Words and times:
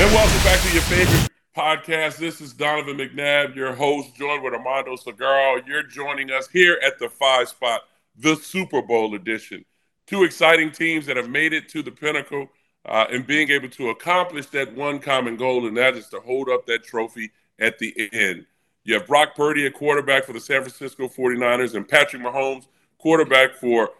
And 0.00 0.12
welcome 0.14 0.44
back 0.44 0.60
to 0.60 0.72
your 0.72 0.82
favorite 0.82 1.28
podcast. 1.56 2.18
This 2.18 2.40
is 2.40 2.52
Donovan 2.52 2.98
McNabb, 2.98 3.56
your 3.56 3.74
host, 3.74 4.14
joined 4.14 4.44
with 4.44 4.54
Armando 4.54 4.94
Salguero. 4.96 5.60
You're 5.66 5.82
joining 5.82 6.30
us 6.30 6.46
here 6.48 6.78
at 6.84 7.00
the 7.00 7.08
five 7.08 7.48
spot, 7.48 7.80
the 8.16 8.36
Super 8.36 8.80
Bowl 8.80 9.16
edition. 9.16 9.64
Two 10.06 10.22
exciting 10.22 10.70
teams 10.70 11.04
that 11.06 11.16
have 11.16 11.28
made 11.28 11.52
it 11.52 11.68
to 11.70 11.82
the 11.82 11.90
pinnacle 11.90 12.48
uh, 12.86 13.06
and 13.10 13.26
being 13.26 13.50
able 13.50 13.68
to 13.70 13.90
accomplish 13.90 14.46
that 14.46 14.72
one 14.74 15.00
common 15.00 15.36
goal, 15.36 15.66
and 15.66 15.76
that 15.76 15.96
is 15.96 16.08
to 16.08 16.20
hold 16.20 16.48
up 16.48 16.64
that 16.66 16.84
trophy 16.84 17.30
at 17.58 17.78
the 17.78 18.08
end. 18.12 18.46
You 18.84 18.94
have 18.94 19.06
Brock 19.06 19.34
Purdy, 19.34 19.66
a 19.66 19.70
quarterback 19.70 20.24
for 20.24 20.32
the 20.32 20.40
San 20.40 20.62
Francisco 20.62 21.08
49ers, 21.08 21.74
and 21.74 21.86
Patrick 21.86 22.22
Mahomes, 22.22 22.68
quarterback 22.98 23.54
for 23.54 23.90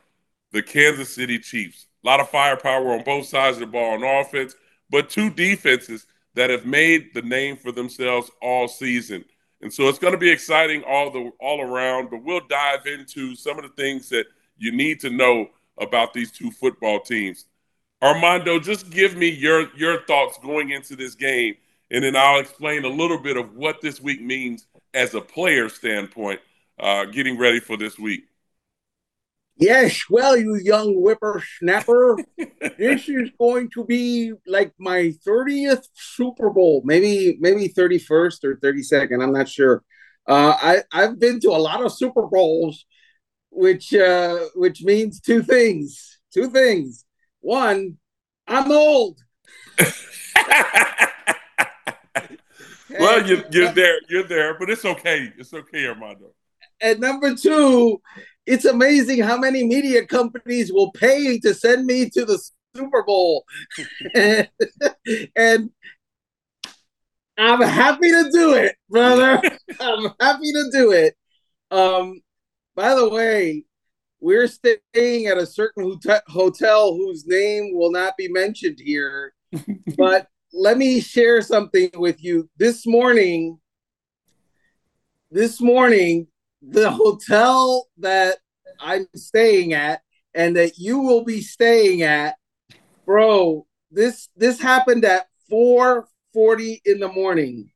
the 0.53 0.63
Kansas 0.63 1.15
City 1.15 1.39
Chiefs. 1.39 1.87
A 2.05 2.07
lot 2.07 2.21
of 2.21 2.29
firepower 2.31 2.93
on 2.93 3.05
both 3.05 3.27
sides 3.27 3.57
of 3.57 3.61
the 3.61 3.67
ball 3.67 3.95
on 3.95 4.05
offense, 4.05 4.55
but 4.91 5.11
two 5.11 5.31
defenses 5.31 6.07
that 6.35 6.51
have 6.51 6.67
made 6.67 7.13
the 7.15 7.23
name 7.23 7.57
for 7.57 7.73
themselves 7.73 8.31
all 8.41 8.69
season. 8.69 9.25
And 9.61 9.73
so 9.73 9.89
it's 9.89 9.99
going 9.99 10.13
to 10.13 10.19
be 10.19 10.31
exciting 10.31 10.85
all 10.85 11.11
the 11.11 11.31
all 11.41 11.61
around, 11.61 12.11
but 12.11 12.23
we'll 12.23 12.47
dive 12.49 12.87
into 12.87 13.35
some 13.35 13.59
of 13.59 13.65
the 13.65 13.83
things 13.83 14.09
that 14.11 14.27
you 14.57 14.71
need 14.73 15.01
to 15.01 15.11
know 15.11 15.49
about 15.79 16.13
these 16.15 16.31
two 16.31 16.51
football 16.51 17.01
teams. 17.01 17.47
Armando, 18.01 18.61
just 18.61 18.91
give 18.91 19.17
me 19.17 19.29
your 19.29 19.75
your 19.77 20.03
thoughts 20.03 20.39
going 20.39 20.71
into 20.71 20.95
this 20.95 21.17
game, 21.17 21.57
and 21.91 22.05
then 22.05 22.15
I'll 22.15 22.39
explain 22.39 22.85
a 22.85 22.89
little 22.89 23.19
bit 23.19 23.37
of 23.37 23.57
what 23.57 23.81
this 23.81 24.01
week 24.01 24.23
means 24.23 24.67
as 24.95 25.15
a 25.15 25.21
player 25.21 25.69
standpoint, 25.69 26.41
uh, 26.79 27.07
getting 27.07 27.37
ready 27.37 27.59
for 27.59 27.77
this 27.77 27.99
week. 27.99 28.25
Yes, 29.59 30.05
well, 30.09 30.37
you 30.37 30.55
young 30.57 30.95
whippersnapper, 30.95 32.17
this 32.79 33.09
is 33.09 33.31
going 33.41 33.69
to 33.71 33.85
be 33.85 34.33
like 34.47 34.73
my 34.79 35.13
30th 35.27 35.85
Super 35.95 36.51
Bowl, 36.51 36.83
maybe 36.85 37.37
maybe 37.41 37.69
31st 37.69 38.45
or 38.45 38.57
32nd. 38.57 39.23
I'm 39.23 39.33
not 39.33 39.49
sure. 39.49 39.83
Uh, 40.29 40.55
I 40.61 40.83
I've 40.93 41.19
been 41.19 41.41
to 41.41 41.49
a 41.51 41.59
lot 41.59 41.85
of 41.85 41.93
Super 41.93 42.29
Bowls, 42.29 42.85
which 43.51 43.93
uh, 43.93 44.39
which 44.55 44.83
means 44.85 45.21
two 45.21 45.43
things. 45.43 46.19
Two 46.33 46.51
things. 46.51 47.05
One, 47.41 47.97
I'm 48.47 48.71
old. 48.71 49.19
well, 52.91 53.27
you're, 53.27 53.45
you're 53.51 53.73
there, 53.73 53.99
you're 54.09 54.29
there, 54.29 54.59
but 54.59 54.71
it's 54.71 54.85
okay. 54.85 55.33
It's 55.37 55.53
okay, 55.53 55.87
Armando. 55.87 56.33
And 56.81 57.01
number 57.01 57.35
two, 57.35 58.01
it's 58.49 58.65
amazing 58.65 59.23
how 59.23 59.37
many 59.37 59.63
media 59.65 60.07
companies 60.07 60.73
will 60.73 60.91
pay 60.93 61.39
to 61.39 61.53
send 61.53 61.85
me 61.85 62.09
to 62.09 62.25
the 62.25 62.43
Super 62.75 63.03
Bowl. 63.05 63.45
and, 64.15 64.49
and 65.37 65.71
I'm 67.37 67.61
happy 67.61 68.11
to 68.11 68.31
do 68.33 68.55
it, 68.55 68.75
brother. 68.89 69.43
I'm 69.81 70.13
happy 70.19 70.51
to 70.53 70.71
do 70.73 70.93
it. 70.93 71.15
Um, 71.71 72.21
by 72.75 72.95
the 72.95 73.09
way, 73.09 73.65
we're 74.21 74.49
staying 74.49 75.27
at 75.27 75.37
a 75.37 75.47
certain 75.47 76.01
hotel 76.27 76.95
whose 76.95 77.27
name 77.27 77.75
will 77.75 77.93
not 77.93 78.17
be 78.17 78.29
mentioned 78.29 78.79
here. 78.81 79.35
but 79.99 80.27
let 80.55 80.79
me 80.79 81.01
share 81.01 81.43
something 81.43 81.91
with 81.95 82.25
you. 82.25 82.49
This 82.57 82.87
morning, 82.87 83.61
this 85.31 85.61
morning, 85.61 86.29
the 86.63 86.91
hotel 86.91 87.89
that 87.99 88.39
I'm 88.81 89.07
staying 89.15 89.73
at 89.73 90.03
and 90.35 90.57
that 90.57 90.79
you 90.79 91.01
will 91.01 91.25
be 91.25 91.41
staying 91.41 92.03
at, 92.03 92.37
bro, 93.05 93.67
this 93.91 94.29
this 94.37 94.61
happened 94.61 95.05
at 95.05 95.29
4:40 95.51 96.81
in 96.85 97.01
the 97.01 97.09
morning. 97.09 97.71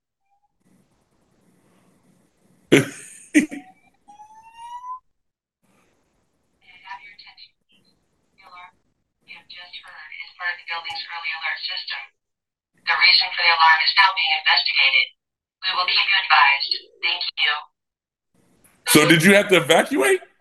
building's 10.72 11.04
early 11.12 11.32
alert 11.36 11.60
system. 11.68 12.02
The 12.88 12.96
reason 12.96 13.28
for 13.28 13.42
the 13.44 13.52
alarm 13.52 13.80
is 13.84 13.92
now 14.00 14.10
being 14.16 14.32
investigated. 14.40 15.06
We 15.60 15.70
will 15.76 15.88
keep 15.92 16.06
you 16.08 16.16
advised. 16.24 16.72
Thank 17.04 17.22
you. 17.28 17.52
So 18.88 19.00
did 19.04 19.20
you 19.20 19.36
have 19.36 19.52
to 19.52 19.60
evacuate? 19.60 20.31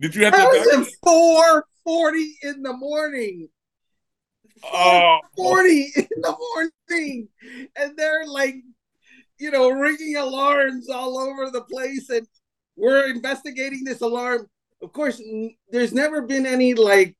Did 0.00 0.14
you 0.14 0.24
have 0.24 0.34
to? 0.34 0.40
I 0.40 0.44
was 0.44 0.88
at 0.88 0.94
four 1.02 1.66
forty 1.84 2.36
in 2.42 2.62
the 2.62 2.72
morning. 2.72 3.48
Oh, 4.64 5.20
forty 5.36 5.92
in 5.96 6.08
the 6.20 6.36
morning, 6.90 7.28
and 7.76 7.96
they're 7.96 8.26
like, 8.26 8.56
you 9.38 9.50
know, 9.50 9.70
ringing 9.70 10.16
alarms 10.16 10.88
all 10.88 11.18
over 11.18 11.50
the 11.50 11.62
place, 11.62 12.10
and 12.10 12.26
we're 12.76 13.08
investigating 13.10 13.84
this 13.84 14.00
alarm. 14.00 14.48
Of 14.82 14.92
course, 14.92 15.22
there's 15.70 15.92
never 15.92 16.22
been 16.22 16.46
any 16.46 16.74
like 16.74 17.16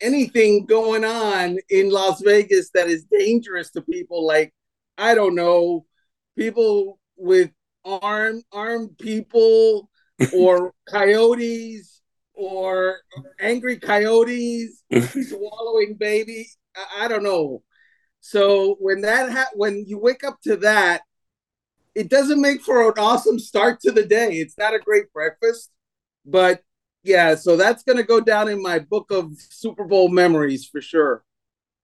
anything 0.00 0.66
going 0.66 1.04
on 1.04 1.58
in 1.70 1.90
Las 1.90 2.20
Vegas 2.22 2.70
that 2.74 2.86
is 2.86 3.04
dangerous 3.04 3.70
to 3.70 3.82
people. 3.82 4.26
Like, 4.26 4.54
I 4.98 5.14
don't 5.14 5.34
know, 5.34 5.86
people 6.36 6.98
with 7.16 7.50
armed 7.84 8.44
armed 8.52 8.96
people 8.98 9.90
or 10.34 10.72
coyotes 10.88 11.93
or 12.34 12.98
angry 13.40 13.78
coyotes 13.78 14.82
swallowing 15.28 15.94
baby. 15.94 16.48
I, 16.76 17.04
I, 17.04 17.08
don't 17.08 17.22
know. 17.22 17.62
So 18.20 18.76
when 18.80 19.02
that 19.02 19.30
ha- 19.30 19.50
when 19.54 19.84
you 19.86 19.98
wake 19.98 20.24
up 20.24 20.40
to 20.42 20.56
that, 20.56 21.02
it 21.94 22.08
doesn't 22.08 22.40
make 22.40 22.62
for 22.62 22.86
an 22.88 22.94
awesome 22.98 23.38
start 23.38 23.80
to 23.82 23.92
the 23.92 24.04
day. 24.04 24.38
It's 24.38 24.58
not 24.58 24.74
a 24.74 24.78
great 24.78 25.12
breakfast, 25.12 25.70
but 26.26 26.62
yeah, 27.04 27.34
so 27.34 27.56
that's 27.56 27.82
going 27.82 27.98
to 27.98 28.02
go 28.02 28.20
down 28.20 28.48
in 28.48 28.62
my 28.62 28.78
book 28.78 29.10
of 29.10 29.32
Super 29.38 29.84
Bowl 29.84 30.08
memories 30.08 30.66
for 30.66 30.80
sure. 30.80 31.22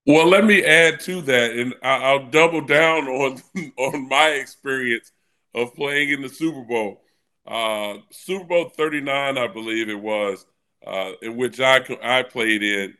Well, 0.06 0.26
let 0.26 0.44
me 0.44 0.64
add 0.64 0.98
to 1.00 1.20
that, 1.22 1.52
and 1.52 1.74
I'll 1.82 2.26
double 2.30 2.62
down 2.62 3.06
on 3.06 3.42
on 3.76 4.08
my 4.08 4.28
experience 4.30 5.12
of 5.54 5.74
playing 5.74 6.10
in 6.10 6.22
the 6.22 6.28
Super 6.28 6.62
Bowl. 6.62 7.02
Uh, 7.50 7.98
Super 8.10 8.44
Bowl 8.44 8.68
39, 8.68 9.36
I 9.36 9.48
believe 9.48 9.88
it 9.88 10.00
was, 10.00 10.46
uh, 10.86 11.12
in 11.20 11.36
which 11.36 11.60
I 11.60 11.84
I 12.02 12.22
played 12.22 12.62
in 12.62 12.94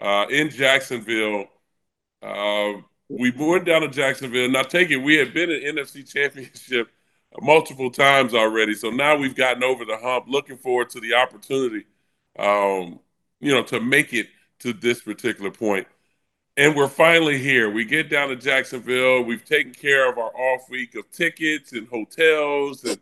uh, 0.00 0.26
in 0.28 0.50
Jacksonville. 0.50 1.46
Uh, 2.20 2.74
we 3.08 3.30
went 3.30 3.64
down 3.64 3.82
to 3.82 3.88
Jacksonville. 3.88 4.50
Now, 4.50 4.62
take 4.64 4.90
it, 4.90 4.96
we 4.96 5.16
had 5.16 5.32
been 5.32 5.50
in 5.50 5.76
NFC 5.76 6.10
Championship 6.10 6.90
multiple 7.40 7.90
times 7.92 8.34
already, 8.34 8.74
so 8.74 8.90
now 8.90 9.16
we've 9.16 9.36
gotten 9.36 9.62
over 9.62 9.84
the 9.84 9.96
hump. 9.96 10.26
Looking 10.28 10.56
forward 10.56 10.90
to 10.90 11.00
the 11.00 11.14
opportunity, 11.14 11.86
um, 12.38 12.98
you 13.40 13.52
know, 13.54 13.62
to 13.64 13.80
make 13.80 14.12
it 14.12 14.28
to 14.60 14.72
this 14.72 15.00
particular 15.00 15.52
point. 15.52 15.86
And 16.56 16.76
we're 16.76 16.88
finally 16.88 17.38
here. 17.38 17.70
We 17.70 17.84
get 17.84 18.10
down 18.10 18.28
to 18.30 18.36
Jacksonville. 18.36 19.22
We've 19.22 19.44
taken 19.44 19.72
care 19.72 20.10
of 20.10 20.18
our 20.18 20.30
off 20.36 20.68
week 20.68 20.96
of 20.96 21.10
tickets 21.10 21.72
and 21.72 21.88
hotels 21.88 22.84
and 22.84 22.98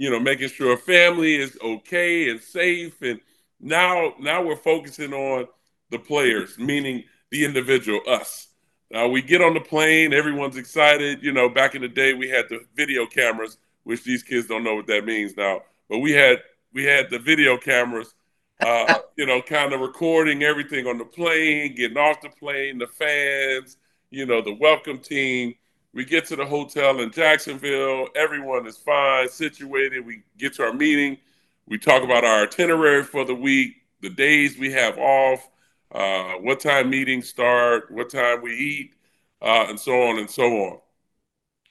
you 0.00 0.10
know 0.10 0.18
making 0.18 0.48
sure 0.48 0.78
family 0.78 1.36
is 1.36 1.58
okay 1.62 2.30
and 2.30 2.40
safe. 2.40 3.02
And 3.02 3.20
now 3.60 4.14
now 4.18 4.42
we're 4.42 4.56
focusing 4.56 5.12
on 5.12 5.46
the 5.90 5.98
players, 5.98 6.58
meaning 6.58 7.04
the 7.30 7.44
individual, 7.44 8.00
us. 8.08 8.48
Now 8.90 9.08
we 9.08 9.20
get 9.20 9.42
on 9.42 9.52
the 9.52 9.60
plane, 9.60 10.14
everyone's 10.14 10.56
excited. 10.56 11.22
You 11.22 11.32
know, 11.32 11.50
back 11.50 11.74
in 11.74 11.82
the 11.82 11.88
day 11.88 12.14
we 12.14 12.30
had 12.30 12.46
the 12.48 12.60
video 12.74 13.04
cameras, 13.04 13.58
which 13.84 14.02
these 14.02 14.22
kids 14.22 14.46
don't 14.46 14.64
know 14.64 14.74
what 14.74 14.86
that 14.86 15.04
means 15.04 15.36
now. 15.36 15.60
But 15.90 15.98
we 15.98 16.12
had 16.12 16.38
we 16.72 16.84
had 16.84 17.10
the 17.10 17.18
video 17.18 17.58
cameras 17.58 18.14
uh, 18.60 18.94
you 19.16 19.26
know, 19.26 19.42
kind 19.42 19.74
of 19.74 19.80
recording 19.80 20.42
everything 20.42 20.86
on 20.86 20.96
the 20.96 21.04
plane, 21.04 21.74
getting 21.74 21.98
off 21.98 22.22
the 22.22 22.30
plane, 22.30 22.78
the 22.78 22.86
fans, 22.86 23.76
you 24.10 24.24
know, 24.24 24.40
the 24.40 24.54
welcome 24.54 24.98
team. 24.98 25.54
We 25.92 26.04
get 26.04 26.26
to 26.26 26.36
the 26.36 26.46
hotel 26.46 27.00
in 27.00 27.10
Jacksonville. 27.10 28.08
Everyone 28.14 28.66
is 28.66 28.76
fine, 28.76 29.28
situated. 29.28 30.06
We 30.06 30.22
get 30.38 30.54
to 30.54 30.64
our 30.64 30.72
meeting. 30.72 31.18
We 31.66 31.78
talk 31.78 32.02
about 32.02 32.24
our 32.24 32.44
itinerary 32.44 33.02
for 33.02 33.24
the 33.24 33.34
week, 33.34 33.76
the 34.00 34.10
days 34.10 34.58
we 34.58 34.72
have 34.72 34.98
off, 34.98 35.48
uh, 35.92 36.34
what 36.34 36.60
time 36.60 36.90
meetings 36.90 37.28
start, 37.28 37.90
what 37.90 38.10
time 38.10 38.42
we 38.42 38.56
eat, 38.56 38.94
uh, 39.42 39.66
and 39.68 39.78
so 39.78 40.02
on 40.02 40.18
and 40.18 40.30
so 40.30 40.44
on. 40.44 40.78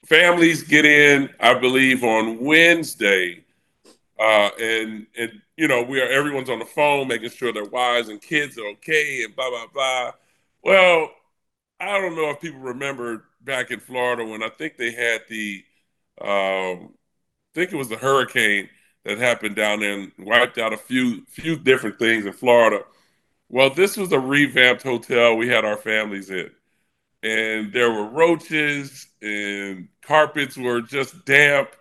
Families 0.06 0.64
get 0.64 0.86
in, 0.86 1.30
I 1.40 1.54
believe, 1.54 2.04
on 2.04 2.44
Wednesday, 2.44 3.44
uh, 4.20 4.50
and 4.60 5.08
and 5.18 5.42
you 5.58 5.68
know 5.68 5.82
we 5.82 6.02
are 6.02 6.08
everyone's 6.08 6.50
on 6.50 6.60
the 6.60 6.66
phone 6.66 7.08
making 7.08 7.30
sure 7.30 7.52
their 7.52 7.66
wives 7.66 8.10
and 8.10 8.22
kids 8.22 8.58
are 8.58 8.68
okay 8.68 9.24
and 9.24 9.36
blah 9.36 9.50
blah 9.50 9.68
blah. 9.74 10.12
Well, 10.64 11.12
I 11.80 12.00
don't 12.00 12.16
know 12.16 12.30
if 12.30 12.42
people 12.42 12.60
remember 12.60 13.26
back 13.50 13.72
in 13.72 13.80
Florida 13.80 14.24
when 14.24 14.44
I 14.44 14.50
think 14.50 14.78
they 14.78 14.92
had 14.92 15.22
the, 15.28 15.64
um, 16.22 16.94
I 16.94 17.56
think 17.56 17.74
it 17.74 17.78
was 17.78 17.90
the 17.90 17.98
hurricane 17.98 18.70
that 19.06 19.18
happened 19.18 19.56
down 19.56 19.80
there 19.80 19.98
and 19.98 20.12
wiped 20.20 20.60
out 20.60 20.72
a 20.72 20.78
few 20.78 21.26
few 21.26 21.58
different 21.58 21.98
things 21.98 22.28
in 22.28 22.34
Florida. 22.34 22.84
Well, 23.50 23.72
this 23.72 23.98
was 23.98 24.12
a 24.12 24.20
revamped 24.20 24.84
hotel 24.84 25.36
we 25.36 25.48
had 25.48 25.66
our 25.66 25.78
families 25.78 26.30
in, 26.30 26.52
and 27.24 27.74
there 27.74 27.92
were 27.92 28.06
roaches 28.06 29.08
and 29.20 29.88
carpets 30.04 30.56
were 30.56 30.82
just 30.82 31.26
damp. 31.26 31.76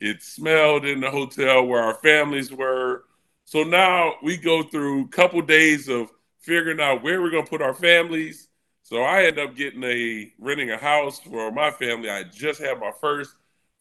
It 0.00 0.22
smelled 0.22 0.84
in 0.84 1.00
the 1.00 1.10
hotel 1.10 1.64
where 1.64 1.82
our 1.82 1.94
families 1.94 2.52
were. 2.52 3.04
So 3.46 3.62
now 3.62 4.12
we 4.22 4.36
go 4.36 4.62
through 4.62 5.04
a 5.04 5.08
couple 5.08 5.40
days 5.40 5.88
of 5.88 6.10
figuring 6.40 6.80
out 6.80 7.02
where 7.02 7.22
we're 7.22 7.30
gonna 7.30 7.46
put 7.46 7.62
our 7.62 7.72
families 7.72 8.48
so 8.84 9.02
I 9.02 9.24
ended 9.24 9.48
up 9.48 9.56
getting 9.56 9.82
a 9.82 10.32
renting 10.38 10.70
a 10.70 10.76
house 10.78 11.18
for 11.20 11.50
my 11.50 11.70
family. 11.70 12.10
I 12.10 12.24
just 12.24 12.60
had 12.60 12.78
my 12.78 12.92
first 13.00 13.34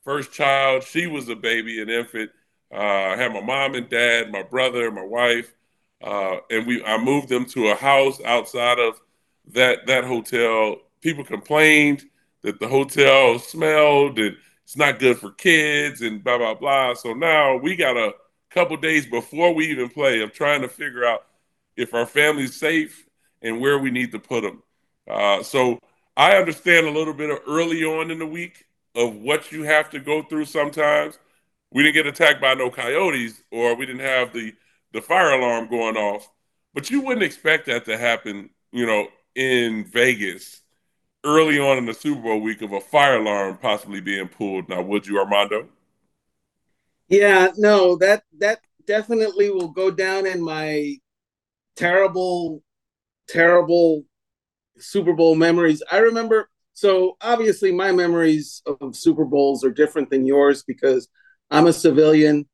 first 0.04 0.32
child. 0.32 0.84
She 0.84 1.08
was 1.08 1.30
a 1.30 1.36
baby, 1.36 1.82
an 1.82 1.90
infant. 1.90 2.32
Uh, 2.74 2.78
I 2.78 3.18
had 3.18 3.34
my 3.34 3.42
mom 3.42 3.76
and 3.76 3.90
dad, 3.90 4.32
my 4.32 4.44
brother, 4.44 4.90
my 4.92 5.06
wife, 5.06 5.54
uh, 6.02 6.38
and 6.50 6.66
we. 6.66 6.84
I 6.86 6.98
moved 6.98 7.30
them 7.30 7.46
to 7.48 7.68
a 7.70 7.76
house 7.76 8.22
outside 8.24 8.80
of 8.80 9.00
that 9.54 9.86
that 9.88 10.06
hotel. 10.06 10.78
People 11.02 11.26
complained 11.26 12.06
that 12.44 12.60
the 12.60 12.68
hotel 12.68 13.40
smelled 13.40 14.20
and 14.20 14.38
it's 14.64 14.78
not 14.78 15.00
good 15.00 15.18
for 15.18 15.32
kids 15.32 16.02
and 16.02 16.24
blah 16.24 16.38
blah 16.38 16.54
blah. 16.54 16.94
So 16.94 17.14
now 17.14 17.58
we 17.58 17.76
got 17.76 17.98
a 17.98 18.14
couple 18.50 18.78
days 18.78 19.06
before 19.06 19.54
we 19.54 19.68
even 19.68 19.90
play 19.90 20.22
of 20.22 20.32
trying 20.32 20.62
to 20.62 20.70
figure 20.70 21.04
out 21.06 21.26
if 21.76 21.94
our 21.94 22.06
family's 22.06 22.56
safe 22.56 23.06
and 23.42 23.60
where 23.60 23.78
we 23.80 23.92
need 23.92 24.12
to 24.14 24.20
put 24.20 24.42
them. 24.44 24.64
Uh, 25.10 25.44
so 25.44 25.80
I 26.16 26.38
understand 26.38 26.88
a 26.88 26.92
little 26.92 27.14
bit 27.14 27.30
of 27.30 27.40
early 27.48 27.84
on 27.84 28.12
in 28.12 28.20
the 28.20 28.26
week 28.26 28.66
of 28.96 29.16
what 29.16 29.52
you 29.52 29.64
have 29.64 29.90
to 29.92 30.00
go 30.00 30.24
through 30.24 30.46
sometimes. 30.46 31.18
We 31.72 31.84
didn't 31.84 31.96
get 31.96 32.08
attacked 32.08 32.42
by 32.42 32.54
no 32.54 32.70
coyotes 32.70 33.42
or 33.52 33.76
we 33.76 33.86
didn't 33.86 34.02
have 34.02 34.32
the, 34.32 34.54
the 34.92 35.02
fire 35.02 35.32
alarm 35.32 35.68
going 35.70 35.98
off, 35.98 36.30
but 36.74 36.92
you 36.92 37.02
wouldn't 37.02 37.24
expect 37.24 37.66
that 37.66 37.86
to 37.86 37.98
happen, 37.98 38.50
you 38.72 38.86
know, 38.86 39.08
in 39.36 39.86
Vegas 39.86 40.62
early 41.24 41.60
on 41.60 41.78
in 41.78 41.86
the 41.86 41.94
Super 41.94 42.22
Bowl 42.22 42.42
week 42.42 42.62
of 42.62 42.74
a 42.74 42.82
fire 42.82 43.18
alarm 43.18 43.58
possibly 43.58 44.02
being 44.02 44.28
pulled. 44.28 44.70
Now, 44.70 44.82
would 44.82 45.08
you, 45.08 45.20
Armando? 45.20 45.68
Yeah, 47.08 47.50
no, 47.58 47.96
that 47.98 48.24
that 48.40 48.60
definitely 48.86 49.50
will 49.50 49.70
go 49.70 49.92
down 49.92 50.26
in 50.26 50.42
my 50.42 50.98
terrible, 51.76 52.62
terrible 53.28 54.06
Super 54.80 55.14
Bowl 55.14 55.36
memories. 55.36 55.84
I 55.92 56.00
remember, 56.00 56.50
so 56.74 57.18
obviously 57.22 57.72
my 57.72 57.92
memories 57.92 58.62
of 58.66 58.96
Super 58.96 59.26
Bowls 59.26 59.64
are 59.64 59.72
different 59.72 60.10
than 60.10 60.26
yours 60.26 60.64
because 60.64 61.08
I'm 61.52 61.68
a 61.68 61.74
civilian 61.74 62.48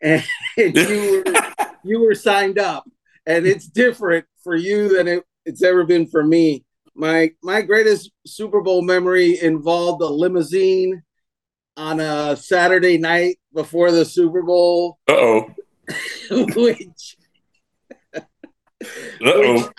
and 0.00 0.24
you 0.56 1.22
were, 1.24 1.66
you 1.84 2.00
were 2.00 2.14
signed 2.14 2.58
up, 2.58 2.84
and 3.26 3.46
it's 3.46 3.66
different 3.66 4.26
for 4.42 4.56
you 4.56 4.96
than 4.96 5.08
it, 5.08 5.24
it's 5.44 5.62
ever 5.62 5.84
been 5.84 6.06
for 6.06 6.24
me. 6.24 6.64
My 6.94 7.32
my 7.42 7.62
greatest 7.62 8.10
Super 8.26 8.62
Bowl 8.62 8.82
memory 8.82 9.38
involved 9.40 10.02
a 10.02 10.06
limousine 10.06 11.02
on 11.76 12.00
a 12.00 12.36
Saturday 12.36 12.96
night 12.96 13.38
before 13.52 13.90
the 13.90 14.04
Super 14.04 14.42
Bowl. 14.42 14.98
Uh 15.08 15.12
oh. 15.12 15.54
which. 16.56 17.16
Uh 18.14 18.20
oh 19.24 19.70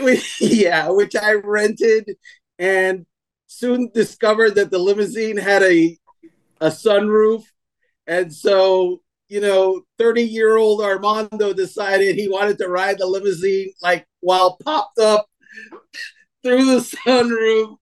yeah, 0.40 0.88
which 0.88 1.16
I 1.16 1.34
rented 1.34 2.16
and 2.58 3.06
soon 3.46 3.90
discovered 3.92 4.54
that 4.54 4.70
the 4.70 4.78
limousine 4.78 5.36
had 5.36 5.62
a 5.62 5.96
a 6.60 6.68
sunroof. 6.68 7.42
And 8.06 8.32
so, 8.32 9.00
you 9.28 9.40
know, 9.40 9.82
30 9.98 10.22
year 10.22 10.56
old 10.56 10.82
Armando 10.82 11.52
decided 11.52 12.16
he 12.16 12.28
wanted 12.28 12.58
to 12.58 12.68
ride 12.68 12.98
the 12.98 13.06
limousine 13.06 13.72
like 13.82 14.06
while 14.20 14.56
popped 14.64 14.98
up 14.98 15.26
through 16.42 16.64
the 16.64 16.80
sunroof, 17.06 17.76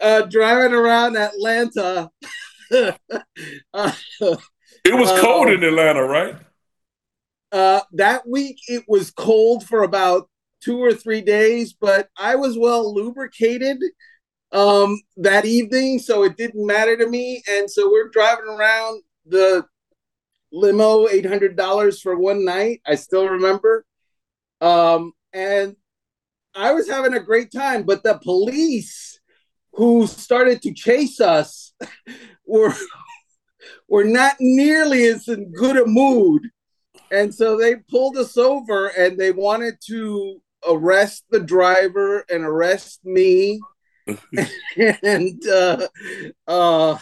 uh, 0.00 0.22
driving 0.22 0.74
around 0.74 1.16
Atlanta. 1.16 2.10
uh, 2.72 3.92
it 4.84 4.94
was 4.94 5.20
cold 5.20 5.48
uh, 5.48 5.52
in 5.52 5.64
Atlanta, 5.64 6.02
right? 6.02 6.36
Uh, 7.50 7.80
that 7.92 8.26
week 8.26 8.58
it 8.66 8.84
was 8.88 9.10
cold 9.10 9.66
for 9.66 9.82
about 9.82 10.28
two 10.62 10.82
or 10.82 10.92
three 10.92 11.20
days, 11.20 11.72
but 11.72 12.08
I 12.16 12.36
was 12.36 12.58
well 12.58 12.94
lubricated 12.94 13.78
um, 14.52 15.00
that 15.16 15.44
evening, 15.44 15.98
so 15.98 16.24
it 16.24 16.36
didn't 16.36 16.66
matter 16.66 16.96
to 16.96 17.08
me. 17.08 17.42
And 17.48 17.70
so 17.70 17.90
we're 17.90 18.08
driving 18.08 18.46
around 18.46 19.02
the 19.26 19.64
limo, 20.52 21.08
eight 21.08 21.26
hundred 21.26 21.56
dollars 21.56 22.00
for 22.00 22.16
one 22.16 22.44
night. 22.44 22.82
I 22.86 22.94
still 22.94 23.28
remember, 23.28 23.84
um, 24.60 25.12
and 25.32 25.76
I 26.54 26.72
was 26.72 26.88
having 26.88 27.14
a 27.14 27.20
great 27.20 27.50
time. 27.50 27.84
But 27.84 28.02
the 28.02 28.18
police 28.22 29.20
who 29.72 30.06
started 30.06 30.60
to 30.62 30.74
chase 30.74 31.20
us 31.20 31.74
were 32.46 32.74
were 33.88 34.04
not 34.04 34.36
nearly 34.38 35.06
as 35.06 35.28
in 35.28 35.50
good 35.52 35.76
a 35.76 35.86
mood. 35.86 36.42
And 37.10 37.34
so 37.34 37.58
they 37.58 37.76
pulled 37.76 38.16
us 38.16 38.38
over 38.38 38.88
and 38.88 39.18
they 39.18 39.32
wanted 39.32 39.74
to 39.88 40.40
arrest 40.68 41.24
the 41.30 41.40
driver 41.40 42.24
and 42.30 42.44
arrest 42.44 43.00
me. 43.04 43.60
And 44.76 45.46
uh, 45.46 45.86
uh, 46.48 46.98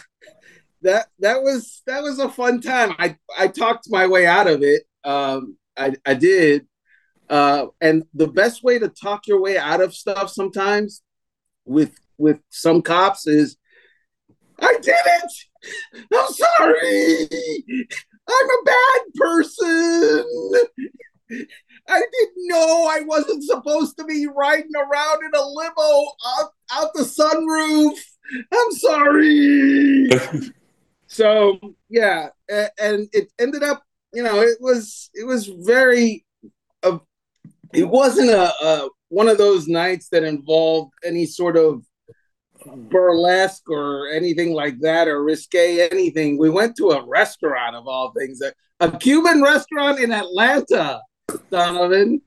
that 0.82 1.06
that 1.20 1.42
was 1.42 1.82
that 1.86 2.02
was 2.02 2.18
a 2.18 2.28
fun 2.28 2.60
time. 2.60 2.94
I 2.98 3.16
i 3.38 3.48
talked 3.48 3.86
my 3.88 4.06
way 4.06 4.26
out 4.26 4.46
of 4.46 4.62
it. 4.62 4.82
Um, 5.04 5.56
i 5.76 5.94
i 6.04 6.14
did. 6.14 6.66
Uh, 7.28 7.66
and 7.80 8.04
the 8.12 8.26
best 8.26 8.64
way 8.64 8.78
to 8.78 8.88
talk 8.88 9.26
your 9.26 9.40
way 9.40 9.56
out 9.56 9.80
of 9.80 9.94
stuff 9.94 10.30
sometimes 10.30 11.02
with 11.64 11.92
with 12.18 12.40
some 12.50 12.82
cops 12.82 13.26
is 13.26 13.56
i 14.58 14.76
did 14.82 14.94
it! 15.06 15.32
I'm 16.12 16.32
sorry! 16.32 17.28
I'm 18.28 18.50
a 18.50 18.62
bad 18.64 19.00
person 19.14 20.24
I 21.90 22.00
didn't 22.00 22.48
know 22.48 22.88
I 22.88 23.00
wasn't 23.00 23.44
supposed 23.44 23.96
to 23.98 24.04
be 24.04 24.26
riding 24.26 24.70
around 24.76 25.24
in 25.24 25.30
a 25.34 25.42
limo 25.42 26.12
out, 26.38 26.50
out 26.72 26.94
the 26.94 27.02
sunroof. 27.02 27.98
I'm 28.52 28.72
sorry. 28.72 30.52
so 31.06 31.58
yeah, 31.88 32.28
and 32.48 33.08
it 33.12 33.32
ended 33.38 33.62
up, 33.62 33.82
you 34.12 34.22
know, 34.22 34.40
it 34.40 34.58
was 34.60 35.10
it 35.14 35.26
was 35.26 35.46
very, 35.46 36.24
uh, 36.82 36.98
it 37.74 37.88
wasn't 37.88 38.30
a, 38.30 38.52
a 38.64 38.88
one 39.08 39.28
of 39.28 39.38
those 39.38 39.66
nights 39.66 40.08
that 40.10 40.22
involved 40.22 40.92
any 41.04 41.26
sort 41.26 41.56
of 41.56 41.82
burlesque 42.64 43.68
or 43.68 44.08
anything 44.08 44.52
like 44.52 44.78
that 44.80 45.08
or 45.08 45.24
risque 45.24 45.88
anything. 45.90 46.38
We 46.38 46.50
went 46.50 46.76
to 46.76 46.90
a 46.90 47.06
restaurant 47.06 47.74
of 47.76 47.86
all 47.88 48.12
things, 48.12 48.40
a, 48.40 48.52
a 48.80 48.96
Cuban 48.98 49.42
restaurant 49.42 49.98
in 49.98 50.12
Atlanta. 50.12 51.00
Donovan. 51.50 52.22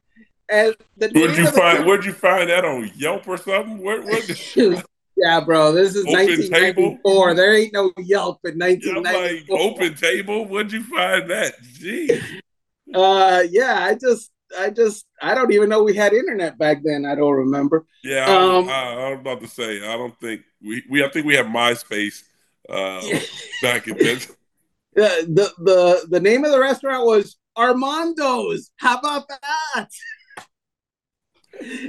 And 0.49 0.75
the 0.97 1.09
where'd 1.09 1.37
you 1.37 1.47
find? 1.47 1.85
Where'd 1.85 2.05
you 2.05 2.13
find 2.13 2.49
that 2.49 2.65
on 2.65 2.91
Yelp 2.95 3.27
or 3.27 3.37
something? 3.37 3.81
Where? 3.81 4.01
what 4.01 4.55
yeah, 5.17 5.39
bro. 5.39 5.71
This 5.71 5.95
is 5.95 6.05
open 6.05 6.13
1994. 6.13 7.29
Table? 7.29 7.35
There 7.35 7.55
ain't 7.55 7.73
no 7.73 7.91
Yelp 7.97 8.39
in 8.43 8.59
1994. 8.59 9.03
Yeah, 9.03 9.55
like, 9.55 9.61
open 9.61 9.95
table. 9.95 10.45
Where'd 10.45 10.71
you 10.71 10.83
find 10.83 11.29
that? 11.29 11.53
Gee. 11.61 12.21
Uh, 12.93 13.41
yeah. 13.49 13.85
I 13.85 13.95
just, 13.95 14.29
I 14.59 14.69
just, 14.69 15.07
I 15.19 15.33
don't 15.33 15.51
even 15.51 15.67
know 15.67 15.81
we 15.81 15.95
had 15.95 16.13
internet 16.13 16.59
back 16.59 16.83
then. 16.83 17.07
I 17.07 17.15
don't 17.15 17.33
remember. 17.33 17.87
Yeah, 18.03 18.25
um, 18.25 18.69
I, 18.69 18.71
I, 18.71 18.93
I 18.93 19.09
was 19.09 19.19
about 19.19 19.41
to 19.41 19.47
say. 19.47 19.77
I 19.77 19.97
don't 19.97 20.15
think 20.19 20.41
we, 20.61 20.83
we. 20.89 21.03
I 21.03 21.09
think 21.09 21.25
we 21.25 21.35
have 21.35 21.47
MySpace 21.47 22.21
uh, 22.69 23.01
back 23.63 23.87
in 23.87 23.97
then. 23.97 24.19
The, 24.93 25.25
the 25.27 25.53
the 25.63 26.07
the 26.09 26.19
name 26.19 26.45
of 26.45 26.51
the 26.51 26.59
restaurant 26.59 27.05
was 27.05 27.37
Armando's. 27.55 28.71
How 28.77 28.97
about 28.97 29.27
that? 29.27 29.89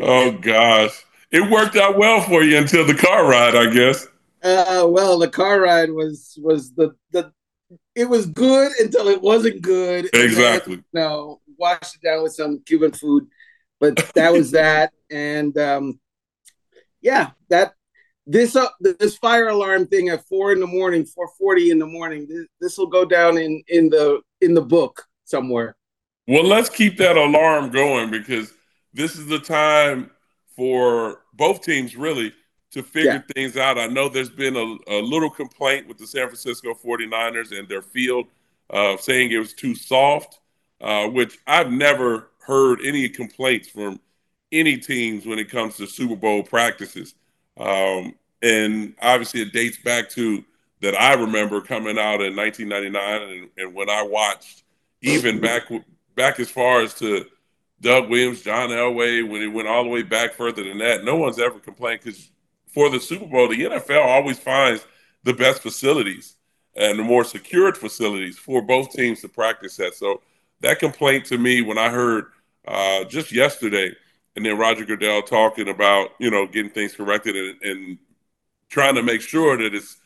oh 0.00 0.32
gosh, 0.32 1.04
it 1.30 1.50
worked 1.50 1.76
out 1.76 1.96
well 1.96 2.20
for 2.20 2.42
you 2.42 2.58
until 2.58 2.86
the 2.86 2.94
car 2.94 3.28
ride, 3.28 3.54
I 3.54 3.70
guess. 3.70 4.06
Uh, 4.42 4.86
well, 4.86 5.18
the 5.18 5.28
car 5.28 5.60
ride 5.60 5.90
was 5.90 6.38
was 6.42 6.72
the 6.74 6.94
the 7.12 7.32
it 7.94 8.08
was 8.08 8.26
good 8.26 8.72
until 8.80 9.08
it 9.08 9.22
wasn't 9.22 9.62
good. 9.62 10.10
Exactly. 10.12 10.76
Then, 10.76 10.84
no, 10.92 11.40
washed 11.56 11.96
it 11.96 12.02
down 12.02 12.22
with 12.22 12.34
some 12.34 12.60
Cuban 12.66 12.92
food, 12.92 13.26
but 13.80 13.96
that 14.14 14.32
was 14.32 14.50
that. 14.52 14.92
And 15.10 15.56
um, 15.56 15.98
yeah, 17.00 17.30
that 17.48 17.74
this 18.26 18.56
uh, 18.56 18.68
this 18.80 19.16
fire 19.16 19.48
alarm 19.48 19.86
thing 19.86 20.08
at 20.08 20.26
four 20.26 20.52
in 20.52 20.60
the 20.60 20.66
morning, 20.66 21.04
four 21.04 21.28
forty 21.38 21.70
in 21.70 21.78
the 21.78 21.86
morning. 21.86 22.46
This 22.60 22.76
will 22.76 22.86
go 22.86 23.04
down 23.04 23.38
in 23.38 23.62
in 23.68 23.88
the 23.88 24.20
in 24.40 24.54
the 24.54 24.62
book 24.62 25.06
somewhere. 25.24 25.76
Well, 26.26 26.44
let's 26.44 26.70
keep 26.70 26.96
that 26.98 27.16
alarm 27.16 27.70
going 27.70 28.10
because 28.10 28.52
this 28.92 29.16
is 29.16 29.26
the 29.26 29.38
time 29.38 30.10
for 30.56 31.20
both 31.34 31.62
teams 31.62 31.96
really 31.96 32.32
to 32.70 32.82
figure 32.82 33.12
yeah. 33.12 33.34
things 33.34 33.56
out. 33.56 33.78
I 33.78 33.86
know 33.86 34.08
there's 34.08 34.30
been 34.30 34.56
a, 34.56 34.92
a, 34.92 35.00
little 35.00 35.30
complaint 35.30 35.86
with 35.86 35.96
the 35.96 36.06
San 36.06 36.26
Francisco 36.26 36.74
49ers 36.74 37.56
and 37.56 37.68
their 37.68 37.82
field 37.82 38.26
uh, 38.70 38.96
saying 38.96 39.30
it 39.30 39.38
was 39.38 39.52
too 39.52 39.74
soft, 39.74 40.40
uh, 40.80 41.06
which 41.06 41.38
I've 41.46 41.70
never 41.70 42.30
heard 42.40 42.80
any 42.84 43.08
complaints 43.08 43.68
from 43.68 44.00
any 44.50 44.76
teams 44.76 45.24
when 45.24 45.38
it 45.38 45.50
comes 45.50 45.76
to 45.76 45.86
Super 45.86 46.16
Bowl 46.16 46.42
practices. 46.42 47.14
Um, 47.56 48.14
and 48.42 48.94
obviously, 49.00 49.42
it 49.42 49.52
dates 49.52 49.78
back 49.78 50.10
to 50.10 50.44
that 50.80 51.00
I 51.00 51.14
remember 51.14 51.60
coming 51.60 51.98
out 51.98 52.20
in 52.20 52.34
1999, 52.36 53.22
and, 53.22 53.50
and 53.56 53.74
when 53.74 53.88
I 53.88 54.02
watched 54.02 54.63
even 55.04 55.40
back 55.40 55.64
back 56.14 56.40
as 56.40 56.50
far 56.50 56.80
as 56.80 56.94
to 56.94 57.26
Doug 57.80 58.08
Williams, 58.08 58.42
John 58.42 58.70
Elway, 58.70 59.28
when 59.28 59.42
it 59.42 59.48
went 59.48 59.68
all 59.68 59.84
the 59.84 59.90
way 59.90 60.02
back 60.02 60.34
further 60.34 60.64
than 60.64 60.78
that, 60.78 61.04
no 61.04 61.16
one's 61.16 61.38
ever 61.38 61.58
complained 61.58 62.00
because 62.02 62.30
for 62.72 62.88
the 62.88 62.98
Super 62.98 63.26
Bowl, 63.26 63.48
the 63.48 63.60
NFL 63.60 64.04
always 64.04 64.38
finds 64.38 64.86
the 65.22 65.34
best 65.34 65.62
facilities 65.62 66.36
and 66.76 66.98
the 66.98 67.02
more 67.02 67.24
secured 67.24 67.76
facilities 67.76 68.38
for 68.38 68.62
both 68.62 68.90
teams 68.90 69.20
to 69.20 69.28
practice 69.28 69.78
at. 69.80 69.94
So 69.94 70.22
that 70.60 70.78
complaint 70.78 71.26
to 71.26 71.38
me, 71.38 71.60
when 71.62 71.78
I 71.78 71.90
heard 71.90 72.26
uh, 72.66 73.04
just 73.04 73.32
yesterday, 73.32 73.92
and 74.36 74.44
then 74.44 74.58
Roger 74.58 74.84
Goodell 74.84 75.22
talking 75.22 75.68
about 75.68 76.10
you 76.18 76.30
know 76.30 76.46
getting 76.46 76.72
things 76.72 76.94
corrected 76.94 77.36
and, 77.36 77.62
and 77.62 77.98
trying 78.70 78.94
to 78.94 79.02
make 79.02 79.20
sure 79.20 79.56
that 79.56 79.74
it's 79.74 79.98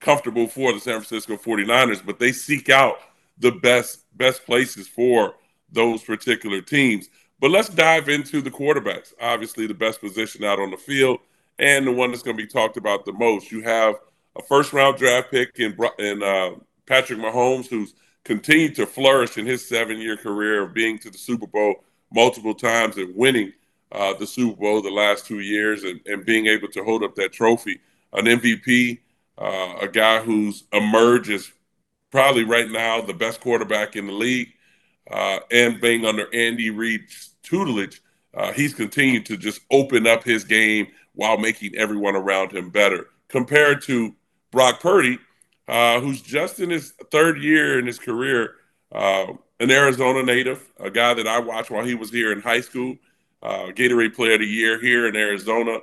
comfortable 0.00 0.46
for 0.46 0.72
the 0.72 0.80
San 0.80 1.00
Francisco 1.00 1.36
49ers, 1.36 2.04
but 2.04 2.18
they 2.18 2.32
seek 2.32 2.68
out 2.68 2.98
the 3.38 3.52
best 3.52 4.04
best 4.16 4.44
places 4.46 4.88
for 4.88 5.34
those 5.70 6.02
particular 6.02 6.60
teams. 6.60 7.08
But 7.40 7.50
let's 7.50 7.68
dive 7.68 8.08
into 8.08 8.40
the 8.40 8.50
quarterbacks. 8.50 9.12
Obviously, 9.20 9.66
the 9.66 9.74
best 9.74 10.00
position 10.00 10.44
out 10.44 10.58
on 10.58 10.70
the 10.70 10.76
field 10.76 11.20
and 11.58 11.86
the 11.86 11.92
one 11.92 12.10
that's 12.10 12.22
going 12.22 12.36
to 12.36 12.42
be 12.42 12.48
talked 12.48 12.76
about 12.76 13.04
the 13.04 13.12
most. 13.12 13.50
You 13.50 13.62
have 13.62 13.96
a 14.36 14.42
first 14.42 14.72
round 14.72 14.96
draft 14.96 15.30
pick 15.30 15.58
in, 15.58 15.76
in 15.98 16.22
uh, 16.22 16.50
Patrick 16.86 17.18
Mahomes, 17.18 17.66
who's 17.66 17.94
continued 18.24 18.74
to 18.76 18.86
flourish 18.86 19.38
in 19.38 19.46
his 19.46 19.66
seven 19.66 19.98
year 19.98 20.16
career 20.16 20.62
of 20.62 20.74
being 20.74 20.98
to 20.98 21.10
the 21.10 21.18
Super 21.18 21.46
Bowl 21.46 21.84
multiple 22.12 22.54
times 22.54 22.96
and 22.96 23.14
winning 23.14 23.52
uh, 23.92 24.14
the 24.14 24.26
Super 24.26 24.56
Bowl 24.60 24.82
the 24.82 24.90
last 24.90 25.26
two 25.26 25.40
years 25.40 25.84
and, 25.84 26.00
and, 26.06 26.24
being 26.24 26.46
able 26.46 26.68
to 26.68 26.82
hold 26.82 27.02
up 27.02 27.14
that 27.14 27.32
trophy. 27.32 27.80
An 28.12 28.24
MVP, 28.24 28.98
uh, 29.38 29.76
a 29.80 29.88
guy 29.88 30.20
who's 30.20 30.64
emerged 30.72 31.30
as 31.30 31.50
probably 32.10 32.44
right 32.44 32.70
now 32.70 33.00
the 33.00 33.14
best 33.14 33.40
quarterback 33.40 33.96
in 33.96 34.06
the 34.06 34.12
league, 34.12 34.48
uh, 35.10 35.38
and 35.50 35.80
being 35.80 36.04
under 36.04 36.32
Andy 36.34 36.70
Reid's 36.70 37.34
tutelage, 37.42 38.00
uh, 38.34 38.52
he's 38.52 38.74
continued 38.74 39.26
to 39.26 39.36
just 39.36 39.60
open 39.70 40.06
up 40.06 40.24
his 40.24 40.44
game 40.44 40.88
while 41.14 41.38
making 41.38 41.74
everyone 41.76 42.16
around 42.16 42.52
him 42.52 42.70
better. 42.70 43.08
Compared 43.28 43.82
to 43.82 44.14
Brock 44.50 44.80
Purdy, 44.80 45.18
uh, 45.68 46.00
who's 46.00 46.20
just 46.20 46.60
in 46.60 46.70
his 46.70 46.92
third 47.10 47.42
year 47.42 47.78
in 47.78 47.86
his 47.86 47.98
career, 47.98 48.54
uh, 48.92 49.26
an 49.58 49.70
Arizona 49.70 50.22
native, 50.22 50.70
a 50.78 50.90
guy 50.90 51.14
that 51.14 51.26
I 51.26 51.40
watched 51.40 51.70
while 51.70 51.84
he 51.84 51.94
was 51.94 52.10
here 52.10 52.32
in 52.32 52.40
high 52.40 52.60
school, 52.60 52.96
uh, 53.42 53.66
Gatorade 53.74 54.14
Player 54.14 54.34
of 54.34 54.40
the 54.40 54.46
Year 54.46 54.80
here 54.80 55.06
in 55.06 55.16
Arizona, 55.16 55.78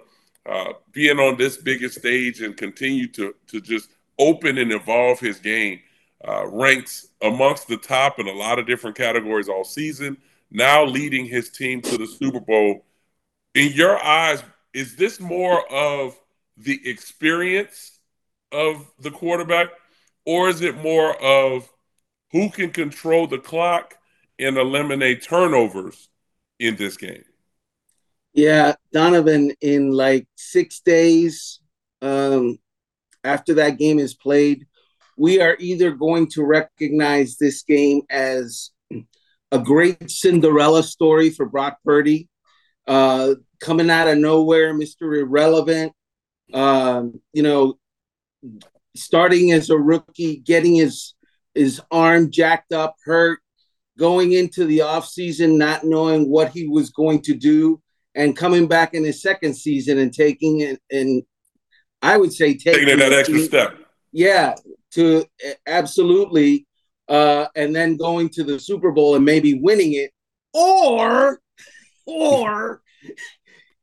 uh, 0.46 0.74
being 0.92 1.20
on 1.20 1.38
this 1.38 1.58
biggest 1.58 2.00
stage 2.00 2.42
and 2.42 2.56
continue 2.56 3.08
to 3.08 3.34
to 3.48 3.62
just 3.62 3.90
open 4.20 4.58
and 4.58 4.72
evolve 4.72 5.20
his 5.20 5.40
game. 5.40 5.80
Uh, 6.26 6.48
ranks 6.48 7.08
amongst 7.22 7.68
the 7.68 7.76
top 7.76 8.18
in 8.18 8.28
a 8.28 8.32
lot 8.32 8.58
of 8.58 8.66
different 8.66 8.96
categories 8.96 9.50
all 9.50 9.66
season. 9.66 10.16
Now 10.52 10.86
leading 10.86 11.26
his 11.26 11.50
team 11.50 11.82
to 11.82 11.98
the 11.98 12.08
Super 12.08 12.40
Bowl. 12.40 12.86
In 13.56 13.74
your 13.74 14.02
eyes, 14.02 14.42
is 14.74 14.96
this 14.96 15.20
more 15.20 15.70
of 15.72 16.18
the 16.58 16.80
experience 16.90 18.00
of 18.52 18.90
the 19.00 19.12
quarterback, 19.12 19.70
or 20.26 20.48
is 20.48 20.62
it 20.62 20.78
more 20.78 21.22
of 21.22 21.70
who 22.32 22.50
can 22.50 22.72
control 22.72 23.28
the 23.28 23.40
clock 23.40 23.96
and 24.40 24.58
eliminate 24.58 25.24
turnovers 25.24 26.10
in 26.60 26.76
this 26.76 26.98
game? 26.98 27.24
Yeah, 28.34 28.76
Donovan, 28.92 29.52
in 29.62 29.92
like 29.92 30.28
six 30.36 30.80
days 30.80 31.60
um, 32.02 32.58
after 33.24 33.56
that 33.56 33.78
game 33.78 34.00
is 34.00 34.16
played, 34.16 34.66
we 35.24 35.40
are 35.40 35.56
either 35.58 35.92
going 35.92 36.28
to 36.28 36.44
recognize 36.44 37.38
this 37.38 37.64
game 37.64 38.02
as 38.10 38.72
a 39.54 39.58
great 39.58 40.12
Cinderella 40.12 40.84
story 40.84 41.30
for 41.30 41.46
Brock 41.46 41.78
Purdy, 41.86 42.28
uh, 42.90 43.36
coming 43.62 43.90
out 43.90 44.10
of 44.10 44.18
nowhere, 44.18 44.74
Mr. 44.74 45.18
Irrelevant. 45.18 45.94
Um, 46.54 47.22
you 47.32 47.42
know, 47.42 47.76
starting 48.98 49.54
as 49.54 49.70
a 49.70 49.78
rookie, 49.78 50.40
getting 50.40 50.76
his 50.76 51.14
his 51.56 51.80
arm 51.90 52.30
jacked 52.30 52.74
up, 52.74 52.98
hurt, 53.06 53.40
going 53.98 54.34
into 54.34 54.66
the 54.66 54.80
offseason 54.80 55.58
not 55.58 55.86
knowing 55.86 56.30
what 56.30 56.50
he 56.50 56.68
was 56.68 56.90
going 56.90 57.22
to 57.22 57.34
do, 57.34 57.82
and 58.14 58.36
coming 58.36 58.68
back 58.68 58.94
in 58.94 59.06
his 59.06 59.22
second 59.22 59.54
season 59.56 60.00
and 60.00 60.14
taking 60.14 60.60
it 60.60 60.82
and 60.92 61.24
I 62.02 62.18
would 62.18 62.34
say 62.34 62.58
taking, 62.58 62.88
taking 62.88 63.00
that 63.00 63.14
extra 63.14 63.40
step. 63.40 63.78
Yeah, 64.12 64.56
to 64.94 65.26
absolutely 65.68 66.68
uh, 67.10 67.48
and 67.56 67.76
then 67.76 67.98
going 67.98 68.30
to 68.30 68.44
the 68.44 68.60
Super 68.60 68.92
Bowl 68.92 69.16
and 69.16 69.26
maybe 69.26 69.60
winning 69.60 69.94
it, 69.94 70.12
or 70.54 71.42
or 72.06 72.82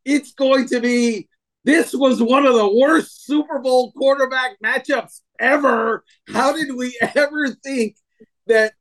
it's 0.04 0.32
going 0.32 0.66
to 0.68 0.80
be 0.80 1.28
this 1.64 1.92
was 1.94 2.22
one 2.22 2.46
of 2.46 2.54
the 2.54 2.74
worst 2.74 3.26
Super 3.26 3.58
Bowl 3.58 3.92
quarterback 3.92 4.56
matchups 4.64 5.20
ever. 5.38 6.04
How 6.28 6.52
did 6.52 6.74
we 6.74 6.98
ever 7.14 7.48
think 7.62 7.96
that 8.46 8.72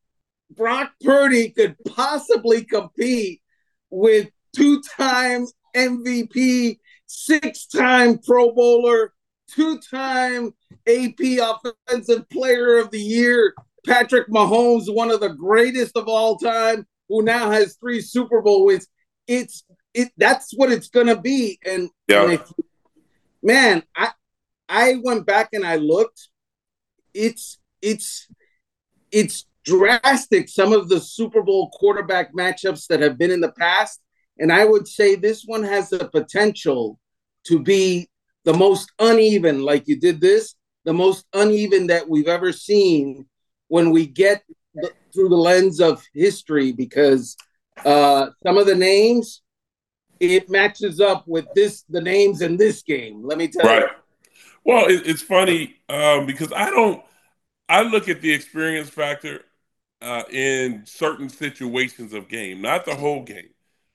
Brock 0.56 0.92
Purdy 1.04 1.50
could 1.50 1.76
possibly 1.86 2.64
compete 2.64 3.42
with 3.90 4.30
two 4.56 4.82
time 4.98 5.46
MVP, 5.76 6.80
six 7.06 7.68
time 7.68 8.20
Pro 8.20 8.54
Bowler, 8.54 9.14
two 9.54 9.80
time 9.80 10.54
AP 10.88 11.20
Offensive 11.42 12.30
Player 12.30 12.78
of 12.78 12.92
the 12.92 13.00
Year, 13.00 13.54
Patrick 13.86 14.28
Mahomes, 14.30 14.94
one 14.94 15.12
of 15.12 15.20
the 15.20 15.30
greatest 15.30 15.98
of 15.98 16.08
all 16.08 16.38
time, 16.38 16.86
who 17.08 17.22
now 17.24 17.50
has 17.50 17.76
three 17.76 18.02
Super 18.02 18.42
Bowl 18.42 18.66
wins? 18.66 18.88
It's 19.28 19.64
it 19.94 20.12
that's 20.18 20.54
what 20.56 20.72
it's 20.72 20.90
gonna 20.90 21.20
be. 21.20 21.60
And, 21.66 21.90
yeah. 22.08 22.24
and 22.24 22.34
if, 22.34 22.54
man, 23.42 23.84
I 23.96 24.12
I 24.68 25.02
went 25.04 25.26
back 25.26 25.50
and 25.54 25.66
I 25.66 25.78
looked. 25.78 26.30
It's 27.14 27.58
it's 27.82 28.28
it's 29.12 29.46
drastic. 29.66 30.50
Some 30.50 30.74
of 30.74 30.90
the 30.90 31.00
Super 31.00 31.42
Bowl 31.42 31.70
quarterback 31.72 32.34
matchups 32.34 32.88
that 32.88 33.02
have 33.02 33.18
been 33.18 33.32
in 33.32 33.42
the 33.42 33.52
past, 33.52 34.00
and 34.38 34.52
I 34.52 34.66
would 34.66 34.88
say 34.88 35.16
this 35.16 35.44
one 35.46 35.64
has 35.64 35.90
the 35.90 36.08
potential 36.10 37.00
to 37.46 37.60
be 37.60 38.09
the 38.46 38.54
most 38.54 38.92
uneven. 39.00 39.64
Like 39.64 39.88
you 39.88 40.00
did 40.00 40.22
this, 40.22 40.56
the 40.86 40.94
most 40.94 41.26
uneven 41.34 41.88
that 41.88 42.08
we've 42.08 42.28
ever 42.28 42.52
seen 42.52 43.26
when 43.68 43.92
we 43.92 44.06
get 44.06 44.44
the, 44.74 44.92
through 45.14 45.30
the 45.30 45.36
lens 45.36 45.80
of 45.80 46.04
history, 46.14 46.72
because 46.72 47.36
uh, 47.86 48.30
some 48.44 48.58
of 48.58 48.66
the 48.66 48.76
names 48.76 49.42
it 50.20 50.50
matches 50.50 51.00
up 51.00 51.26
with 51.28 51.46
this 51.56 51.84
the 51.90 52.02
names 52.02 52.42
in 52.42 52.58
this 52.58 52.82
game. 52.82 53.24
Let 53.24 53.38
me 53.38 53.48
tell 53.48 53.66
right. 53.66 53.84
you. 53.84 54.32
Well, 54.66 54.86
it, 54.88 55.04
it's 55.06 55.22
funny 55.22 55.78
um, 55.88 56.26
because 56.26 56.52
I 56.54 56.70
don't. 56.70 57.04
I 57.68 57.84
look 57.84 58.10
at 58.10 58.22
the 58.22 58.34
experience 58.34 58.90
factor 58.90 59.44
uh, 60.02 60.24
in 60.32 60.86
certain 60.86 61.30
situations 61.30 62.14
of 62.14 62.28
game, 62.28 62.62
not 62.62 62.86
the 62.86 62.96
whole 62.96 63.24
game. 63.24 63.50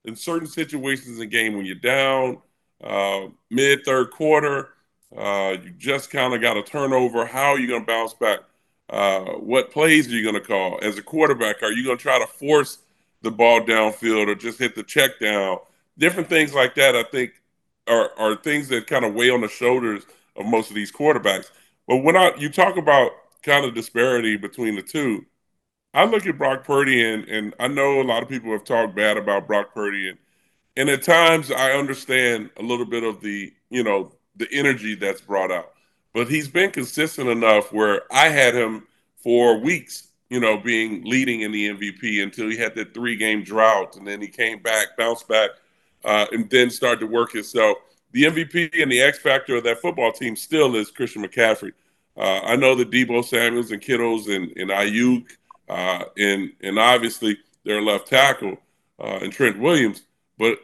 In 0.04 0.16
certain 0.16 0.46
situations 0.46 1.18
in 1.18 1.28
game, 1.28 1.56
when 1.56 1.66
you're 1.66 1.74
down 1.74 2.38
uh, 2.84 3.28
mid 3.50 3.84
third 3.84 4.10
quarter, 4.10 4.70
uh, 5.16 5.56
you 5.62 5.70
just 5.78 6.10
kind 6.10 6.34
of 6.34 6.40
got 6.40 6.56
a 6.56 6.62
turnover. 6.62 7.26
How 7.26 7.50
are 7.50 7.58
you 7.58 7.66
going 7.66 7.82
to 7.82 7.86
bounce 7.86 8.14
back? 8.14 8.40
Uh, 8.90 9.24
what 9.38 9.70
plays 9.70 10.08
are 10.08 10.16
you 10.16 10.22
going 10.22 10.40
to 10.40 10.46
call 10.46 10.78
as 10.82 10.98
a 10.98 11.02
quarterback? 11.02 11.62
Are 11.62 11.72
you 11.72 11.84
going 11.84 11.96
to 11.96 12.02
try 12.02 12.18
to 12.18 12.26
force 12.26 12.78
the 13.22 13.30
ball 13.30 13.60
downfield 13.62 14.28
or 14.28 14.34
just 14.34 14.58
hit 14.58 14.74
the 14.74 14.82
check 14.82 15.18
down? 15.18 15.58
different 15.98 16.28
things 16.28 16.54
like 16.54 16.74
that, 16.74 16.96
I 16.96 17.04
think, 17.04 17.40
are 17.86 18.10
are 18.18 18.36
things 18.36 18.68
that 18.68 18.86
kind 18.86 19.04
of 19.04 19.14
weigh 19.14 19.30
on 19.30 19.40
the 19.40 19.48
shoulders 19.48 20.04
of 20.36 20.46
most 20.46 20.70
of 20.70 20.74
these 20.74 20.92
quarterbacks. 20.92 21.50
But 21.86 21.98
when 21.98 22.16
I 22.16 22.32
you 22.38 22.48
talk 22.48 22.76
about 22.76 23.12
kind 23.42 23.64
of 23.64 23.74
disparity 23.74 24.36
between 24.36 24.74
the 24.74 24.82
two. 24.82 25.26
I 25.92 26.06
look 26.06 26.26
at 26.26 26.38
Brock 26.38 26.64
Purdy, 26.64 27.04
and, 27.08 27.28
and 27.28 27.54
I 27.60 27.68
know 27.68 28.00
a 28.00 28.02
lot 28.02 28.22
of 28.22 28.28
people 28.28 28.50
have 28.50 28.64
talked 28.64 28.96
bad 28.96 29.16
about 29.16 29.46
Brock 29.46 29.72
Purdy, 29.74 30.08
and 30.08 30.18
and 30.76 30.88
at 30.88 31.02
times 31.02 31.50
I 31.50 31.72
understand 31.72 32.50
a 32.58 32.62
little 32.62 32.86
bit 32.86 33.04
of 33.04 33.20
the 33.20 33.52
you 33.70 33.82
know 33.82 34.12
the 34.36 34.48
energy 34.52 34.94
that's 34.94 35.20
brought 35.20 35.52
out, 35.52 35.72
but 36.12 36.28
he's 36.28 36.48
been 36.48 36.70
consistent 36.70 37.28
enough 37.28 37.72
where 37.72 38.02
I 38.12 38.28
had 38.28 38.54
him 38.54 38.86
for 39.22 39.58
weeks, 39.58 40.08
you 40.28 40.40
know, 40.40 40.58
being 40.58 41.04
leading 41.04 41.42
in 41.42 41.52
the 41.52 41.70
MVP 41.70 42.22
until 42.22 42.48
he 42.48 42.56
had 42.56 42.74
that 42.74 42.94
three 42.94 43.16
game 43.16 43.42
drought, 43.42 43.96
and 43.96 44.06
then 44.06 44.20
he 44.20 44.28
came 44.28 44.62
back, 44.62 44.96
bounced 44.98 45.28
back, 45.28 45.50
uh, 46.04 46.26
and 46.32 46.50
then 46.50 46.70
started 46.70 47.00
to 47.00 47.06
work 47.06 47.32
himself. 47.32 47.78
The 48.12 48.24
MVP 48.24 48.82
and 48.82 48.92
the 48.92 49.00
X 49.00 49.18
factor 49.18 49.56
of 49.56 49.64
that 49.64 49.80
football 49.80 50.12
team 50.12 50.36
still 50.36 50.76
is 50.76 50.90
Christian 50.90 51.24
McCaffrey. 51.24 51.72
Uh, 52.16 52.40
I 52.44 52.54
know 52.54 52.76
that 52.76 52.90
Deebo 52.90 53.24
Samuels 53.24 53.72
and 53.72 53.82
Kittles 53.82 54.28
and, 54.28 54.52
and 54.56 54.70
Aiyuk 54.70 55.26
uh, 55.68 56.04
and 56.16 56.52
and 56.62 56.78
obviously 56.78 57.38
their 57.64 57.80
left 57.80 58.08
tackle 58.08 58.56
uh, 59.00 59.18
and 59.22 59.32
Trent 59.32 59.58
Williams, 59.58 60.02
but 60.38 60.58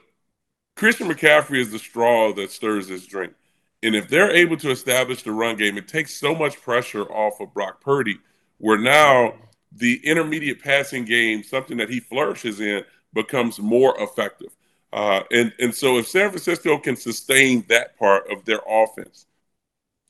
Christian 0.76 1.08
McCaffrey 1.08 1.60
is 1.60 1.70
the 1.70 1.78
straw 1.78 2.32
that 2.34 2.50
stirs 2.50 2.88
this 2.88 3.06
drink. 3.06 3.34
And 3.82 3.94
if 3.94 4.08
they're 4.08 4.30
able 4.30 4.56
to 4.58 4.70
establish 4.70 5.22
the 5.22 5.32
run 5.32 5.56
game, 5.56 5.78
it 5.78 5.88
takes 5.88 6.14
so 6.14 6.34
much 6.34 6.60
pressure 6.60 7.04
off 7.04 7.40
of 7.40 7.54
Brock 7.54 7.80
Purdy, 7.80 8.18
where 8.58 8.78
now 8.78 9.34
the 9.72 10.00
intermediate 10.04 10.62
passing 10.62 11.04
game, 11.04 11.42
something 11.42 11.78
that 11.78 11.88
he 11.88 12.00
flourishes 12.00 12.60
in, 12.60 12.84
becomes 13.12 13.58
more 13.58 13.94
effective. 14.00 14.56
Uh, 14.92 15.22
and 15.30 15.52
and 15.58 15.74
so 15.74 15.98
if 15.98 16.08
San 16.08 16.30
Francisco 16.30 16.76
can 16.78 16.96
sustain 16.96 17.64
that 17.68 17.96
part 17.98 18.30
of 18.30 18.44
their 18.44 18.60
offense, 18.68 19.26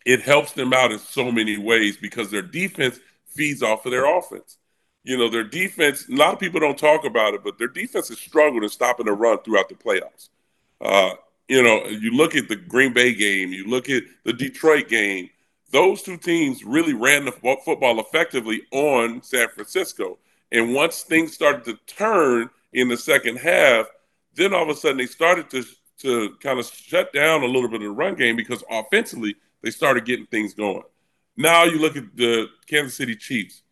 it 0.07 0.23
helps 0.23 0.53
them 0.53 0.73
out 0.73 0.93
in 0.93 0.99
so 0.99 1.31
many 1.31 1.59
ways 1.59 1.97
because 1.97 2.31
their 2.31 2.43
defense 2.43 2.99
feeds 3.27 3.63
off 3.63 3.85
of 3.85 3.93
their 3.93 4.07
offense. 4.19 4.57
You 5.03 5.17
know, 5.17 5.29
their 5.29 5.45
defense. 5.45 6.09
A 6.09 6.15
lot 6.15 6.35
of 6.35 6.41
people 6.41 6.61
don't 6.61 6.79
talk 6.79 7.05
about 7.05 7.35
it, 7.35 7.43
but 7.43 7.59
their 7.59 7.69
defense 7.69 8.09
has 8.09 8.19
struggled 8.19 8.63
in 8.63 8.69
stopping 8.69 9.07
the 9.07 9.13
run 9.13 9.39
throughout 9.39 9.69
the 9.69 9.75
playoffs. 9.75 10.29
Uh, 10.81 11.15
you 11.49 11.63
know, 11.63 11.85
you 11.87 12.13
look 12.13 12.37
at 12.37 12.49
the 12.49 12.57
Green 12.57 12.93
Bay 12.93 13.15
game, 13.15 13.53
you 13.53 13.67
look 13.67 13.89
at 13.89 14.05
the 14.25 14.33
Detroit 14.33 14.89
game. 14.89 15.31
Those 15.73 16.03
two 16.03 16.17
teams 16.17 16.65
really 16.65 16.95
ran 16.95 17.25
the 17.25 17.33
football 17.33 18.01
effectively 18.01 18.63
on 18.73 19.23
San 19.23 19.49
Francisco. 19.49 20.19
And 20.53 20.75
once 20.75 21.03
things 21.03 21.33
started 21.33 21.65
to 21.65 21.79
turn 21.87 22.51
in 22.73 22.89
the 22.89 22.97
second 22.97 23.37
half, 23.39 23.87
then 24.35 24.53
all 24.55 24.63
of 24.63 24.69
a 24.69 24.75
sudden 24.75 24.99
they 24.99 25.07
started 25.07 25.51
to 25.51 25.65
to 25.99 26.35
kind 26.41 26.59
of 26.59 26.67
shut 26.67 27.13
down 27.13 27.43
a 27.43 27.47
little 27.47 27.69
bit 27.69 27.83
of 27.83 27.83
the 27.83 27.91
run 27.91 28.15
game 28.15 28.35
because 28.35 28.65
offensively 28.71 29.37
they 29.63 29.71
started 29.71 30.07
getting 30.07 30.27
things 30.27 30.55
going. 30.55 30.83
Now 31.37 31.65
you 31.65 31.79
look 31.79 31.97
at 31.97 32.17
the 32.17 32.49
Kansas 32.67 32.97
City 32.97 33.17
Chiefs. 33.17 33.63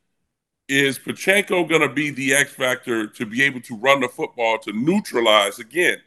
Is 0.68 0.98
Pacheco 0.98 1.64
going 1.64 1.80
to 1.80 1.88
be 1.88 2.10
the 2.10 2.34
X 2.34 2.52
factor 2.52 3.06
to 3.06 3.26
be 3.26 3.42
able 3.42 3.60
to 3.62 3.76
run 3.76 4.00
the 4.00 4.08
football 4.08 4.58
to 4.58 4.72
neutralize 4.72 5.58
again, 5.58 5.98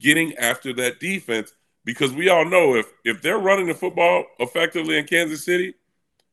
getting 0.00 0.34
after 0.36 0.72
that 0.74 1.00
defense? 1.00 1.54
Because 1.84 2.12
we 2.12 2.28
all 2.28 2.44
know 2.44 2.76
if 2.76 2.86
if 3.04 3.22
they're 3.22 3.38
running 3.38 3.66
the 3.66 3.74
football 3.74 4.24
effectively 4.38 4.98
in 4.98 5.06
Kansas 5.06 5.44
City, 5.44 5.74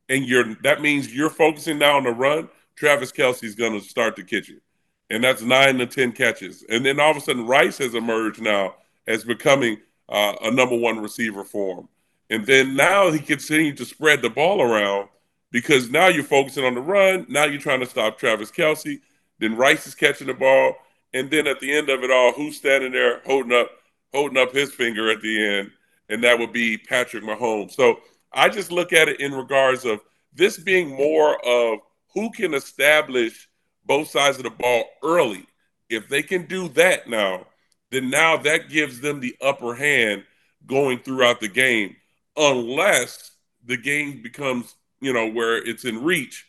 and 0.10 0.26
you're 0.26 0.56
that 0.64 0.82
means 0.82 1.14
you're 1.14 1.30
focusing 1.30 1.80
now 1.80 1.98
on 1.98 2.04
the 2.04 2.12
run, 2.12 2.50
Travis 2.76 3.12
Kelce's 3.12 3.56
going 3.56 3.80
to 3.80 3.86
start 3.86 4.16
to 4.18 4.24
catch 4.24 4.50
you 4.50 4.62
and 5.10 5.24
that's 5.24 5.42
nine 5.42 5.78
to 5.78 5.86
ten 5.86 6.12
catches. 6.12 6.64
And 6.70 6.86
then 6.86 7.00
all 7.00 7.12
of 7.12 7.18
a 7.18 7.22
sudden, 7.22 7.48
Rice 7.48 7.78
has 7.80 7.96
emerged 7.96 8.42
now 8.42 8.76
as 9.08 9.24
becoming 9.24 9.78
uh, 10.08 10.36
a 10.42 10.52
number 10.52 10.78
one 10.78 11.00
receiver 11.00 11.44
for 11.44 11.80
him. 11.80 11.88
And 12.30 12.46
then 12.46 12.76
now 12.76 13.12
he 13.12 13.20
continues 13.20 13.78
to 13.80 13.86
spread 13.86 14.22
the 14.22 14.30
ball 14.30 14.62
around 14.62 15.10
because 15.52 15.90
now 15.90 16.08
you're 16.08 16.24
focusing 16.24 16.66
on 16.66 16.76
the 16.76 16.82
run. 16.82 17.26
Now 17.30 17.46
you're 17.46 17.62
trying 17.62 17.80
to 17.80 17.86
stop 17.86 18.18
Travis 18.18 18.52
Kelce. 18.52 19.00
Then 19.40 19.56
Rice 19.56 19.88
is 19.88 19.96
catching 19.96 20.28
the 20.28 20.34
ball, 20.34 20.76
and 21.14 21.30
then 21.32 21.48
at 21.48 21.60
the 21.60 21.72
end 21.72 21.90
of 21.90 22.04
it 22.04 22.12
all, 22.12 22.34
who's 22.34 22.58
standing 22.58 22.92
there 22.92 23.22
holding 23.26 23.54
up 23.54 23.70
holding 24.14 24.38
up 24.38 24.52
his 24.54 24.72
finger 24.72 25.12
at 25.12 25.22
the 25.22 25.46
end, 25.46 25.72
and 26.10 26.24
that 26.24 26.38
would 26.40 26.52
be 26.52 26.78
Patrick 26.78 27.24
Mahomes. 27.24 27.72
So 27.72 28.00
I 28.34 28.50
just 28.50 28.72
look 28.72 28.92
at 28.92 29.08
it 29.08 29.20
in 29.20 29.34
regards 29.34 29.86
of 29.86 30.02
this 30.34 30.58
being 30.58 30.90
more 30.90 31.44
of 31.46 31.80
who 32.14 32.32
can 32.32 32.54
establish 32.54 33.48
both 33.86 34.10
sides 34.10 34.38
of 34.38 34.44
the 34.44 34.50
ball 34.50 34.86
early. 35.04 35.46
If 35.90 36.08
they 36.08 36.22
can 36.22 36.46
do 36.46 36.70
that 36.70 37.10
now, 37.10 37.46
then 37.92 38.10
now 38.10 38.38
that 38.38 38.70
gives 38.70 39.02
them 39.02 39.20
the 39.20 39.36
upper 39.42 39.74
hand 39.74 40.24
going 40.68 41.00
throughout 41.00 41.40
the 41.40 41.48
game, 41.48 41.96
unless 42.38 43.32
the 43.66 43.78
game 43.78 44.22
becomes, 44.22 44.76
you 45.02 45.14
know, 45.14 45.30
where 45.30 45.58
it's 45.58 45.86
in 45.86 46.04
reach 46.04 46.46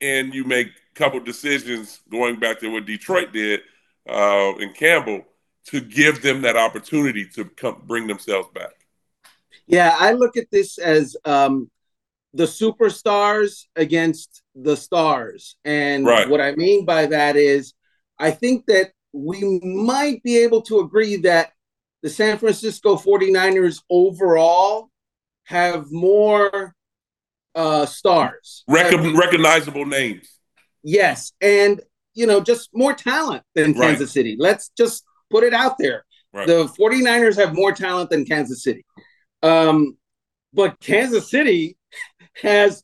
and 0.00 0.34
you 0.34 0.44
make 0.44 0.68
a 0.68 0.98
couple 0.98 1.20
decisions 1.20 2.00
going 2.10 2.38
back 2.38 2.60
to 2.60 2.72
what 2.72 2.86
Detroit 2.86 3.32
did 3.32 3.60
uh, 4.08 4.52
in 4.58 4.72
Campbell 4.72 5.24
to 5.66 5.80
give 5.80 6.22
them 6.22 6.42
that 6.42 6.56
opportunity 6.56 7.26
to 7.34 7.44
come 7.44 7.82
bring 7.86 8.06
themselves 8.06 8.48
back. 8.54 8.72
Yeah, 9.66 9.94
I 9.98 10.12
look 10.12 10.36
at 10.36 10.50
this 10.50 10.78
as 10.78 11.16
um, 11.24 11.70
the 12.34 12.44
superstars 12.44 13.66
against 13.76 14.42
the 14.54 14.76
stars. 14.76 15.56
And 15.64 16.06
right. 16.06 16.28
what 16.28 16.40
I 16.40 16.54
mean 16.56 16.84
by 16.84 17.06
that 17.06 17.36
is, 17.36 17.74
I 18.18 18.30
think 18.30 18.66
that 18.66 18.92
we 19.12 19.60
might 19.62 20.22
be 20.22 20.38
able 20.38 20.62
to 20.62 20.80
agree 20.80 21.16
that 21.16 21.52
the 22.02 22.10
San 22.10 22.38
Francisco 22.38 22.96
49ers 22.96 23.82
overall 23.90 24.90
have 25.44 25.90
more 25.90 26.74
uh, 27.54 27.86
stars, 27.86 28.64
Recon- 28.68 29.16
recognizable 29.16 29.86
names. 29.86 30.38
Yes. 30.82 31.32
And, 31.40 31.80
you 32.14 32.26
know, 32.26 32.40
just 32.40 32.70
more 32.74 32.94
talent 32.94 33.42
than 33.54 33.72
right. 33.72 33.88
Kansas 33.88 34.12
City. 34.12 34.36
Let's 34.38 34.70
just 34.76 35.04
put 35.30 35.44
it 35.44 35.54
out 35.54 35.78
there. 35.78 36.04
Right. 36.32 36.46
The 36.46 36.64
49ers 36.64 37.36
have 37.36 37.54
more 37.54 37.72
talent 37.72 38.10
than 38.10 38.24
Kansas 38.24 38.62
City. 38.62 38.84
Um, 39.42 39.96
but 40.52 40.80
Kansas 40.80 41.30
City 41.30 41.76
has 42.42 42.82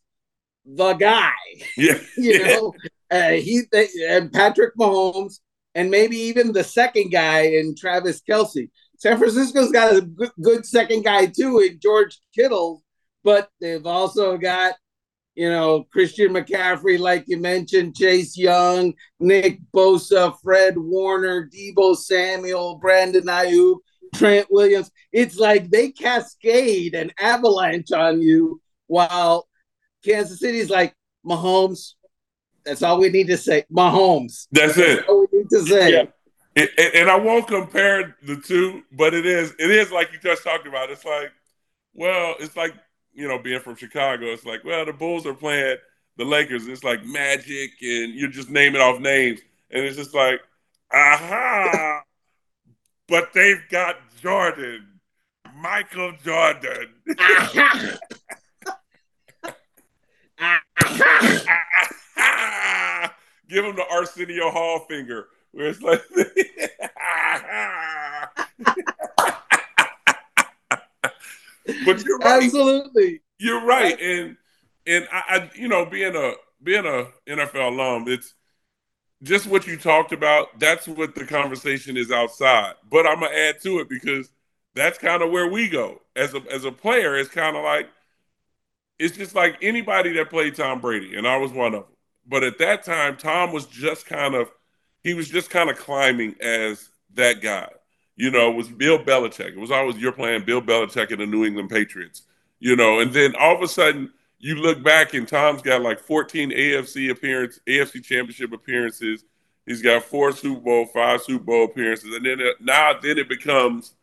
the 0.64 0.94
guy. 0.94 1.32
Yeah. 1.76 1.98
you 2.16 2.44
know, 2.44 2.74
uh, 3.10 3.30
he 3.30 3.62
they, 3.72 3.88
and 4.08 4.32
Patrick 4.32 4.74
Mahomes, 4.76 5.40
and 5.74 5.90
maybe 5.90 6.16
even 6.16 6.52
the 6.52 6.64
second 6.64 7.10
guy 7.10 7.42
in 7.42 7.74
Travis 7.74 8.20
Kelce. 8.28 8.68
San 8.98 9.18
Francisco's 9.18 9.72
got 9.72 9.94
a 9.94 10.00
good, 10.00 10.30
good 10.42 10.66
second 10.66 11.02
guy 11.04 11.26
too 11.26 11.60
in 11.60 11.78
George 11.80 12.18
Kittle, 12.34 12.82
but 13.26 13.50
they've 13.60 13.84
also 13.84 14.38
got 14.38 14.76
you 15.34 15.50
know, 15.50 15.84
Christian 15.92 16.32
McCaffrey, 16.32 16.98
like 16.98 17.24
you 17.26 17.36
mentioned, 17.36 17.94
Chase 17.94 18.38
Young, 18.38 18.94
Nick 19.20 19.60
Bosa, 19.74 20.34
Fred 20.42 20.78
Warner, 20.78 21.46
Deebo 21.54 21.94
Samuel, 21.94 22.76
Brandon 22.76 23.24
Aiyuk, 23.24 23.76
Trent 24.14 24.46
Williams. 24.50 24.90
It's 25.12 25.36
like 25.36 25.70
they 25.70 25.90
cascade 25.90 26.94
an 26.94 27.12
avalanche 27.20 27.92
on 27.92 28.22
you 28.22 28.62
while 28.86 29.46
Kansas 30.02 30.40
City's 30.40 30.70
like 30.70 30.94
Mahomes. 31.22 31.96
That's 32.64 32.82
all 32.82 32.98
we 32.98 33.10
need 33.10 33.26
to 33.26 33.36
say. 33.36 33.64
Mahomes. 33.70 34.46
That's, 34.52 34.76
that's 34.76 35.00
it. 35.00 35.06
all 35.06 35.26
we 35.30 35.38
need 35.38 35.50
to 35.50 35.66
say. 35.66 35.92
Yeah. 35.92 36.04
And, 36.56 36.94
and, 36.94 37.10
I 37.10 37.16
won't 37.16 37.46
compare 37.46 38.16
the 38.22 38.36
two, 38.40 38.82
but 38.90 39.12
it 39.12 39.26
is 39.26 39.52
it 39.58 39.70
is 39.70 39.92
like 39.92 40.10
you 40.14 40.18
just 40.18 40.42
talked 40.42 40.66
about. 40.66 40.88
It's 40.88 41.04
like, 41.04 41.30
well, 41.92 42.34
it's 42.40 42.56
like 42.56 42.72
you 43.16 43.26
know, 43.26 43.38
being 43.38 43.60
from 43.60 43.76
Chicago, 43.76 44.26
it's 44.26 44.44
like, 44.44 44.62
well, 44.62 44.84
the 44.84 44.92
Bulls 44.92 45.26
are 45.26 45.32
playing 45.32 45.78
the 46.18 46.24
Lakers. 46.24 46.66
It's 46.66 46.84
like 46.84 47.02
Magic, 47.04 47.70
and 47.80 48.14
you're 48.14 48.28
just 48.28 48.50
naming 48.50 48.82
off 48.82 49.00
names, 49.00 49.40
and 49.70 49.84
it's 49.84 49.96
just 49.96 50.14
like, 50.14 50.40
aha! 50.92 52.02
but 53.08 53.32
they've 53.32 53.62
got 53.70 53.96
Jordan, 54.20 55.00
Michael 55.56 56.12
Jordan. 56.22 56.92
Give 63.48 63.64
him 63.64 63.76
the 63.76 63.86
Arsenio 63.90 64.50
Hall 64.50 64.80
finger, 64.88 65.28
where 65.52 65.68
it's 65.68 65.80
like. 65.80 66.02
but 71.84 72.04
you're 72.04 72.18
right. 72.18 72.44
Absolutely, 72.44 73.20
you're 73.38 73.64
right, 73.64 74.00
and 74.00 74.36
and 74.86 75.06
I, 75.12 75.22
I, 75.28 75.50
you 75.54 75.68
know, 75.68 75.84
being 75.86 76.14
a 76.14 76.32
being 76.62 76.86
a 76.86 77.08
NFL 77.28 77.72
alum, 77.72 78.04
it's 78.08 78.34
just 79.22 79.46
what 79.46 79.66
you 79.66 79.76
talked 79.76 80.12
about. 80.12 80.58
That's 80.58 80.86
what 80.86 81.14
the 81.14 81.24
conversation 81.24 81.96
is 81.96 82.10
outside. 82.10 82.74
But 82.90 83.06
I'm 83.06 83.20
gonna 83.20 83.34
add 83.34 83.60
to 83.62 83.80
it 83.80 83.88
because 83.88 84.30
that's 84.74 84.98
kind 84.98 85.22
of 85.22 85.30
where 85.30 85.50
we 85.50 85.68
go 85.68 86.02
as 86.14 86.34
a 86.34 86.42
as 86.50 86.64
a 86.64 86.72
player. 86.72 87.16
It's 87.16 87.30
kind 87.30 87.56
of 87.56 87.64
like 87.64 87.88
it's 88.98 89.16
just 89.16 89.34
like 89.34 89.56
anybody 89.62 90.12
that 90.14 90.30
played 90.30 90.54
Tom 90.54 90.80
Brady, 90.80 91.16
and 91.16 91.26
I 91.26 91.36
was 91.36 91.52
one 91.52 91.74
of 91.74 91.84
them. 91.84 91.92
But 92.26 92.44
at 92.44 92.58
that 92.58 92.84
time, 92.84 93.16
Tom 93.16 93.52
was 93.52 93.66
just 93.66 94.06
kind 94.06 94.34
of 94.34 94.50
he 95.02 95.14
was 95.14 95.28
just 95.28 95.50
kind 95.50 95.70
of 95.70 95.76
climbing 95.76 96.34
as 96.40 96.90
that 97.14 97.40
guy. 97.40 97.68
You 98.16 98.30
know, 98.30 98.50
it 98.50 98.56
was 98.56 98.68
Bill 98.68 98.98
Belichick. 98.98 99.50
It 99.52 99.58
was 99.58 99.70
always 99.70 99.98
you're 99.98 100.12
playing 100.12 100.44
Bill 100.44 100.62
Belichick 100.62 101.10
in 101.10 101.18
the 101.18 101.26
New 101.26 101.44
England 101.44 101.70
Patriots. 101.70 102.22
You 102.58 102.74
know, 102.74 103.00
and 103.00 103.12
then 103.12 103.34
all 103.36 103.54
of 103.54 103.62
a 103.62 103.68
sudden 103.68 104.12
you 104.38 104.56
look 104.56 104.82
back 104.82 105.14
and 105.14 105.26
Tom's 105.26 105.62
got 105.62 105.82
like 105.82 106.00
14 106.00 106.50
AFC 106.50 107.10
appearance, 107.10 107.60
AFC 107.66 108.02
championship 108.02 108.52
appearances. 108.52 109.24
He's 109.66 109.82
got 109.82 110.04
four 110.04 110.32
Super 110.32 110.60
Bowl, 110.60 110.86
five 110.86 111.22
Super 111.22 111.44
Bowl 111.44 111.64
appearances. 111.64 112.14
And 112.14 112.24
then 112.24 112.40
it, 112.40 112.60
now 112.60 112.92
then 113.00 113.18
it 113.18 113.28
becomes, 113.28 113.94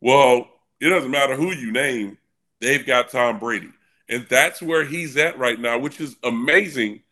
well, 0.00 0.48
it 0.80 0.88
doesn't 0.88 1.10
matter 1.10 1.36
who 1.36 1.52
you 1.52 1.72
name, 1.72 2.18
they've 2.60 2.86
got 2.86 3.10
Tom 3.10 3.38
Brady. 3.38 3.70
And 4.08 4.26
that's 4.28 4.62
where 4.62 4.84
he's 4.84 5.16
at 5.16 5.38
right 5.38 5.58
now, 5.58 5.78
which 5.78 6.00
is 6.00 6.16
amazing 6.22 7.02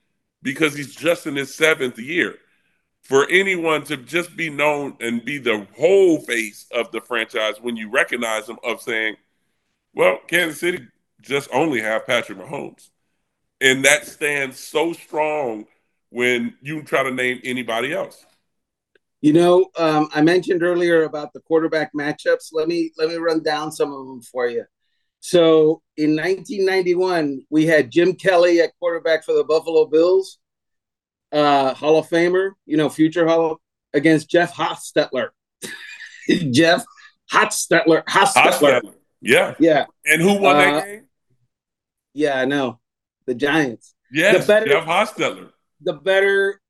because 0.43 0.75
he's 0.75 0.95
just 0.95 1.27
in 1.27 1.37
his 1.37 1.55
seventh 1.55 1.99
year. 1.99 2.37
For 3.11 3.29
anyone 3.29 3.83
to 3.87 3.97
just 3.97 4.37
be 4.37 4.51
known 4.51 4.97
and 5.01 5.25
be 5.25 5.39
the 5.39 5.67
whole 5.77 6.21
face 6.21 6.67
of 6.71 6.93
the 6.93 7.01
franchise 7.01 7.55
when 7.61 7.77
you 7.77 7.91
recognize 7.91 8.47
them 8.47 8.61
of 8.63 8.81
saying, 8.81 9.17
well, 9.93 10.21
Kansas 10.29 10.61
City 10.61 10.87
just 11.21 11.49
only 11.53 11.81
have 11.81 12.07
Patrick 12.07 12.39
Mahomes. 12.39 12.91
And 13.61 13.85
that 13.85 14.07
stands 14.07 14.61
so 14.61 14.93
strong 14.93 15.67
when 16.11 16.55
you 16.63 16.85
try 16.85 17.03
to 17.03 17.11
name 17.11 17.41
anybody 17.43 17.93
else. 17.93 18.25
You 19.23 19.33
know, 19.33 19.71
um, 19.77 20.09
I 20.15 20.23
mentioned 20.23 20.63
earlier 20.63 21.03
about 21.03 21.33
the 21.33 21.41
quarterback 21.41 21.93
matchups. 21.93 22.51
Let 22.53 22.69
me 22.69 22.93
let 22.97 23.09
me 23.09 23.17
run 23.17 23.43
down 23.43 23.73
some 23.73 23.93
of 23.93 24.07
them 24.07 24.23
for 24.23 24.47
you. 24.47 24.65
So 25.19 25.83
in 25.97 26.15
1991, 26.15 27.45
we 27.51 27.67
had 27.67 27.91
Jim 27.91 28.15
Kelly 28.15 28.61
at 28.61 28.79
quarterback 28.79 29.25
for 29.25 29.35
the 29.35 29.43
Buffalo 29.43 29.87
Bills, 29.87 30.39
uh, 31.33 31.75
Hall 31.75 31.99
of 31.99 32.09
Famer, 32.09 32.53
you 32.67 32.77
know, 32.77 32.89
future 32.89 33.27
Hall 33.27 33.53
of, 33.53 33.59
against 33.95 34.31
Jeff 34.31 34.55
Hostetler. 34.55 35.29
Jeff 36.51 36.85
Hostetler. 37.33 38.05
Hostetler. 38.05 38.35
Hostetler. 38.35 38.95
Yeah. 39.21 39.55
Yeah. 39.59 39.87
And 40.05 40.23
who 40.23 40.41
won 40.41 40.57
uh, 40.57 40.59
that 40.59 40.85
game? 40.85 41.07
Yeah, 42.15 42.41
I 42.41 42.45
know. 42.45 42.81
The 43.27 43.35
Giants. 43.35 43.95
Yes, 44.13 44.47
the 44.47 44.53
better, 44.53 44.67
Jeff 44.67 44.85
Hostetler. 44.85 45.51
The 45.83 45.93
better 45.95 46.61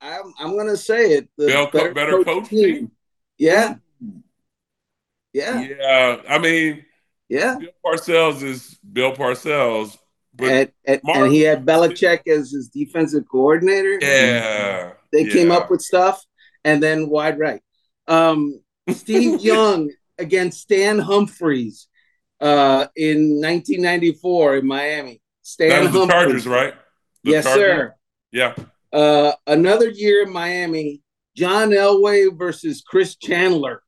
I'm 0.00 0.32
I'm 0.38 0.56
gonna 0.56 0.76
say 0.76 1.12
it. 1.12 1.28
The 1.36 1.46
Bell, 1.46 1.70
better, 1.70 1.92
better 1.92 2.12
coach, 2.12 2.26
coach 2.26 2.48
team. 2.48 2.74
team. 2.74 2.90
Yeah. 3.36 3.74
Yeah. 5.32 5.60
Yeah. 5.60 6.16
I 6.28 6.38
mean, 6.38 6.84
yeah. 7.28 7.56
Bill 7.58 7.70
Parcells 7.84 8.42
is 8.42 8.78
Bill 8.92 9.12
Parcells. 9.12 9.96
And, 10.40 10.72
and, 10.84 11.00
and 11.04 11.32
he 11.32 11.40
had 11.40 11.64
Belichick 11.64 12.26
as 12.28 12.52
his 12.52 12.68
defensive 12.68 13.24
coordinator. 13.30 13.98
Yeah. 14.00 14.92
They 15.12 15.22
yeah. 15.22 15.32
came 15.32 15.50
up 15.50 15.70
with 15.70 15.80
stuff 15.80 16.24
and 16.64 16.82
then 16.82 17.08
wide 17.08 17.38
right. 17.38 17.60
Um, 18.06 18.60
Steve 18.90 19.40
Young 19.44 19.90
against 20.18 20.60
Stan 20.60 20.98
Humphries 20.98 21.88
uh, 22.40 22.86
in 22.96 23.40
1994 23.40 24.58
in 24.58 24.66
Miami. 24.66 25.22
Stan 25.42 25.70
that 25.70 25.80
was 25.82 25.90
Humphries. 25.90 26.08
the 26.08 26.12
Chargers, 26.12 26.46
right? 26.46 26.74
The 27.24 27.30
yes, 27.30 27.44
Chargers? 27.44 27.62
sir. 27.62 27.94
Yeah. 28.32 28.54
Uh, 28.92 29.32
another 29.46 29.88
year 29.88 30.22
in 30.22 30.32
Miami, 30.32 31.02
John 31.36 31.70
Elway 31.70 32.36
versus 32.36 32.82
Chris 32.86 33.16
Chandler. 33.16 33.82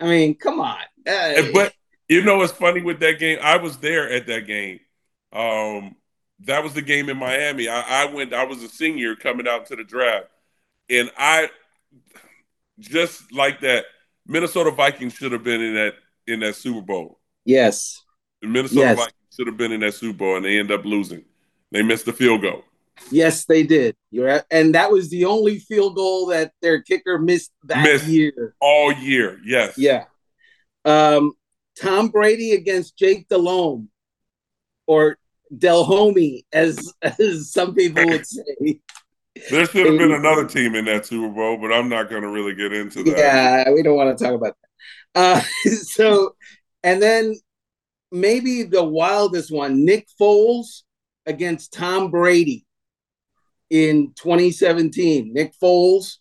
I 0.00 0.06
mean, 0.06 0.36
come 0.36 0.60
on. 0.60 0.80
Uh, 1.06 1.42
but 1.52 1.72
you 2.08 2.22
know 2.22 2.38
what's 2.38 2.52
funny 2.52 2.82
with 2.82 3.00
that 3.00 3.18
game? 3.18 3.38
I 3.42 3.56
was 3.56 3.78
there 3.78 4.10
at 4.10 4.26
that 4.26 4.46
game. 4.46 4.80
Um, 5.34 5.96
that 6.40 6.62
was 6.62 6.74
the 6.74 6.82
game 6.82 7.08
in 7.08 7.16
Miami. 7.16 7.68
I, 7.68 8.04
I 8.04 8.12
went. 8.12 8.32
I 8.32 8.44
was 8.44 8.62
a 8.62 8.68
senior 8.68 9.16
coming 9.16 9.48
out 9.48 9.66
to 9.66 9.76
the 9.76 9.84
draft, 9.84 10.26
and 10.88 11.10
I 11.18 11.50
just 12.78 13.32
like 13.32 13.60
that. 13.60 13.84
Minnesota 14.26 14.70
Vikings 14.70 15.12
should 15.12 15.32
have 15.32 15.44
been 15.44 15.60
in 15.60 15.74
that 15.74 15.94
in 16.26 16.40
that 16.40 16.54
Super 16.54 16.80
Bowl. 16.80 17.18
Yes, 17.44 18.02
the 18.40 18.48
Minnesota 18.48 18.80
yes. 18.80 18.96
Vikings 18.96 19.34
should 19.36 19.46
have 19.46 19.56
been 19.56 19.72
in 19.72 19.80
that 19.80 19.94
Super 19.94 20.18
Bowl, 20.18 20.36
and 20.36 20.44
they 20.44 20.58
end 20.58 20.70
up 20.70 20.84
losing. 20.84 21.24
They 21.72 21.82
missed 21.82 22.06
the 22.06 22.12
field 22.12 22.42
goal. 22.42 22.62
Yes, 23.10 23.44
they 23.44 23.64
did. 23.64 23.96
You're 24.10 24.28
at, 24.28 24.46
and 24.50 24.74
that 24.74 24.90
was 24.90 25.10
the 25.10 25.24
only 25.24 25.58
field 25.58 25.96
goal 25.96 26.26
that 26.26 26.52
their 26.62 26.80
kicker 26.80 27.18
missed 27.18 27.52
that 27.64 27.82
missed 27.82 28.06
year. 28.06 28.54
All 28.60 28.92
year, 28.92 29.40
yes. 29.44 29.76
Yeah. 29.76 30.04
Um, 30.84 31.32
Tom 31.80 32.08
Brady 32.08 32.52
against 32.52 32.96
Jake 32.96 33.28
Delhomme, 33.28 33.88
or 34.86 35.18
Delhomme, 35.58 36.40
as 36.52 36.92
as 37.02 37.52
some 37.52 37.74
people 37.74 38.04
would 38.06 38.26
say. 38.26 38.80
There 39.50 39.66
should 39.66 39.86
have 39.86 39.98
been 39.98 40.12
another 40.12 40.46
team 40.46 40.76
in 40.76 40.84
that 40.84 41.06
Super 41.06 41.28
Bowl, 41.28 41.58
but 41.60 41.72
I'm 41.72 41.88
not 41.88 42.08
going 42.08 42.22
to 42.22 42.28
really 42.28 42.54
get 42.54 42.72
into 42.72 43.02
that. 43.02 43.16
Yeah, 43.18 43.70
we 43.72 43.82
don't 43.82 43.96
want 43.96 44.16
to 44.16 44.24
talk 44.24 44.34
about 44.34 44.56
that. 45.14 45.20
Uh, 45.20 45.40
so, 45.70 46.36
and 46.84 47.02
then 47.02 47.34
maybe 48.12 48.62
the 48.62 48.84
wildest 48.84 49.50
one, 49.52 49.84
Nick 49.84 50.06
Foles 50.20 50.82
against 51.26 51.72
Tom 51.72 52.10
Brady 52.10 52.64
in 53.70 54.12
2017. 54.14 55.32
Nick 55.32 55.52
Foles, 55.60 56.18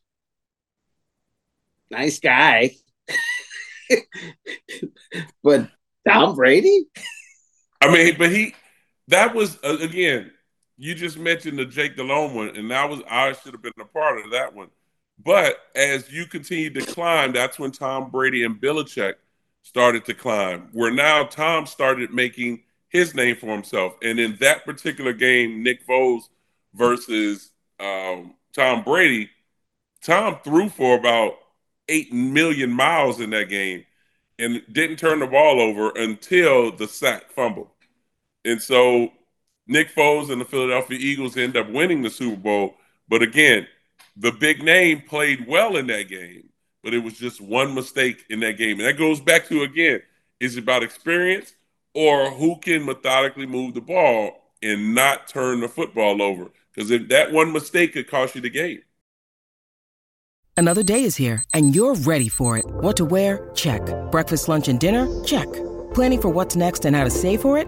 nice 1.91 2.19
guy. 2.19 2.72
but 5.43 5.69
Tom 6.08 6.36
Brady? 6.36 6.86
I 7.82 7.91
mean, 7.91 8.15
but 8.17 8.32
he, 8.32 8.56
that 9.08 9.36
was, 9.36 9.58
uh, 9.63 9.78
again, 9.80 10.32
you 10.78 10.96
just 10.96 11.18
mentioned 11.18 11.60
the 11.60 11.66
Jake 11.66 11.96
Delhomme 11.96 12.36
one, 12.36 12.56
and 12.56 12.72
that 12.72 12.89
was, 12.89 13.02
I 13.10 13.34
should 13.34 13.54
have 13.54 13.62
been 13.62 13.74
a 13.80 13.86
part 13.86 14.24
of 14.24 14.32
that 14.32 14.54
one. 14.54 14.70
But 15.24 15.58
as 15.76 16.12
you 16.12 16.26
continue 16.26 16.72
to 16.72 16.86
climb, 16.86 17.34
that's 17.34 17.60
when 17.60 17.72
Tom 17.72 18.10
Brady 18.10 18.44
and 18.44 18.60
Belichick 18.60 19.16
started 19.62 20.06
to 20.06 20.13
climb, 20.13 20.70
where 20.74 20.92
now 20.92 21.24
Tom 21.26 21.66
started 21.66 22.12
making 22.12 22.63
his 22.89 23.16
name 23.16 23.36
for 23.36 23.48
himself. 23.48 23.94
And 24.02 24.20
in 24.20 24.38
that 24.39 24.66
particular 24.66 25.13
game, 25.13 25.63
Nick 25.63 25.86
Foles 25.88 26.24
versus 26.74 27.52
um, 27.80 28.36
Tom 28.54 28.84
Brady, 28.84 29.30
Tom 30.02 30.38
threw 30.44 30.70
for 30.70 30.98
about 30.98 31.34
eight 31.88 32.12
million 32.12 32.72
miles 32.72 33.20
in 33.20 33.30
that 33.32 33.50
game 33.50 33.86
and 34.39 34.62
didn't 34.72 34.98
turn 34.98 35.20
the 35.20 35.28
ball 35.28 35.62
over 35.62 35.92
until 35.96 36.72
the 36.76 36.88
sack 36.88 37.32
fumble. 37.32 37.72
And 38.45 38.62
so 38.62 39.12
Nick 39.67 39.93
Foles 39.93 40.29
and 40.29 40.41
the 40.41 40.45
Philadelphia 40.45 40.97
Eagles 40.99 41.38
end 41.38 41.58
up 41.58 41.69
winning 41.69 42.01
the 42.01 42.10
Super 42.10 42.38
Bowl. 42.38 42.75
But 43.08 43.21
again, 43.21 43.67
the 44.17 44.32
big 44.32 44.63
name 44.63 45.01
played 45.01 45.47
well 45.47 45.77
in 45.77 45.88
that 45.88 46.08
game, 46.08 46.49
but 46.84 46.93
it 46.93 46.99
was 46.99 47.17
just 47.17 47.41
one 47.41 47.73
mistake 47.73 48.25
in 48.29 48.39
that 48.41 48.58
game. 48.58 48.79
And 48.79 48.88
that 48.88 48.97
goes 48.97 49.19
back 49.19 49.47
to 49.47 49.63
again, 49.63 50.01
is 50.39 50.58
it 50.58 50.63
about 50.63 50.84
experience 50.84 51.53
or 51.93 52.32
who 52.32 52.58
can 52.60 52.86
methodically 52.86 53.45
move 53.45 53.73
the 53.73 53.82
ball 53.82 54.32
and 54.62 54.95
not 54.95 55.27
turn 55.27 55.60
the 55.60 55.67
football 55.67 56.21
over. 56.21 56.49
Because 56.73 56.89
if 56.91 57.08
that 57.10 57.32
one 57.32 57.51
mistake 57.51 57.93
could 57.93 58.10
cost 58.10 58.36
you 58.36 58.41
the 58.41 58.49
game. 58.49 58.82
Another 60.56 60.84
day 60.84 61.03
is 61.03 61.15
here, 61.15 61.43
and 61.53 61.75
you're 61.75 61.95
ready 61.95 62.29
for 62.29 62.58
it. 62.58 62.65
What 62.65 62.97
to 62.97 63.06
wear? 63.06 63.49
Check. 63.56 63.82
Breakfast, 64.12 64.47
lunch, 64.47 64.67
and 64.67 64.79
dinner? 64.79 65.08
Check. 65.23 65.51
Planning 65.93 66.21
for 66.21 66.29
what's 66.29 66.56
next 66.56 66.86
and 66.86 66.95
how 66.95 67.03
to 67.03 67.10
save 67.10 67.41
for 67.41 67.58
it? 67.58 67.67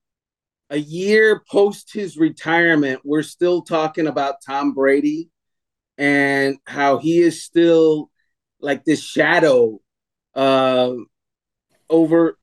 a 0.71 0.77
year 0.77 1.43
post 1.51 1.93
his 1.93 2.17
retirement, 2.17 3.01
we're 3.03 3.23
still 3.23 3.61
talking 3.61 4.07
about 4.07 4.35
Tom 4.43 4.73
Brady 4.73 5.29
and 5.97 6.57
how 6.65 6.97
he 6.97 7.19
is 7.19 7.43
still 7.43 8.09
like 8.61 8.85
this 8.85 9.03
shadow 9.03 9.81
uh, 10.33 10.93
over. 11.89 12.37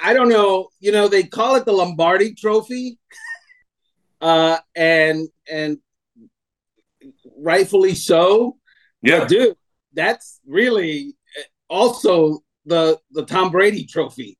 I 0.00 0.14
don't 0.14 0.30
know. 0.30 0.68
You 0.80 0.92
know, 0.92 1.08
they 1.08 1.24
call 1.24 1.56
it 1.56 1.66
the 1.66 1.72
Lombardi 1.72 2.34
Trophy, 2.34 2.98
uh, 4.22 4.56
and 4.74 5.28
and 5.48 5.76
rightfully 7.36 7.94
so. 7.94 8.56
Yeah, 9.02 9.20
but 9.20 9.28
dude, 9.28 9.56
that's 9.92 10.40
really 10.46 11.16
also 11.68 12.40
the 12.64 12.98
the 13.10 13.26
Tom 13.26 13.50
Brady 13.50 13.84
Trophy, 13.84 14.38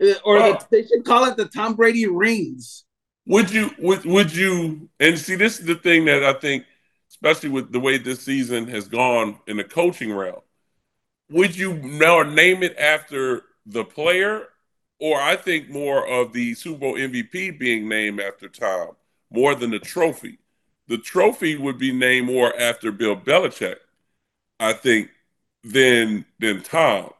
Uh, 0.00 0.14
or 0.24 0.34
well, 0.36 0.52
the, 0.54 0.66
they 0.70 0.86
should 0.86 1.04
call 1.04 1.24
it 1.24 1.36
the 1.36 1.46
Tom 1.46 1.74
Brady 1.74 2.06
rings. 2.06 2.84
Would 3.26 3.50
you 3.50 3.70
would 3.78 4.04
would 4.04 4.34
you 4.34 4.88
and 4.98 5.18
see 5.18 5.34
this 5.34 5.60
is 5.60 5.66
the 5.66 5.74
thing 5.74 6.06
that 6.06 6.24
I 6.24 6.32
think, 6.32 6.64
especially 7.10 7.50
with 7.50 7.72
the 7.72 7.80
way 7.80 7.98
this 7.98 8.20
season 8.20 8.66
has 8.68 8.88
gone 8.88 9.38
in 9.46 9.56
the 9.56 9.64
coaching 9.64 10.12
realm, 10.12 10.40
would 11.30 11.56
you 11.56 11.74
now 11.74 12.22
name 12.22 12.62
it 12.62 12.76
after 12.78 13.42
the 13.66 13.84
player, 13.84 14.48
or 14.98 15.20
I 15.20 15.36
think 15.36 15.68
more 15.68 16.06
of 16.08 16.32
the 16.32 16.54
Super 16.54 16.78
Bowl 16.78 16.94
MVP 16.94 17.58
being 17.58 17.88
named 17.88 18.20
after 18.20 18.48
Tom 18.48 18.96
more 19.30 19.54
than 19.54 19.70
the 19.70 19.78
trophy? 19.78 20.38
the 20.90 20.98
trophy 20.98 21.56
would 21.56 21.78
be 21.78 21.92
named 21.92 22.26
more 22.26 22.52
after 22.60 22.90
Bill 22.90 23.16
Belichick, 23.16 23.76
I 24.58 24.72
think, 24.72 25.08
than 25.62 26.26
than 26.40 26.62
Tom. 26.62 27.12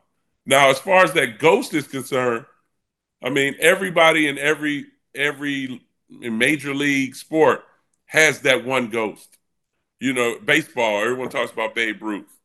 Now, 0.45 0.71
as 0.71 0.81
far 0.81 1.05
as 1.05 1.13
that 1.13 1.39
ghost 1.39 1.73
is 1.73 1.87
concerned, 1.87 2.47
I 3.23 3.31
mean, 3.31 3.55
everybody 3.61 4.29
in 4.29 4.39
every 4.39 4.87
every 5.15 5.83
major 6.09 6.75
league 6.75 7.15
sport 7.15 7.65
has 8.07 8.41
that 8.41 8.65
one 8.65 8.89
ghost. 8.89 9.39
You 10.01 10.13
know, 10.13 10.39
baseball, 10.45 11.03
everyone 11.03 11.29
talks 11.29 11.53
about 11.53 11.75
Babe 11.75 12.03
Ruth. 12.03 12.41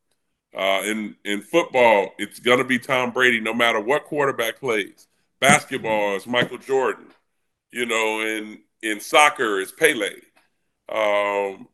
Uh, 0.56 0.82
in 0.86 1.16
in 1.26 1.42
football, 1.42 2.12
it's 2.18 2.40
to 2.40 2.64
be 2.64 2.80
Tom 2.80 3.12
Brady, 3.12 3.40
no 3.40 3.54
matter 3.54 3.80
what 3.80 4.06
quarterback 4.06 4.60
plays. 4.60 5.08
Basketball 5.40 6.16
is 6.16 6.26
Michael 6.26 6.58
Jordan. 6.58 7.08
You 7.72 7.86
know, 7.86 8.22
in 8.22 8.60
in 8.82 9.00
soccer, 9.00 9.60
it's 9.60 9.72
Pele. 9.72 10.12
Um, 10.90 11.68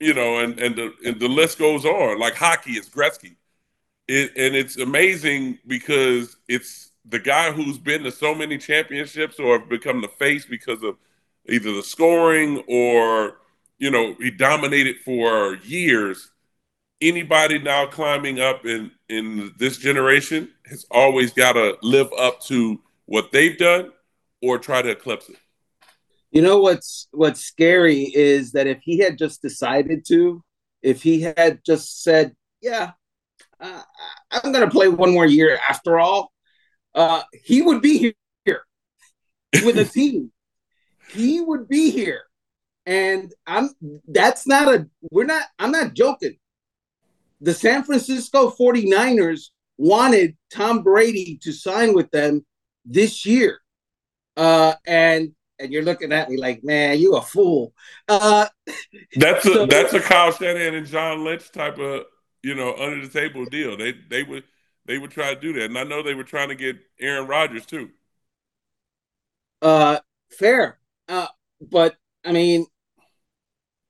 you 0.00 0.14
know, 0.14 0.38
and 0.38 0.58
and 0.58 0.74
the 0.74 0.92
and 1.04 1.20
the 1.20 1.28
list 1.28 1.58
goes 1.58 1.84
on. 1.84 2.18
Like 2.18 2.34
hockey, 2.34 2.72
it's 2.72 2.88
Gretzky. 2.88 3.36
It, 4.08 4.32
and 4.36 4.54
it's 4.54 4.76
amazing 4.76 5.58
because 5.66 6.36
it's 6.48 6.90
the 7.06 7.18
guy 7.18 7.52
who's 7.52 7.78
been 7.78 8.02
to 8.04 8.10
so 8.10 8.34
many 8.34 8.58
championships 8.58 9.38
or 9.38 9.58
become 9.58 10.00
the 10.00 10.08
face 10.08 10.44
because 10.44 10.82
of 10.82 10.96
either 11.48 11.72
the 11.72 11.82
scoring 11.82 12.62
or 12.68 13.38
you 13.78 13.90
know 13.90 14.14
he 14.14 14.30
dominated 14.30 14.96
for 15.04 15.56
years 15.56 16.30
anybody 17.00 17.58
now 17.58 17.86
climbing 17.86 18.40
up 18.40 18.64
in 18.64 18.90
in 19.08 19.52
this 19.58 19.76
generation 19.76 20.48
has 20.66 20.86
always 20.90 21.32
got 21.32 21.52
to 21.52 21.76
live 21.82 22.08
up 22.18 22.40
to 22.40 22.80
what 23.06 23.30
they've 23.32 23.58
done 23.58 23.92
or 24.40 24.58
try 24.58 24.80
to 24.80 24.90
eclipse 24.90 25.28
it. 25.28 25.36
You 26.30 26.42
know 26.42 26.60
what's 26.60 27.08
what's 27.12 27.40
scary 27.40 28.10
is 28.14 28.52
that 28.52 28.66
if 28.66 28.78
he 28.82 28.98
had 28.98 29.18
just 29.18 29.42
decided 29.42 30.04
to 30.08 30.42
if 30.82 31.02
he 31.02 31.20
had 31.22 31.60
just 31.64 32.02
said 32.02 32.34
yeah 32.60 32.92
uh, 33.60 33.82
i'm 34.32 34.52
going 34.52 34.64
to 34.64 34.70
play 34.70 34.88
one 34.88 35.12
more 35.12 35.26
year 35.26 35.58
after 35.68 35.98
all 35.98 36.32
uh, 36.94 37.22
he 37.32 37.62
would 37.62 37.82
be 37.82 38.14
here 38.44 38.64
with 39.64 39.78
a 39.78 39.84
team 39.84 40.30
he 41.14 41.40
would 41.40 41.68
be 41.68 41.90
here. 41.90 42.22
And 42.86 43.32
I'm 43.46 43.70
that's 44.08 44.46
not 44.46 44.74
a 44.74 44.86
we're 45.10 45.24
not 45.24 45.44
I'm 45.58 45.70
not 45.70 45.94
joking. 45.94 46.36
The 47.40 47.54
San 47.54 47.82
Francisco 47.84 48.50
49ers 48.50 49.50
wanted 49.78 50.36
Tom 50.52 50.82
Brady 50.82 51.38
to 51.42 51.52
sign 51.52 51.94
with 51.94 52.10
them 52.10 52.44
this 52.84 53.24
year. 53.24 53.58
Uh 54.36 54.74
and 54.86 55.32
and 55.58 55.72
you're 55.72 55.84
looking 55.84 56.12
at 56.12 56.28
me 56.28 56.36
like, 56.36 56.62
man, 56.64 56.98
you 56.98 57.16
a 57.16 57.22
fool. 57.22 57.72
Uh 58.06 58.46
that's 59.16 59.46
a 59.46 59.52
so, 59.52 59.66
that's 59.66 59.94
a 59.94 60.00
Kyle 60.00 60.32
Shanahan 60.32 60.74
and 60.74 60.86
John 60.86 61.24
Lynch 61.24 61.50
type 61.52 61.78
of, 61.78 62.04
you 62.42 62.54
know, 62.54 62.74
under 62.74 63.06
the 63.06 63.12
table 63.12 63.46
deal. 63.46 63.78
They 63.78 63.94
they 64.10 64.24
would 64.24 64.44
they 64.86 64.98
would 64.98 65.10
try 65.10 65.34
to 65.34 65.40
do 65.40 65.52
that. 65.54 65.64
And 65.64 65.78
I 65.78 65.84
know 65.84 66.02
they 66.02 66.14
were 66.14 66.24
trying 66.24 66.48
to 66.48 66.54
get 66.54 66.76
Aaron 67.00 67.26
Rodgers 67.26 67.66
too. 67.66 67.90
Uh 69.62 69.98
fair. 70.34 70.78
Uh, 71.08 71.28
but 71.60 71.96
I 72.24 72.32
mean, 72.32 72.66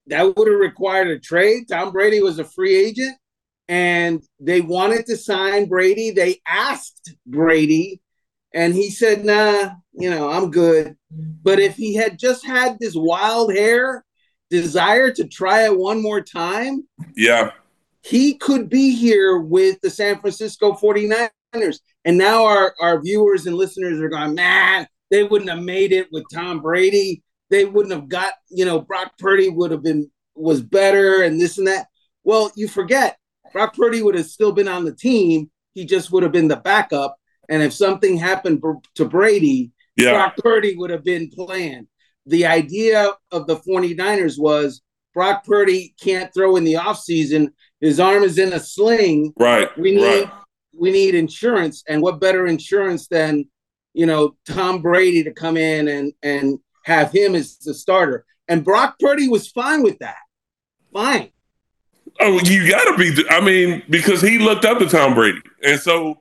that 0.07 0.37
would 0.37 0.49
have 0.49 0.61
required 0.61 1.09
a 1.09 1.19
trade. 1.19 1.69
Tom 1.69 1.93
Brady 1.93 2.21
was 2.21 2.39
a 2.39 2.45
free 2.45 2.77
agent, 2.77 3.17
and 3.69 4.23
they 4.41 4.61
wanted 4.61 5.07
to 5.07 5.17
sign 5.17 5.67
Brady. 5.67 6.11
They 6.11 6.41
asked 6.47 7.15
Brady, 7.27 8.01
and 8.53 8.75
he 8.75 8.91
said, 8.91 9.25
"Nah, 9.25 9.71
you 9.93 10.11
know, 10.11 10.31
I'm 10.31 10.51
good." 10.51 10.97
But 11.11 11.59
if 11.59 11.77
he 11.77 11.95
had 11.95 12.19
just 12.19 12.45
had 12.45 12.79
this 12.79 12.95
wild 12.95 13.55
hair 13.55 14.05
desire 14.51 15.11
to 15.13 15.27
try 15.27 15.65
it 15.65 15.77
one 15.77 16.03
more 16.03 16.21
time, 16.21 16.87
yeah, 17.17 17.53
he 18.05 18.35
could 18.35 18.69
be 18.69 18.95
here 18.95 19.39
with 19.39 19.81
the 19.81 19.91
San 19.91 20.21
Francisco 20.21 20.73
49ers. 20.73 21.79
And 22.05 22.19
now 22.19 22.45
our, 22.45 22.75
our 22.81 23.01
viewers 23.01 23.47
and 23.47 23.57
listeners 23.57 23.99
are 24.01 24.11
going, 24.11 24.35
man, 24.35 24.87
they 25.11 25.25
wouldn't 25.25 25.51
have 25.51 25.63
made 25.63 25.93
it 25.93 26.09
with 26.13 26.25
Tom 26.33 26.61
Brady. 26.61 27.23
They 27.51 27.65
wouldn't 27.65 27.95
have 27.95 28.09
got, 28.09 28.35
you 28.51 28.65
know, 28.65 28.81
Brock 28.81 29.13
Purdy 29.19 29.49
would 29.49 29.71
have 29.71 29.83
been 29.83 30.11
was 30.35 30.61
better 30.61 31.23
and 31.23 31.41
this 31.41 31.59
and 31.59 31.67
that. 31.67 31.87
Well, 32.25 32.51
you 32.57 32.69
forget 32.69 33.17
Brock 33.53 33.75
Purdy 33.75 34.03
would 34.03 34.17
have 34.17 34.27
still 34.27 34.53
been 34.53 34.69
on 34.69 34.85
the 34.85 34.95
team. 34.95 35.51
He 35.73 35.87
just 35.87 36.11
would 36.13 36.23
have 36.23 36.33
been 36.33 36.49
the 36.49 36.57
backup. 36.57 37.17
And 37.49 37.63
if 37.63 37.73
something 37.73 38.17
happened 38.17 38.63
to 38.97 39.05
Brady, 39.05 39.73
yeah. 39.97 40.13
Brock 40.13 40.37
Purdy 40.39 40.77
would 40.77 40.91
have 40.91 41.05
been 41.05 41.31
playing. 41.31 41.87
The 42.27 42.47
idea 42.47 43.13
of 43.31 43.47
the 43.47 43.57
49ers 43.57 44.39
was 44.39 44.83
Brock 45.15 45.45
Purdy 45.45 45.95
can't 46.01 46.33
throw 46.35 46.57
in 46.57 46.65
the 46.65 46.75
offseason. 46.75 47.51
His 47.81 48.01
arm 48.01 48.23
is 48.23 48.39
in 48.39 48.53
a 48.53 48.61
sling. 48.61 49.33
Right. 49.39 49.77
We 49.79 49.97
need 49.97 50.23
right. 50.23 50.31
we 50.79 50.91
need 50.91 51.15
insurance. 51.15 51.85
And 51.89 52.03
what 52.03 52.21
better 52.21 52.47
insurance 52.47 53.09
than 53.09 53.47
you 53.95 54.07
know, 54.07 54.37
Tom 54.47 54.83
Brady 54.83 55.23
to 55.25 55.33
come 55.33 55.57
in 55.57 55.89
and 55.89 56.13
and 56.23 56.59
have 56.85 57.13
him 57.13 57.35
as 57.35 57.57
the 57.59 57.73
starter. 57.73 58.27
And 58.49 58.65
Brock 58.65 58.99
Purdy 59.01 59.29
was 59.29 59.49
fine 59.49 59.83
with 59.83 59.99
that. 60.01 60.19
Fine. 60.93 61.31
Oh, 62.21 62.39
you 62.45 62.69
got 62.71 62.85
to 62.85 62.99
be. 62.99 63.25
I 63.31 63.41
mean, 63.41 63.83
because 63.89 64.21
he 64.21 64.39
looked 64.39 64.65
up 64.65 64.79
to 64.79 64.89
Tom 64.89 65.15
Brady, 65.15 65.41
and 65.63 65.81
so 65.81 66.21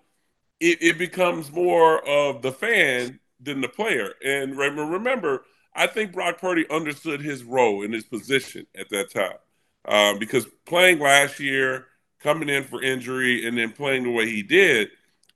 it, 0.59 0.81
it 0.81 0.97
becomes 0.97 1.51
more 1.51 2.07
of 2.07 2.41
the 2.41 2.51
fan 2.51 3.19
than 3.41 3.61
the 3.61 3.67
player. 3.67 4.13
And 4.23 4.57
remember, 4.57 5.43
I 5.75 5.87
think 5.87 6.13
Brock 6.13 6.39
Purdy 6.39 6.65
understood 6.69 7.21
his 7.21 7.43
role 7.43 7.83
and 7.83 7.93
his 7.93 8.05
position 8.05 8.65
at 8.75 8.89
that 8.89 9.11
time, 9.11 9.37
um, 9.85 10.19
because 10.19 10.45
playing 10.65 10.99
last 10.99 11.39
year, 11.39 11.87
coming 12.21 12.49
in 12.49 12.63
for 12.63 12.81
injury, 12.81 13.47
and 13.47 13.57
then 13.57 13.71
playing 13.71 14.03
the 14.03 14.11
way 14.11 14.29
he 14.29 14.43
did 14.43 14.89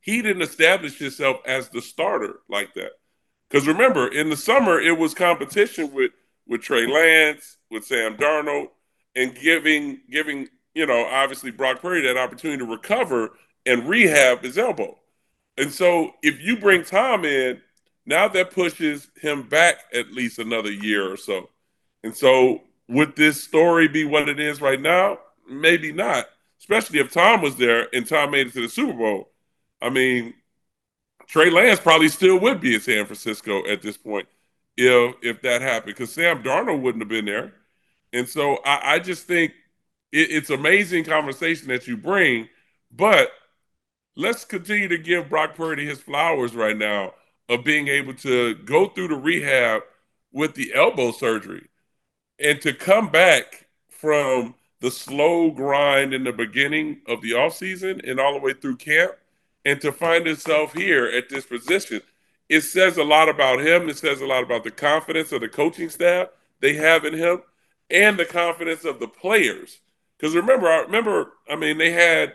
he 0.07 0.21
didn't 0.21 0.41
establish 0.41 0.97
himself 0.97 1.41
as 1.45 1.67
the 1.67 1.81
starter 1.81 2.39
like 2.47 2.73
that. 2.75 2.91
Because 3.49 3.67
remember, 3.67 4.07
in 4.07 4.29
the 4.29 4.37
summer, 4.37 4.79
it 4.79 4.97
was 4.97 5.13
competition 5.13 5.93
with 5.93 6.11
with 6.47 6.61
Trey 6.61 6.87
Lance, 6.87 7.57
with 7.69 7.83
Sam 7.83 8.15
Darnold, 8.15 8.69
and 9.17 9.35
giving 9.35 9.99
giving 10.09 10.47
you 10.73 10.85
know 10.85 11.05
obviously 11.05 11.51
Brock 11.51 11.81
Purdy 11.81 12.07
that 12.07 12.15
opportunity 12.15 12.57
to 12.59 12.65
recover 12.65 13.31
and 13.65 13.87
rehab 13.87 14.43
his 14.43 14.57
elbow. 14.57 14.97
And 15.57 15.73
so, 15.73 16.11
if 16.23 16.39
you 16.39 16.55
bring 16.55 16.85
Tom 16.85 17.25
in, 17.25 17.61
now 18.05 18.29
that 18.29 18.51
pushes 18.51 19.09
him 19.21 19.43
back 19.49 19.79
at 19.93 20.13
least 20.13 20.39
another 20.39 20.71
year 20.71 21.11
or 21.11 21.17
so. 21.17 21.49
And 22.03 22.15
so, 22.15 22.61
would 22.87 23.15
this 23.15 23.43
story 23.43 23.87
be 23.87 24.05
what 24.05 24.29
it 24.29 24.39
is 24.39 24.61
right 24.61 24.79
now? 24.79 25.19
Maybe 25.49 25.91
not, 25.91 26.27
especially 26.59 26.99
if 26.99 27.11
Tom 27.11 27.41
was 27.41 27.55
there 27.55 27.87
and 27.93 28.07
Tom 28.07 28.31
made 28.31 28.47
it 28.47 28.53
to 28.53 28.61
the 28.61 28.69
Super 28.69 28.93
Bowl. 28.93 29.29
I 29.81 29.89
mean, 29.89 30.33
Trey 31.27 31.49
Lance 31.49 31.79
probably 31.79 32.09
still 32.09 32.39
would 32.39 32.61
be 32.61 32.75
in 32.75 32.81
San 32.81 33.05
Francisco 33.05 33.65
at 33.67 33.81
this 33.81 33.97
point 33.97 34.27
if 34.77 35.15
if 35.21 35.41
that 35.41 35.61
happened 35.61 35.95
because 35.95 36.13
Sam 36.13 36.43
Darnold 36.43 36.81
wouldn't 36.81 37.01
have 37.01 37.09
been 37.09 37.25
there. 37.25 37.53
And 38.13 38.27
so 38.27 38.57
I, 38.65 38.95
I 38.95 38.99
just 38.99 39.27
think 39.27 39.51
it, 40.11 40.31
it's 40.31 40.49
amazing 40.49 41.03
conversation 41.03 41.67
that 41.67 41.87
you 41.87 41.97
bring, 41.97 42.47
but 42.91 43.31
let's 44.15 44.45
continue 44.45 44.87
to 44.87 44.97
give 44.97 45.29
Brock 45.29 45.55
Purdy 45.55 45.85
his 45.85 45.99
flowers 45.99 46.55
right 46.55 46.77
now 46.77 47.13
of 47.49 47.63
being 47.63 47.87
able 47.87 48.13
to 48.13 48.55
go 48.55 48.87
through 48.87 49.09
the 49.09 49.15
rehab 49.15 49.81
with 50.31 50.55
the 50.55 50.73
elbow 50.73 51.11
surgery 51.11 51.67
and 52.39 52.61
to 52.61 52.73
come 52.73 53.09
back 53.09 53.67
from 53.89 54.55
the 54.79 54.91
slow 54.91 55.51
grind 55.51 56.13
in 56.13 56.23
the 56.23 56.31
beginning 56.31 57.01
of 57.07 57.21
the 57.21 57.31
offseason 57.31 58.07
and 58.09 58.19
all 58.19 58.33
the 58.33 58.39
way 58.39 58.53
through 58.53 58.77
camp 58.77 59.13
and 59.65 59.81
to 59.81 59.91
find 59.91 60.25
himself 60.25 60.73
here 60.73 61.05
at 61.05 61.29
this 61.29 61.45
position, 61.45 62.01
it 62.47 62.61
says 62.61 62.97
a 62.97 63.03
lot 63.03 63.27
about 63.27 63.59
him. 63.59 63.89
It 63.89 63.97
says 63.97 64.21
a 64.21 64.25
lot 64.25 64.43
about 64.43 64.63
the 64.63 64.71
confidence 64.71 65.31
of 65.31 65.41
the 65.41 65.49
coaching 65.49 65.89
staff 65.89 66.27
they 66.59 66.73
have 66.73 67.05
in 67.05 67.13
him 67.13 67.41
and 67.89 68.17
the 68.17 68.25
confidence 68.25 68.85
of 68.85 68.99
the 68.99 69.07
players. 69.07 69.79
Because 70.17 70.35
remember, 70.35 70.67
I 70.67 70.81
remember, 70.81 71.33
I 71.49 71.55
mean, 71.55 71.77
they 71.77 71.91
had 71.91 72.33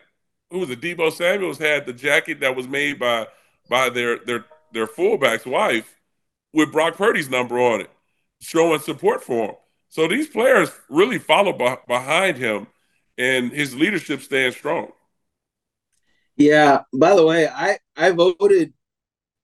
who 0.51 0.59
was 0.59 0.71
it? 0.71 0.81
Deebo 0.81 1.11
Samuels 1.11 1.59
had 1.59 1.87
the 1.87 1.95
jacket 1.95 2.41
that 2.41 2.55
was 2.55 2.69
made 2.69 2.99
by 2.99 3.27
by 3.69 3.89
their 3.89 4.19
their 4.19 4.45
their 4.73 4.87
fullback's 4.87 5.47
wife 5.47 5.99
with 6.53 6.73
Brock 6.73 6.97
Purdy's 6.97 7.31
number 7.31 7.59
on 7.59 7.81
it, 7.81 7.91
showing 8.41 8.81
support 8.81 9.25
for 9.25 9.47
him. 9.47 9.55
So 9.93 10.09
these 10.09 10.27
players 10.27 10.71
really 10.89 11.19
follow 11.19 11.53
behind 11.87 12.39
him, 12.39 12.67
and 13.19 13.53
his 13.53 13.75
leadership 13.75 14.23
stands 14.23 14.57
strong. 14.57 14.91
Yeah. 16.35 16.85
By 16.95 17.15
the 17.15 17.27
way, 17.27 17.47
I 17.47 17.77
I 17.95 18.13
voted 18.13 18.73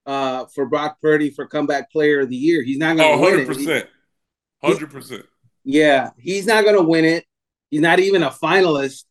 uh, 0.07 0.47
for 0.47 0.65
Brock 0.65 0.97
Purdy 1.03 1.29
for 1.29 1.45
comeback 1.45 1.91
player 1.91 2.21
of 2.21 2.29
the 2.29 2.35
year. 2.35 2.63
He's 2.63 2.79
not 2.79 2.97
going 2.97 3.19
to 3.19 3.25
oh, 3.27 3.37
win 3.37 3.45
100%. 3.45 3.67
it. 3.67 3.89
100%. 4.63 5.23
Yeah, 5.65 6.09
he's 6.17 6.47
not 6.47 6.63
going 6.63 6.77
to 6.77 6.81
win 6.81 7.05
it. 7.05 7.25
He's 7.69 7.81
not 7.81 7.99
even 7.99 8.23
a 8.23 8.31
finalist. 8.31 9.03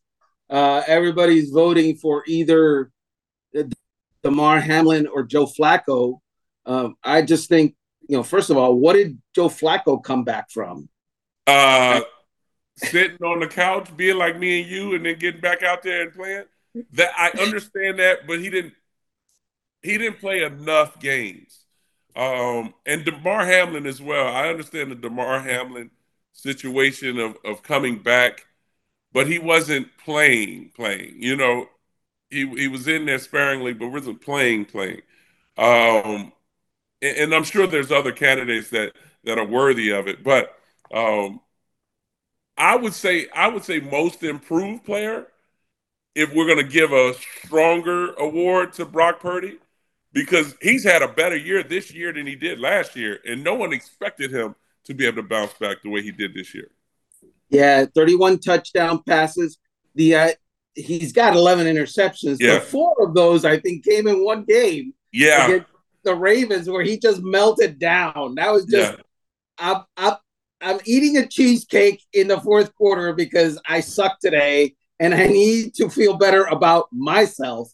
Uh, 0.49 0.83
everybody's 0.87 1.51
voting 1.51 1.95
for 1.95 2.25
either 2.27 2.91
Damar 4.23 4.59
Hamlin 4.59 5.07
or 5.07 5.23
Joe 5.23 5.45
Flacco. 5.45 6.19
Um, 6.65 6.97
I 7.01 7.21
just 7.21 7.47
think, 7.47 7.77
you 8.09 8.17
know, 8.17 8.23
first 8.23 8.49
of 8.49 8.57
all, 8.57 8.75
what 8.75 8.93
did 8.93 9.21
Joe 9.33 9.47
Flacco 9.47 10.03
come 10.03 10.25
back 10.25 10.51
from? 10.51 10.89
Uh, 11.49 12.01
sitting 12.75 13.21
on 13.23 13.39
the 13.39 13.47
couch, 13.47 13.95
being 13.95 14.17
like 14.17 14.37
me 14.37 14.61
and 14.61 14.71
you, 14.71 14.95
and 14.95 15.05
then 15.05 15.17
getting 15.19 15.41
back 15.41 15.63
out 15.63 15.83
there 15.83 16.03
and 16.03 16.13
playing. 16.13 16.45
That 16.93 17.11
I 17.17 17.31
understand 17.41 17.99
that, 17.99 18.27
but 18.27 18.39
he 18.39 18.49
didn't. 18.49 18.73
He 19.81 19.97
didn't 19.97 20.19
play 20.19 20.43
enough 20.43 20.99
games. 20.99 21.65
Um, 22.15 22.73
and 22.85 23.05
Damar 23.05 23.45
Hamlin 23.45 23.85
as 23.85 24.01
well. 24.01 24.27
I 24.27 24.49
understand 24.49 24.91
the 24.91 24.95
Damar 24.95 25.39
Hamlin 25.39 25.91
situation 26.33 27.19
of 27.19 27.37
of 27.43 27.63
coming 27.63 27.99
back, 27.99 28.45
but 29.13 29.27
he 29.27 29.39
wasn't 29.39 29.87
playing. 30.03 30.71
Playing, 30.75 31.15
you 31.19 31.35
know, 31.35 31.69
he 32.29 32.47
he 32.55 32.67
was 32.67 32.87
in 32.87 33.05
there 33.05 33.19
sparingly, 33.19 33.73
but 33.73 33.89
wasn't 33.89 34.21
playing. 34.21 34.65
Playing. 34.65 35.01
Um, 35.57 36.33
and, 37.01 37.17
and 37.17 37.35
I'm 37.35 37.43
sure 37.43 37.67
there's 37.67 37.91
other 37.91 38.11
candidates 38.11 38.69
that 38.69 38.93
that 39.23 39.39
are 39.39 39.45
worthy 39.45 39.89
of 39.91 40.07
it, 40.07 40.23
but 40.23 40.58
um, 40.93 41.41
I 42.57 42.75
would 42.75 42.93
say 42.93 43.27
I 43.33 43.47
would 43.47 43.63
say 43.63 43.79
most 43.79 44.23
improved 44.23 44.85
player. 44.85 45.27
If 46.15 46.33
we're 46.33 46.47
going 46.47 46.57
to 46.57 46.71
give 46.71 46.91
a 46.91 47.13
stronger 47.13 48.13
award 48.15 48.73
to 48.73 48.85
Brock 48.85 49.21
Purdy, 49.21 49.59
because 50.11 50.55
he's 50.61 50.83
had 50.83 51.01
a 51.01 51.07
better 51.07 51.37
year 51.37 51.63
this 51.63 51.93
year 51.93 52.11
than 52.11 52.25
he 52.25 52.35
did 52.35 52.59
last 52.59 52.95
year, 52.95 53.19
and 53.25 53.43
no 53.43 53.55
one 53.55 53.71
expected 53.71 54.31
him 54.31 54.55
to 54.85 54.93
be 54.93 55.05
able 55.05 55.17
to 55.17 55.27
bounce 55.27 55.53
back 55.53 55.81
the 55.81 55.89
way 55.89 56.01
he 56.01 56.11
did 56.11 56.33
this 56.33 56.53
year. 56.53 56.71
Yeah, 57.49 57.85
31 57.95 58.39
touchdown 58.39 59.01
passes. 59.03 59.57
The 59.95 60.15
uh, 60.15 60.29
he's 60.75 61.13
got 61.13 61.35
11 61.35 61.67
interceptions, 61.67 62.37
yeah. 62.39 62.55
but 62.55 62.63
four 62.63 62.95
of 62.99 63.13
those 63.13 63.45
I 63.45 63.59
think 63.59 63.85
came 63.85 64.07
in 64.07 64.23
one 64.23 64.43
game. 64.43 64.93
Yeah, 65.11 65.59
the 66.03 66.15
Ravens 66.15 66.69
where 66.69 66.83
he 66.83 66.97
just 66.97 67.21
melted 67.21 67.79
down. 67.79 68.35
That 68.35 68.51
was 68.51 68.65
just 68.65 68.93
yeah. 68.93 69.03
I'm, 69.57 69.83
I'm 69.97 70.17
I'm 70.61 70.79
eating 70.85 71.17
a 71.17 71.27
cheesecake 71.27 72.03
in 72.13 72.27
the 72.27 72.39
fourth 72.39 72.75
quarter 72.75 73.13
because 73.13 73.59
I 73.65 73.79
suck 73.79 74.19
today 74.19 74.75
and 74.99 75.13
I 75.13 75.27
need 75.27 75.73
to 75.75 75.89
feel 75.89 76.17
better 76.17 76.43
about 76.45 76.87
myself. 76.91 77.71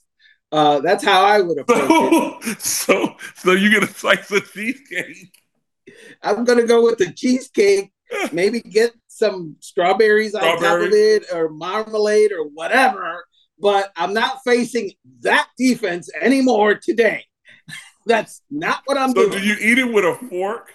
Uh, 0.51 0.79
that's 0.79 1.03
how 1.03 1.23
I 1.23 1.41
would 1.41 1.57
approach 1.59 1.89
so, 1.89 2.39
it. 2.43 2.61
So, 2.61 3.15
so 3.35 3.51
you 3.53 3.71
get 3.71 3.83
a 3.83 3.87
slice 3.87 4.29
of 4.31 4.51
cheesecake. 4.51 5.33
I'm 6.21 6.43
gonna 6.43 6.65
go 6.65 6.83
with 6.83 6.97
the 6.97 7.11
cheesecake. 7.11 7.91
Maybe 8.31 8.61
get 8.61 8.93
some 9.07 9.55
strawberries, 9.59 10.31
strawberries 10.31 10.57
on 10.57 10.61
top 10.61 10.87
of 10.87 10.93
it, 10.93 11.25
or 11.33 11.49
marmalade, 11.49 12.31
or 12.31 12.45
whatever. 12.45 13.25
But 13.59 13.91
I'm 13.95 14.13
not 14.13 14.39
facing 14.45 14.91
that 15.21 15.49
defense 15.57 16.09
anymore 16.21 16.75
today. 16.75 17.25
That's 18.05 18.41
not 18.51 18.81
what 18.85 18.97
I'm 18.97 19.09
so 19.09 19.15
doing. 19.15 19.31
So, 19.31 19.39
do 19.39 19.45
you 19.45 19.55
eat 19.59 19.77
it 19.79 19.91
with 19.91 20.05
a 20.05 20.15
fork, 20.29 20.71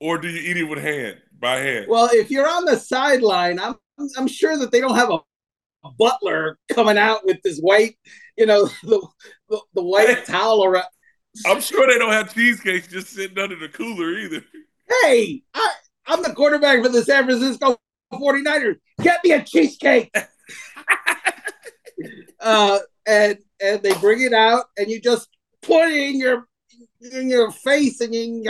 or 0.00 0.16
do 0.16 0.28
you 0.28 0.40
eat 0.50 0.56
it 0.56 0.64
with 0.64 0.78
hand 0.78 1.18
by 1.40 1.58
hand? 1.58 1.86
Well, 1.88 2.08
if 2.12 2.30
you're 2.30 2.48
on 2.48 2.64
the 2.64 2.76
sideline, 2.76 3.58
I'm 3.58 3.76
I'm 4.16 4.28
sure 4.28 4.58
that 4.58 4.72
they 4.72 4.80
don't 4.80 4.96
have 4.96 5.10
a, 5.10 5.18
a 5.84 5.90
butler 5.98 6.58
coming 6.72 6.98
out 6.98 7.24
with 7.24 7.38
this 7.42 7.58
white, 7.58 7.96
you 8.36 8.46
know, 8.46 8.68
the 8.82 9.06
the, 9.48 9.60
the 9.74 9.82
white 9.82 10.24
towel 10.26 10.64
around. 10.64 10.86
I'm 11.46 11.60
sure 11.60 11.86
they 11.86 11.98
don't 11.98 12.12
have 12.12 12.34
cheesecakes 12.34 12.88
just 12.88 13.08
sitting 13.08 13.38
under 13.38 13.56
the 13.56 13.68
cooler 13.68 14.18
either. 14.18 14.44
Hey, 15.02 15.42
I, 15.54 15.72
I'm 16.06 16.22
the 16.22 16.34
quarterback 16.34 16.82
for 16.82 16.88
the 16.88 17.04
San 17.04 17.24
Francisco 17.24 17.76
49ers. 18.12 18.76
Get 19.00 19.22
me 19.22 19.32
a 19.32 19.42
cheesecake. 19.42 20.12
uh, 22.40 22.78
and 23.06 23.38
and 23.62 23.82
they 23.82 23.92
bring 23.94 24.22
it 24.22 24.32
out, 24.32 24.66
and 24.76 24.88
you 24.88 25.00
just 25.00 25.28
put 25.62 25.88
it 25.88 25.96
in 25.96 26.18
your 26.18 26.46
in 27.12 27.28
your 27.28 27.52
face, 27.52 28.00
and 28.00 28.14
you 28.14 28.42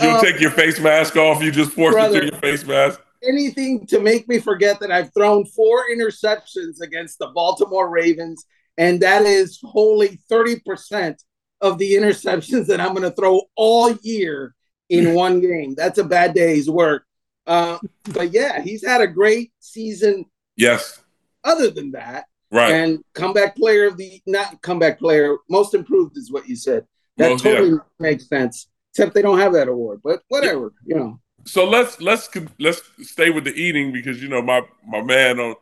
you 0.00 0.08
um, 0.08 0.20
take 0.20 0.40
your 0.40 0.50
face 0.50 0.80
mask 0.80 1.16
off. 1.16 1.42
You 1.42 1.50
just 1.50 1.72
force 1.72 1.94
brother, 1.94 2.16
it 2.16 2.20
through 2.20 2.30
your 2.30 2.40
face 2.40 2.66
mask. 2.66 3.00
Anything 3.22 3.86
to 3.86 4.00
make 4.00 4.28
me 4.28 4.38
forget 4.38 4.80
that 4.80 4.90
I've 4.90 5.12
thrown 5.12 5.44
four 5.44 5.84
interceptions 5.92 6.80
against 6.80 7.18
the 7.18 7.28
Baltimore 7.28 7.88
Ravens, 7.88 8.44
and 8.76 9.00
that 9.00 9.22
is 9.22 9.58
wholly 9.62 10.20
thirty 10.28 10.60
percent 10.60 11.22
of 11.60 11.78
the 11.78 11.92
interceptions 11.92 12.66
that 12.66 12.80
I'm 12.80 12.94
going 12.94 13.02
to 13.02 13.10
throw 13.10 13.42
all 13.56 13.92
year 14.02 14.54
in 14.88 15.14
one 15.14 15.40
game. 15.40 15.74
That's 15.74 15.98
a 15.98 16.04
bad 16.04 16.34
day's 16.34 16.70
work. 16.70 17.04
Uh, 17.46 17.78
but 18.12 18.32
yeah, 18.32 18.60
he's 18.60 18.86
had 18.86 19.00
a 19.00 19.06
great 19.06 19.52
season. 19.58 20.26
Yes. 20.56 21.00
Other 21.44 21.70
than 21.70 21.92
that, 21.92 22.26
right? 22.50 22.72
And 22.72 23.02
comeback 23.14 23.56
player 23.56 23.86
of 23.86 23.96
the 23.96 24.20
not 24.26 24.60
comeback 24.60 24.98
player, 24.98 25.36
most 25.48 25.74
improved 25.74 26.16
is 26.18 26.30
what 26.30 26.48
you 26.48 26.56
said. 26.56 26.84
That 27.16 27.30
well, 27.30 27.38
totally 27.38 27.70
yeah. 27.70 27.76
makes 27.98 28.28
sense. 28.28 28.68
Except 28.98 29.14
they 29.14 29.22
don't 29.22 29.38
have 29.38 29.52
that 29.52 29.68
award, 29.68 30.00
but 30.02 30.22
whatever, 30.28 30.72
you 30.84 30.96
know. 30.96 31.20
So 31.44 31.64
let's 31.64 32.00
let's 32.00 32.28
let's 32.58 32.82
stay 33.02 33.30
with 33.30 33.44
the 33.44 33.54
eating 33.54 33.92
because 33.92 34.20
you 34.20 34.28
know 34.28 34.42
my 34.42 34.62
my 34.84 35.00
man 35.00 35.38
on 35.38 35.54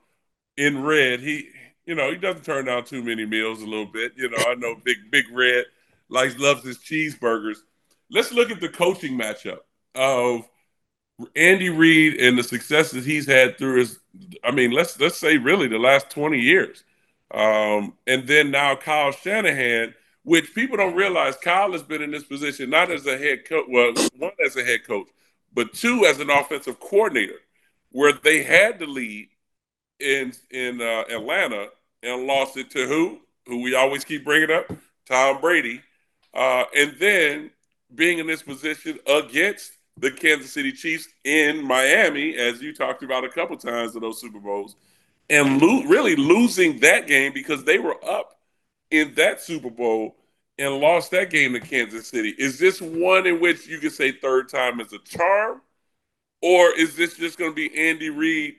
in 0.57 0.83
red 0.83 1.20
he 1.20 1.49
you 1.85 1.94
know 1.94 2.11
he 2.11 2.16
doesn't 2.16 2.44
turn 2.44 2.64
down 2.64 2.85
too 2.85 3.03
many 3.03 3.27
meals 3.27 3.61
a 3.61 3.66
little 3.66 3.85
bit. 3.85 4.12
You 4.16 4.31
know 4.31 4.38
I 4.38 4.55
know 4.55 4.75
big 4.83 4.96
big 5.11 5.27
red 5.31 5.66
likes 6.09 6.38
loves 6.38 6.64
his 6.64 6.79
cheeseburgers. 6.79 7.59
Let's 8.11 8.33
look 8.33 8.51
at 8.51 8.61
the 8.61 8.70
coaching 8.70 9.18
matchup 9.18 9.59
of 9.94 10.49
Andy 11.35 11.68
Reid 11.68 12.14
and 12.20 12.38
the 12.38 12.42
successes 12.42 13.05
he's 13.05 13.27
had 13.27 13.59
through 13.59 13.81
his. 13.81 13.99
I 14.44 14.53
mean, 14.53 14.70
let's 14.70 14.99
let's 14.99 15.18
say 15.18 15.37
really 15.37 15.68
the 15.68 15.79
last 15.79 16.09
twenty 16.09 16.40
years, 16.40 16.85
um, 17.33 17.94
and 18.07 18.27
then 18.27 18.51
now 18.51 18.77
Kyle 18.77 19.12
Shanahan, 19.12 19.94
which 20.27 20.53
people 20.57 20.77
don't 20.77 20.97
realize, 20.97 21.37
Kyle 21.37 21.71
has 21.71 21.85
been 21.85 22.03
in 22.03 22.11
this 22.11 22.25
position 22.25 22.69
not 22.69 22.91
as 22.91 23.07
a 23.07 23.17
head 23.17 23.49
coach, 23.49 23.67
well, 23.69 23.93
one 24.19 24.33
as 24.45 24.57
a 24.57 24.65
head 24.65 24.85
coach, 24.85 25.07
but 25.55 25.73
two 25.73 26.05
as 26.05 26.19
an 26.19 26.31
offensive 26.31 26.81
coordinator, 26.81 27.39
where 27.93 28.12
they 28.12 28.43
had 28.43 28.81
the 28.81 28.87
lead 28.87 29.29
in 30.01 30.33
in 30.51 30.81
uh, 30.83 31.05
Atlanta 31.09 31.69
and 32.03 32.27
lost 32.27 32.57
it 32.57 32.71
to 32.71 32.89
who? 32.89 33.21
Who 33.47 33.62
we 33.62 33.77
always 33.77 34.05
keep 34.05 34.25
bringing 34.25 34.51
up, 34.51 34.69
Tom 35.09 35.41
Brady, 35.41 35.81
uh, 36.35 36.65
and 36.77 36.97
then 36.99 37.53
being 37.95 38.19
in 38.19 38.27
this 38.27 38.43
position 38.43 38.99
against 39.07 39.75
the 39.97 40.11
Kansas 40.11 40.53
City 40.53 40.73
Chiefs 40.73 41.07
in 41.23 41.65
Miami, 41.65 42.37
as 42.37 42.61
you 42.61 42.75
talked 42.75 43.05
about 43.05 43.25
a 43.25 43.29
couple 43.29 43.57
times 43.57 43.95
in 43.95 44.01
those 44.01 44.21
Super 44.21 44.41
Bowls, 44.41 44.75
and 45.31 45.62
lo- 45.62 45.85
really 45.85 46.17
losing 46.17 46.81
that 46.81 47.07
game 47.07 47.33
because 47.33 47.62
they 47.62 47.79
were 47.79 48.05
up 48.05 48.36
in 48.90 49.14
that 49.14 49.40
Super 49.40 49.70
Bowl 49.70 50.16
and 50.59 50.75
lost 50.81 51.11
that 51.11 51.31
game 51.31 51.53
to 51.53 51.61
Kansas 51.61 52.09
City. 52.09 52.35
Is 52.38 52.59
this 52.59 52.81
one 52.81 53.27
in 53.27 53.40
which 53.40 53.66
you 53.66 53.79
could 53.79 53.92
say 53.92 54.12
third 54.12 54.49
time 54.49 54.81
is 54.81 54.92
a 54.92 54.99
charm? 54.99 55.61
Or 56.42 56.72
is 56.72 56.96
this 56.96 57.16
just 57.16 57.38
going 57.38 57.51
to 57.51 57.55
be 57.55 57.77
Andy 57.77 58.11
Reid 58.11 58.57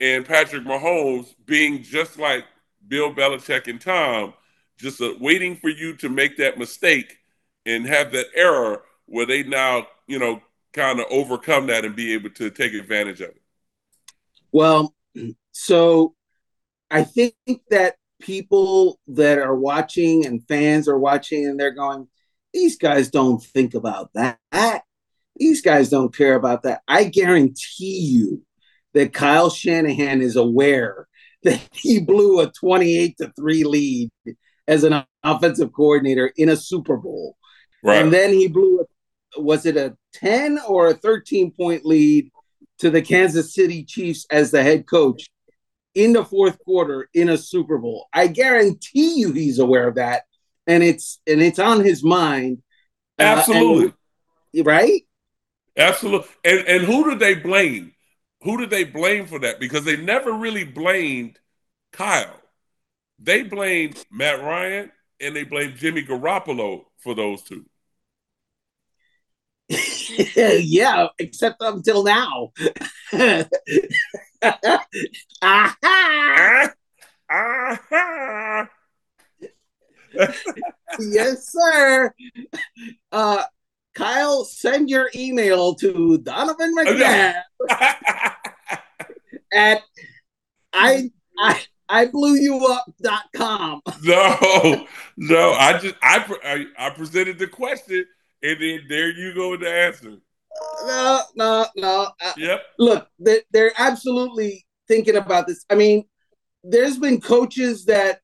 and 0.00 0.24
Patrick 0.24 0.64
Mahomes 0.64 1.34
being 1.46 1.82
just 1.82 2.18
like 2.18 2.44
Bill 2.86 3.12
Belichick 3.12 3.68
and 3.68 3.80
Tom, 3.80 4.34
just 4.78 5.00
waiting 5.20 5.56
for 5.56 5.68
you 5.68 5.94
to 5.96 6.08
make 6.08 6.36
that 6.38 6.58
mistake 6.58 7.18
and 7.66 7.86
have 7.86 8.12
that 8.12 8.26
error 8.34 8.82
where 9.06 9.26
they 9.26 9.42
now, 9.42 9.86
you 10.06 10.18
know, 10.18 10.40
kind 10.72 11.00
of 11.00 11.06
overcome 11.10 11.66
that 11.66 11.84
and 11.84 11.96
be 11.96 12.14
able 12.14 12.30
to 12.30 12.50
take 12.50 12.74
advantage 12.74 13.20
of 13.20 13.30
it? 13.30 13.42
Well, 14.52 14.94
so 15.52 16.14
I 16.90 17.04
think 17.04 17.34
that 17.70 17.96
people 18.20 18.98
that 19.08 19.38
are 19.38 19.54
watching 19.54 20.26
and 20.26 20.46
fans 20.46 20.88
are 20.88 20.98
watching 20.98 21.46
and 21.46 21.58
they're 21.58 21.70
going, 21.72 22.08
these 22.52 22.76
guys 22.76 23.10
don't 23.10 23.42
think 23.42 23.74
about 23.74 24.10
that. 24.14 24.82
These 25.36 25.62
guys 25.62 25.88
don't 25.88 26.14
care 26.14 26.34
about 26.34 26.64
that. 26.64 26.82
I 26.86 27.04
guarantee 27.04 27.98
you 27.98 28.42
that 28.94 29.12
Kyle 29.12 29.50
Shanahan 29.50 30.20
is 30.20 30.36
aware 30.36 31.08
that 31.44 31.60
he 31.72 32.00
blew 32.00 32.40
a 32.40 32.50
28 32.50 33.16
to 33.18 33.32
3 33.36 33.64
lead 33.64 34.10
as 34.68 34.84
an 34.84 35.02
offensive 35.24 35.72
coordinator 35.72 36.32
in 36.36 36.48
a 36.48 36.56
Super 36.56 36.96
Bowl. 36.96 37.36
Right. 37.82 38.02
And 38.02 38.12
then 38.12 38.32
he 38.32 38.48
blew 38.48 38.80
a, 38.80 39.40
was 39.40 39.64
it 39.64 39.76
a 39.76 39.96
10 40.14 40.60
or 40.68 40.88
a 40.88 40.94
13 40.94 41.52
point 41.52 41.84
lead 41.84 42.30
to 42.78 42.90
the 42.90 43.02
Kansas 43.02 43.54
City 43.54 43.84
Chiefs 43.84 44.26
as 44.30 44.50
the 44.50 44.62
head 44.62 44.86
coach 44.86 45.28
in 45.94 46.12
the 46.12 46.24
fourth 46.24 46.58
quarter 46.64 47.08
in 47.14 47.28
a 47.28 47.38
Super 47.38 47.78
Bowl. 47.78 48.08
I 48.12 48.26
guarantee 48.26 49.20
you 49.20 49.32
he's 49.32 49.58
aware 49.58 49.88
of 49.88 49.96
that 49.96 50.22
and 50.66 50.82
it's 50.82 51.20
and 51.26 51.40
it's 51.42 51.58
on 51.58 51.84
his 51.84 52.02
mind. 52.02 52.62
Uh, 53.18 53.22
Absolutely. 53.22 53.88
Uh, 53.88 53.92
and, 54.54 54.66
right? 54.66 55.02
Absolutely. 55.76 56.28
And 56.44 56.66
and 56.66 56.82
who 56.84 57.10
do 57.10 57.16
they 57.16 57.34
blame? 57.34 57.92
Who 58.42 58.56
do 58.56 58.66
they 58.66 58.84
blame 58.84 59.26
for 59.26 59.40
that? 59.40 59.60
Because 59.60 59.84
they 59.84 59.96
never 59.96 60.32
really 60.32 60.64
blamed 60.64 61.38
Kyle. 61.92 62.40
They 63.18 63.42
blamed 63.42 64.02
Matt 64.10 64.40
Ryan 64.40 64.90
and 65.20 65.36
they 65.36 65.44
blamed 65.44 65.76
Jimmy 65.76 66.04
Garoppolo 66.04 66.84
for 66.98 67.14
those 67.14 67.42
two. 67.42 67.66
yeah, 70.36 71.08
except 71.18 71.60
until 71.60 72.02
now. 72.02 72.52
yes, 80.98 81.48
sir. 81.52 82.14
Uh, 83.12 83.44
Kyle, 83.94 84.44
send 84.44 84.88
your 84.88 85.10
email 85.14 85.74
to 85.76 86.18
Donovan 86.18 86.74
McNabb 86.78 87.42
at 89.52 89.82
I 90.72 91.10
I 91.38 91.60
I 91.88 92.06
blew 92.06 92.34
you 92.34 92.64
up.com. 92.66 93.82
No, 94.02 94.86
no. 95.16 95.52
I 95.52 95.78
just 95.78 95.96
I, 96.02 96.36
I 96.44 96.86
I 96.86 96.90
presented 96.90 97.38
the 97.38 97.48
question 97.48 98.06
and 98.42 98.60
then 98.60 98.80
there 98.88 99.10
you 99.10 99.34
go 99.34 99.50
with 99.50 99.60
the 99.60 99.70
answer. 99.70 100.16
No, 100.84 101.20
no, 101.34 101.66
no. 101.76 102.10
Yep. 102.36 102.62
Look, 102.78 103.08
they're, 103.18 103.42
they're 103.52 103.72
absolutely 103.78 104.66
thinking 104.88 105.16
about 105.16 105.46
this. 105.46 105.64
I 105.70 105.74
mean, 105.74 106.04
there's 106.64 106.98
been 106.98 107.20
coaches 107.20 107.84
that, 107.86 108.20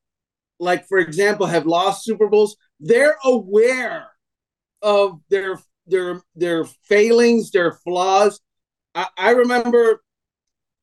like 0.59 0.87
for 0.87 0.97
example, 0.97 1.45
have 1.45 1.65
lost 1.65 2.03
Super 2.03 2.27
Bowls. 2.27 2.57
They're 2.79 3.17
aware 3.23 4.07
of 4.81 5.19
their 5.29 5.59
their 5.87 6.21
their 6.35 6.65
failings, 6.83 7.51
their 7.51 7.73
flaws. 7.73 8.39
I, 8.93 9.07
I 9.17 9.29
remember 9.31 10.01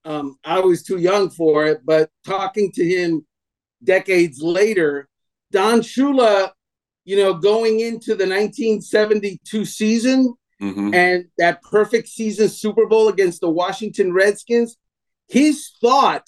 um, 0.04 0.38
I 0.44 0.60
was 0.60 0.82
too 0.82 0.98
young 0.98 1.30
for 1.30 1.66
it, 1.66 1.80
but 1.84 2.10
talking 2.24 2.72
to 2.72 2.84
him 2.84 3.26
decades 3.82 4.40
later, 4.40 5.08
Don 5.50 5.80
Shula, 5.80 6.50
you 7.04 7.16
know, 7.16 7.34
going 7.34 7.80
into 7.80 8.14
the 8.14 8.26
1972 8.26 9.64
season 9.64 10.34
Mhm. 10.60 10.94
and 10.94 11.24
that 11.38 11.62
perfect 11.62 12.08
season 12.08 12.48
Super 12.48 12.86
Bowl 12.86 13.08
against 13.08 13.40
the 13.40 13.50
Washington 13.50 14.12
Redskins, 14.12 14.76
his 15.28 15.70
thought 15.80 16.26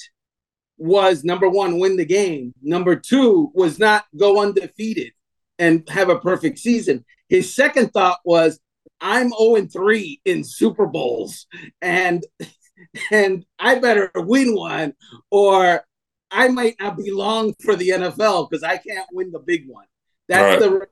was 0.78 1.24
number 1.24 1.48
one, 1.48 1.78
win 1.78 1.96
the 1.96 2.04
game. 2.04 2.52
Number 2.62 2.96
two 2.96 3.50
was 3.54 3.78
not 3.78 4.04
go 4.16 4.42
undefeated 4.42 5.12
and 5.58 5.88
have 5.88 6.08
a 6.10 6.18
perfect 6.18 6.58
season. 6.58 7.04
His 7.28 7.54
second 7.54 7.92
thought 7.92 8.18
was, 8.24 8.60
I'm 9.00 9.30
0 9.30 9.66
3 9.66 10.20
in 10.24 10.44
Super 10.44 10.86
Bowls 10.86 11.46
and 11.80 12.24
and 13.10 13.44
I 13.58 13.78
better 13.78 14.10
win 14.14 14.54
one 14.54 14.94
or 15.30 15.84
I 16.30 16.48
might 16.48 16.76
not 16.80 16.96
belong 16.96 17.54
for 17.62 17.76
the 17.76 17.90
NFL 17.90 18.48
because 18.50 18.62
I 18.62 18.76
can't 18.76 19.06
win 19.12 19.30
the 19.30 19.38
big 19.38 19.66
one. 19.68 19.86
That's 20.28 20.60
Right. 20.62 20.70
the 20.70 20.88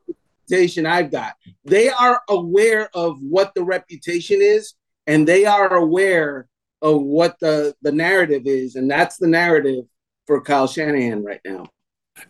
reputation 0.49 0.87
I've 0.87 1.11
got. 1.11 1.35
They 1.65 1.89
are 1.89 2.23
aware 2.29 2.89
of 2.95 3.19
what 3.21 3.55
the 3.55 3.65
reputation 3.65 4.41
is, 4.41 4.75
and 5.07 5.27
they 5.27 5.45
are 5.47 5.75
aware 5.75 6.49
of 6.83 7.03
what 7.03 7.39
the 7.41 7.75
the 7.83 7.93
narrative 7.93 8.43
is, 8.47 8.77
and 8.77 8.91
that's 8.91 9.17
the 9.17 9.27
narrative 9.27 9.85
for 10.27 10.41
Kyle 10.41 10.67
Shanahan 10.67 11.23
right 11.25 11.41
now. 11.45 11.67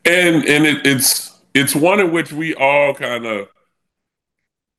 and 0.04 0.44
and 0.46 0.64
it, 0.66 0.86
it's 0.86 1.32
it's 1.54 1.74
one 1.74 2.00
in 2.00 2.10
which 2.12 2.32
we 2.32 2.54
all 2.54 2.94
kind 2.94 3.26
of 3.26 3.48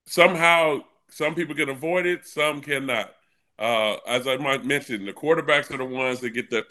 somehow 0.07 0.79
some 1.09 1.35
people 1.35 1.55
can 1.55 1.69
avoid 1.69 2.05
it, 2.05 2.25
some 2.27 2.61
cannot. 2.61 3.11
Uh, 3.57 3.95
as 4.07 4.27
I 4.27 4.35
might 4.37 4.65
mention, 4.65 5.05
the 5.05 5.13
quarterbacks 5.13 5.71
are 5.73 5.77
the 5.77 5.85
ones 5.85 6.19
that 6.21 6.31
get 6.31 6.49
that 6.49 6.65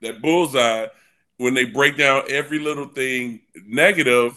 that 0.00 0.22
bullseye 0.22 0.86
when 1.36 1.54
they 1.54 1.64
break 1.64 1.96
down 1.96 2.22
every 2.30 2.58
little 2.58 2.86
thing 2.88 3.40
negative 3.66 4.32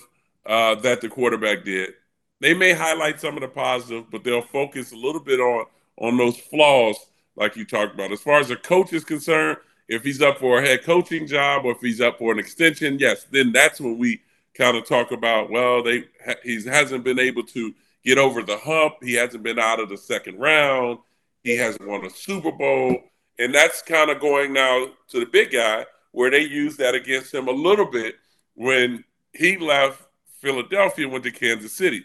uh, 0.45 0.75
that 0.75 1.01
the 1.01 1.09
quarterback 1.09 1.63
did. 1.63 1.93
They 2.39 2.53
may 2.53 2.73
highlight 2.73 3.19
some 3.19 3.35
of 3.35 3.41
the 3.41 3.47
positive, 3.47 4.09
but 4.09 4.23
they'll 4.23 4.41
focus 4.41 4.91
a 4.91 4.95
little 4.97 5.21
bit 5.21 5.39
on 5.39 5.65
on 5.97 6.17
those 6.17 6.37
flaws, 6.37 6.97
like 7.35 7.55
you 7.55 7.65
talked 7.65 7.93
about. 7.93 8.11
As 8.11 8.21
far 8.21 8.39
as 8.39 8.47
the 8.47 8.55
coach 8.55 8.91
is 8.93 9.03
concerned, 9.03 9.57
if 9.87 10.03
he's 10.03 10.21
up 10.21 10.39
for 10.39 10.59
a 10.59 10.61
head 10.61 10.83
coaching 10.83 11.27
job 11.27 11.65
or 11.65 11.73
if 11.73 11.81
he's 11.81 12.01
up 12.01 12.17
for 12.17 12.31
an 12.31 12.39
extension, 12.39 12.97
yes, 12.97 13.25
then 13.29 13.51
that's 13.51 13.79
when 13.79 13.97
we 13.97 14.21
kind 14.55 14.75
of 14.77 14.87
talk 14.87 15.11
about. 15.11 15.51
Well, 15.51 15.83
they 15.83 16.05
he 16.43 16.63
hasn't 16.63 17.03
been 17.03 17.19
able 17.19 17.43
to 17.43 17.73
get 18.03 18.17
over 18.17 18.41
the 18.41 18.57
hump. 18.57 18.95
He 19.01 19.13
hasn't 19.13 19.43
been 19.43 19.59
out 19.59 19.79
of 19.79 19.89
the 19.89 19.97
second 19.97 20.39
round. 20.39 20.99
He 21.43 21.57
hasn't 21.57 21.87
won 21.87 22.05
a 22.05 22.09
Super 22.09 22.51
Bowl, 22.51 22.97
and 23.37 23.53
that's 23.53 23.81
kind 23.81 24.09
of 24.09 24.19
going 24.19 24.53
now 24.53 24.87
to 25.09 25.19
the 25.19 25.25
big 25.25 25.51
guy 25.51 25.85
where 26.11 26.29
they 26.29 26.41
used 26.41 26.77
that 26.77 26.95
against 26.95 27.33
him 27.33 27.47
a 27.47 27.51
little 27.51 27.85
bit 27.85 28.15
when 28.55 29.03
he 29.33 29.57
left 29.57 30.03
Philadelphia 30.41 31.07
went 31.07 31.23
to 31.23 31.31
Kansas 31.31 31.73
City. 31.73 32.03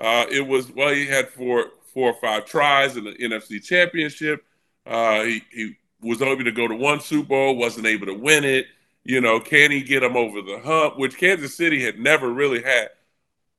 Uh, 0.00 0.26
it 0.30 0.46
was 0.46 0.70
well, 0.72 0.94
he 0.94 1.06
had 1.06 1.28
four 1.28 1.66
four 1.92 2.10
or 2.12 2.20
five 2.20 2.44
tries 2.44 2.96
in 2.96 3.04
the 3.04 3.14
NFC 3.14 3.62
Championship. 3.64 4.44
Uh, 4.86 5.22
he 5.24 5.42
he 5.50 5.76
was 6.00 6.22
able 6.22 6.44
to 6.44 6.52
go 6.52 6.68
to 6.68 6.74
one 6.74 7.00
Super 7.00 7.28
Bowl, 7.28 7.56
wasn't 7.56 7.86
able 7.86 8.06
to 8.06 8.14
win 8.14 8.44
it. 8.44 8.66
You 9.04 9.20
know, 9.20 9.40
can 9.40 9.70
he 9.70 9.82
get 9.82 10.02
him 10.02 10.16
over 10.16 10.42
the 10.42 10.60
hump? 10.60 10.98
Which 10.98 11.16
Kansas 11.16 11.54
City 11.54 11.82
had 11.82 11.98
never 11.98 12.30
really 12.30 12.62
had 12.62 12.90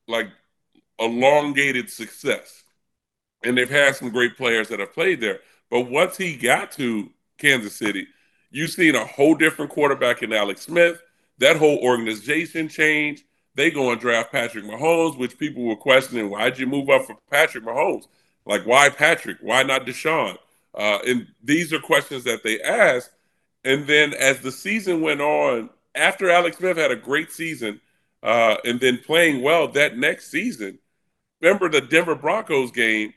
like 0.08 0.30
elongated 1.00 1.90
success. 1.90 2.64
And 3.44 3.58
they've 3.58 3.70
had 3.70 3.96
some 3.96 4.10
great 4.10 4.38
players 4.38 4.68
that 4.70 4.80
have 4.80 4.94
played 4.94 5.22
there. 5.22 5.40
But 5.72 5.90
once 5.90 6.18
he 6.18 6.36
got 6.36 6.72
to 6.74 7.10
Kansas 7.38 7.76
City, 7.76 8.08
you've 8.52 8.72
seen 8.72 8.96
a 8.96 9.06
whole 9.06 9.36
different 9.36 9.72
quarterback 9.72 10.24
in 10.24 10.34
Alex 10.34 10.62
Smith. 10.62 11.02
That 11.38 11.56
whole 11.56 11.78
organization 11.80 12.68
changed. 12.68 13.24
They 13.60 13.70
go 13.70 13.92
and 13.92 14.00
draft 14.00 14.32
Patrick 14.32 14.64
Mahomes, 14.64 15.18
which 15.18 15.38
people 15.38 15.66
were 15.66 15.76
questioning, 15.76 16.30
why'd 16.30 16.58
you 16.58 16.66
move 16.66 16.90
up 16.90 17.04
for 17.06 17.18
Patrick 17.30 17.66
Mahomes? 17.66 18.08
Like, 18.46 18.66
why 18.66 18.88
Patrick? 18.88 19.36
Why 19.42 19.64
not 19.64 19.86
Deshaun? 19.86 20.38
Uh, 20.74 21.00
and 21.06 21.28
these 21.44 21.74
are 21.74 21.80
questions 21.80 22.24
that 22.24 22.42
they 22.42 22.62
asked. 22.62 23.12
And 23.66 23.86
then 23.86 24.14
as 24.14 24.40
the 24.40 24.54
season 24.54 25.02
went 25.02 25.20
on, 25.20 25.72
after 25.94 26.30
Alex 26.30 26.56
Smith 26.56 26.78
had 26.78 26.92
a 26.92 26.96
great 26.96 27.34
season 27.34 27.82
uh, 28.24 28.56
and 28.64 28.80
then 28.80 28.98
playing 29.06 29.42
well 29.42 29.68
that 29.74 29.98
next 29.98 30.32
season, 30.32 30.80
remember 31.42 31.68
the 31.68 31.82
Denver 31.82 32.16
Broncos 32.16 32.72
game? 32.72 33.14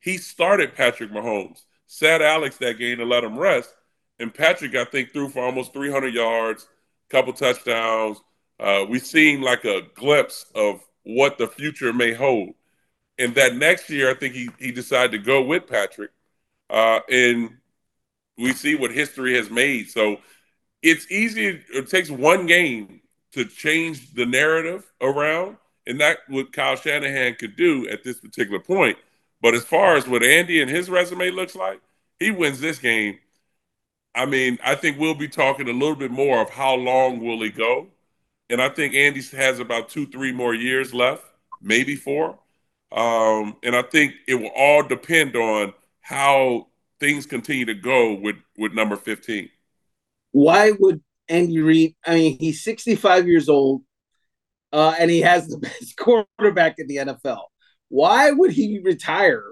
He 0.00 0.16
started 0.16 0.74
Patrick 0.74 1.10
Mahomes, 1.10 1.60
sat 1.88 2.22
Alex 2.22 2.56
that 2.56 2.78
game 2.78 2.96
to 2.96 3.04
let 3.04 3.22
him 3.22 3.38
rest. 3.38 3.74
And 4.18 4.32
Patrick, 4.32 4.76
I 4.76 4.86
think, 4.86 5.12
threw 5.12 5.28
for 5.28 5.44
almost 5.44 5.74
300 5.74 6.14
yards, 6.14 6.68
couple 7.10 7.34
touchdowns. 7.34 8.22
Uh, 8.60 8.84
we've 8.88 9.06
seen 9.06 9.40
like 9.40 9.64
a 9.64 9.82
glimpse 9.94 10.46
of 10.54 10.80
what 11.04 11.38
the 11.38 11.48
future 11.48 11.92
may 11.92 12.12
hold. 12.12 12.54
And 13.18 13.34
that 13.34 13.56
next 13.56 13.90
year, 13.90 14.10
I 14.10 14.14
think 14.14 14.34
he, 14.34 14.48
he 14.58 14.72
decided 14.72 15.12
to 15.12 15.18
go 15.18 15.42
with 15.42 15.66
Patrick. 15.66 16.10
Uh, 16.70 17.00
and 17.10 17.58
we 18.38 18.52
see 18.52 18.74
what 18.74 18.90
history 18.90 19.34
has 19.34 19.50
made. 19.50 19.90
So 19.90 20.18
it's 20.82 21.10
easy. 21.10 21.62
It 21.72 21.88
takes 21.88 22.10
one 22.10 22.46
game 22.46 23.00
to 23.32 23.44
change 23.44 24.14
the 24.14 24.26
narrative 24.26 24.90
around, 25.00 25.56
and 25.86 26.00
that 26.00 26.18
what 26.28 26.52
Kyle 26.52 26.76
Shanahan 26.76 27.34
could 27.34 27.56
do 27.56 27.88
at 27.88 28.04
this 28.04 28.20
particular 28.20 28.60
point. 28.60 28.96
But 29.42 29.54
as 29.54 29.64
far 29.64 29.96
as 29.96 30.06
what 30.06 30.22
Andy 30.22 30.62
and 30.62 30.70
his 30.70 30.88
resume 30.88 31.30
looks 31.30 31.54
like, 31.54 31.80
he 32.18 32.30
wins 32.30 32.60
this 32.60 32.78
game. 32.78 33.18
I 34.14 34.26
mean, 34.26 34.58
I 34.64 34.74
think 34.76 34.98
we'll 34.98 35.14
be 35.14 35.28
talking 35.28 35.68
a 35.68 35.72
little 35.72 35.96
bit 35.96 36.10
more 36.10 36.40
of 36.40 36.50
how 36.50 36.74
long 36.74 37.20
will 37.20 37.42
he 37.42 37.50
go, 37.50 37.88
and 38.50 38.60
I 38.60 38.68
think 38.68 38.94
Andy 38.94 39.22
has 39.36 39.58
about 39.58 39.88
two, 39.88 40.06
three 40.06 40.32
more 40.32 40.54
years 40.54 40.92
left, 40.92 41.24
maybe 41.60 41.96
four. 41.96 42.38
Um, 42.92 43.56
and 43.62 43.74
I 43.74 43.82
think 43.82 44.14
it 44.28 44.36
will 44.36 44.52
all 44.54 44.82
depend 44.82 45.34
on 45.34 45.72
how 46.00 46.68
things 47.00 47.26
continue 47.26 47.64
to 47.66 47.74
go 47.74 48.14
with 48.14 48.36
with 48.56 48.72
number 48.72 48.96
15. 48.96 49.48
Why 50.32 50.72
would 50.78 51.02
Andy 51.28 51.60
Reid? 51.60 51.96
I 52.06 52.14
mean, 52.14 52.38
he's 52.38 52.62
65 52.62 53.26
years 53.26 53.48
old, 53.48 53.82
uh, 54.72 54.94
and 54.98 55.10
he 55.10 55.20
has 55.22 55.48
the 55.48 55.58
best 55.58 55.96
quarterback 55.96 56.76
in 56.78 56.86
the 56.86 56.96
NFL. 56.96 57.42
Why 57.88 58.30
would 58.30 58.50
he 58.50 58.80
retire, 58.84 59.44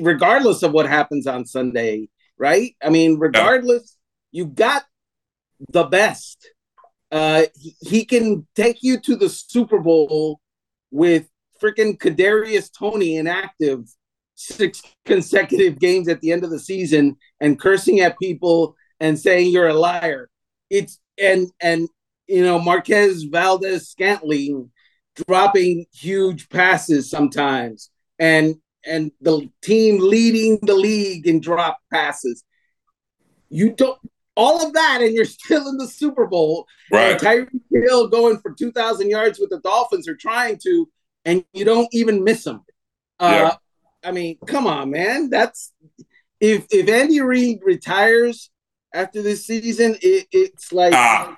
regardless 0.00 0.62
of 0.62 0.72
what 0.72 0.86
happens 0.86 1.26
on 1.26 1.46
Sunday? 1.46 2.08
Right? 2.38 2.76
I 2.82 2.90
mean, 2.90 3.18
regardless, 3.18 3.96
you 4.32 4.46
got 4.46 4.84
the 5.70 5.84
best. 5.84 6.50
Uh, 7.10 7.44
he, 7.54 7.76
he 7.80 8.04
can 8.04 8.46
take 8.54 8.82
you 8.82 8.98
to 9.00 9.16
the 9.16 9.28
Super 9.28 9.78
Bowl 9.78 10.40
with 10.90 11.28
freaking 11.62 11.96
Kadarius 11.96 12.70
Toney 12.76 13.16
inactive 13.16 13.88
six 14.34 14.82
consecutive 15.04 15.78
games 15.78 16.08
at 16.08 16.20
the 16.20 16.30
end 16.30 16.44
of 16.44 16.50
the 16.50 16.58
season 16.58 17.16
and 17.40 17.58
cursing 17.58 18.00
at 18.00 18.18
people 18.18 18.76
and 19.00 19.18
saying 19.18 19.50
you're 19.50 19.68
a 19.68 19.74
liar. 19.74 20.28
It's 20.70 20.98
and 21.18 21.48
and 21.60 21.88
you 22.26 22.42
know 22.42 22.58
Marquez 22.58 23.24
Valdes 23.24 23.88
Scantling 23.88 24.70
dropping 25.26 25.86
huge 25.92 26.48
passes 26.50 27.08
sometimes 27.08 27.90
and 28.18 28.56
and 28.84 29.10
the 29.20 29.48
team 29.62 29.98
leading 30.00 30.58
the 30.62 30.74
league 30.74 31.26
in 31.26 31.40
drop 31.40 31.78
passes. 31.92 32.44
You 33.48 33.72
don't 33.72 33.98
all 34.36 34.64
of 34.66 34.72
that 34.74 35.00
and 35.02 35.14
you're 35.14 35.24
still 35.40 35.68
in 35.68 35.76
the 35.76 35.86
Super 35.88 36.26
Bowl. 36.26 36.66
Right. 36.90 37.18
Tyreek 37.18 37.60
Hill 37.72 38.08
going 38.08 38.38
for 38.38 38.52
2,000 38.52 39.10
yards 39.10 39.38
with 39.38 39.50
the 39.50 39.60
Dolphins 39.60 40.08
are 40.08 40.16
trying 40.16 40.58
to, 40.64 40.88
and 41.24 41.44
you 41.52 41.64
don't 41.64 41.88
even 41.92 42.22
miss 42.22 42.44
them. 42.44 42.64
Uh, 43.18 43.30
Yeah. 43.32 43.54
I 44.04 44.12
mean, 44.12 44.38
come 44.46 44.66
on, 44.68 44.90
man. 44.90 45.30
That's 45.30 45.72
if 46.38 46.66
if 46.70 46.88
Andy 46.88 47.20
Reid 47.20 47.60
retires 47.64 48.50
after 48.94 49.20
this 49.20 49.46
season, 49.46 49.96
it, 50.00 50.28
it's 50.30 50.72
like 50.72 50.94
Ah, 50.94 51.36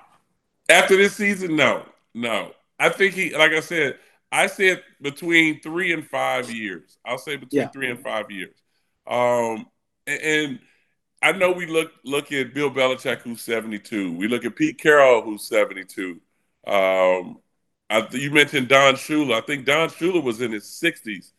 after 0.69 0.95
this 0.95 1.15
season, 1.15 1.55
no, 1.55 1.83
no. 2.13 2.51
I 2.77 2.89
think 2.89 3.15
he, 3.15 3.33
like 3.35 3.53
I 3.53 3.61
said, 3.61 3.97
I 4.31 4.45
said 4.47 4.83
between 5.01 5.61
three 5.61 5.93
and 5.93 6.05
five 6.07 6.51
years. 6.51 6.97
I'll 7.03 7.17
say 7.17 7.37
between 7.37 7.61
Yeah. 7.61 7.67
three 7.69 7.89
and 7.89 8.03
five 8.03 8.29
years. 8.29 8.53
Um, 9.07 9.65
and, 10.05 10.21
and 10.21 10.59
I 11.21 11.33
know 11.33 11.51
we 11.51 11.65
look 11.65 11.91
look 12.03 12.31
at 12.31 12.53
Bill 12.53 12.71
Belichick, 12.71 13.21
who's 13.21 13.41
72. 13.41 14.13
We 14.15 14.27
look 14.27 14.45
at 14.45 14.55
Pete 14.55 14.77
Carroll, 14.77 15.21
who's 15.21 15.43
72. 15.43 16.19
Um, 16.65 17.39
you 18.11 18.31
mentioned 18.31 18.67
Don 18.69 18.95
Shula. 18.95 19.35
I 19.35 19.41
think 19.41 19.65
Don 19.65 19.89
Shula 19.89 20.23
was 20.23 20.41
in 20.41 20.51
his 20.51 20.65
60s 20.65 21.31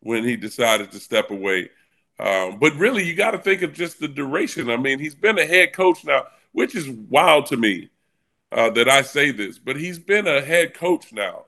when 0.00 0.24
he 0.24 0.36
decided 0.36 0.90
to 0.92 1.00
step 1.00 1.30
away. 1.30 1.70
Um, 2.18 2.58
but 2.58 2.74
really, 2.76 3.04
you 3.04 3.14
got 3.14 3.32
to 3.32 3.38
think 3.38 3.62
of 3.62 3.74
just 3.74 4.00
the 4.00 4.08
duration. 4.08 4.70
I 4.70 4.76
mean, 4.76 4.98
he's 4.98 5.14
been 5.14 5.38
a 5.38 5.44
head 5.46 5.72
coach 5.72 6.04
now, 6.04 6.26
which 6.52 6.74
is 6.74 6.88
wild 6.88 7.46
to 7.46 7.56
me 7.56 7.90
uh, 8.52 8.70
that 8.70 8.88
I 8.88 9.02
say 9.02 9.32
this, 9.32 9.58
but 9.58 9.76
he's 9.76 9.98
been 9.98 10.26
a 10.26 10.40
head 10.40 10.74
coach 10.74 11.12
now 11.12 11.44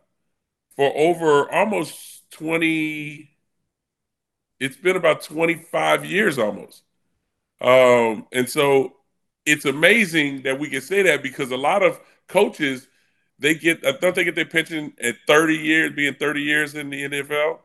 for 0.77 0.93
over 0.95 1.51
almost 1.51 2.31
20. 2.33 3.31
It's 4.61 4.77
been 4.77 4.97
about 4.97 5.23
25 5.23 6.05
years 6.05 6.39
almost. 6.39 6.83
Um, 7.61 8.27
and 8.33 8.49
so 8.49 8.95
it's 9.47 9.65
amazing 9.65 10.43
that 10.43 10.59
we 10.59 10.69
can 10.71 10.81
say 10.81 11.03
that 11.03 11.23
because 11.23 11.51
a 11.51 11.57
lot 11.57 11.83
of 11.83 12.01
coaches 12.29 12.89
they 13.39 13.55
get 13.55 13.85
I 13.87 13.93
don't 13.93 14.15
they 14.15 14.25
get 14.25 14.35
their 14.35 14.45
pension 14.45 14.93
at 15.01 15.17
30 15.27 15.55
years, 15.55 15.93
being 15.95 16.15
30 16.15 16.43
years 16.43 16.75
in 16.75 16.91
the 16.91 17.05
NFL. 17.05 17.61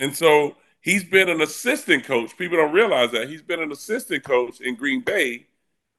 And 0.00 0.16
so 0.16 0.56
he's 0.80 1.04
been 1.04 1.28
an 1.28 1.40
assistant 1.40 2.04
coach. 2.04 2.36
People 2.36 2.56
don't 2.58 2.72
realize 2.72 3.10
that. 3.12 3.28
He's 3.28 3.42
been 3.42 3.60
an 3.60 3.72
assistant 3.72 4.24
coach 4.24 4.60
in 4.60 4.76
Green 4.76 5.00
Bay 5.02 5.46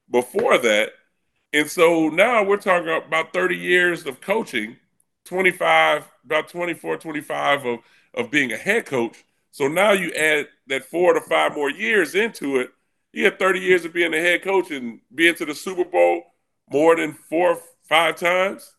before 0.10 0.58
that. 0.60 0.94
And 1.54 1.70
so 1.70 2.10
now 2.10 2.44
we're 2.44 2.58
talking 2.58 2.90
about 2.90 3.34
30 3.34 3.56
years 3.56 4.06
of 4.06 4.22
coaching, 4.22 4.78
25, 5.26 6.08
about 6.26 6.50
24, 6.50 6.98
25 6.98 7.66
of, 7.66 7.80
of 8.14 8.32
being 8.32 8.52
a 8.52 8.58
head 8.58 8.86
coach. 8.86 9.24
So 9.52 9.68
now 9.68 9.92
you 9.94 10.14
add 10.14 10.48
that 10.68 10.86
four 10.86 11.14
to 11.14 11.22
five 11.22 11.56
more 11.56 11.72
years 11.72 12.16
into 12.16 12.58
it 12.60 12.72
he 13.12 13.24
had 13.24 13.40
30 13.40 13.60
years 13.60 13.86
of 13.86 13.94
being 13.94 14.14
a 14.14 14.20
head 14.20 14.44
coach 14.44 14.72
and 14.72 15.00
being 15.14 15.36
to 15.36 15.46
the 15.46 15.56
Super 15.56 15.86
Bowl 15.86 16.24
more 16.70 16.96
than 16.96 17.14
four, 17.14 17.54
or 17.54 17.62
five 17.88 18.16
times. 18.16 18.76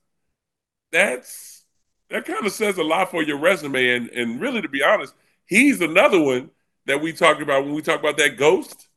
That's 0.93 1.65
that 2.11 2.25
kind 2.25 2.45
of 2.45 2.53
says 2.53 2.79
a 2.79 2.85
lot 2.85 3.11
for 3.11 3.23
your 3.23 3.39
resume. 3.39 3.97
And 3.97 4.09
and 4.11 4.41
really, 4.41 4.63
to 4.63 4.69
be 4.69 4.83
honest, 4.83 5.15
he's 5.47 5.81
another 5.81 6.21
one 6.21 6.51
that 6.87 7.01
we 7.01 7.13
talk 7.13 7.41
about 7.41 7.65
when 7.65 7.75
we 7.75 7.83
talk 7.83 8.01
about 8.01 8.17
that 8.19 8.37
ghost. 8.37 8.89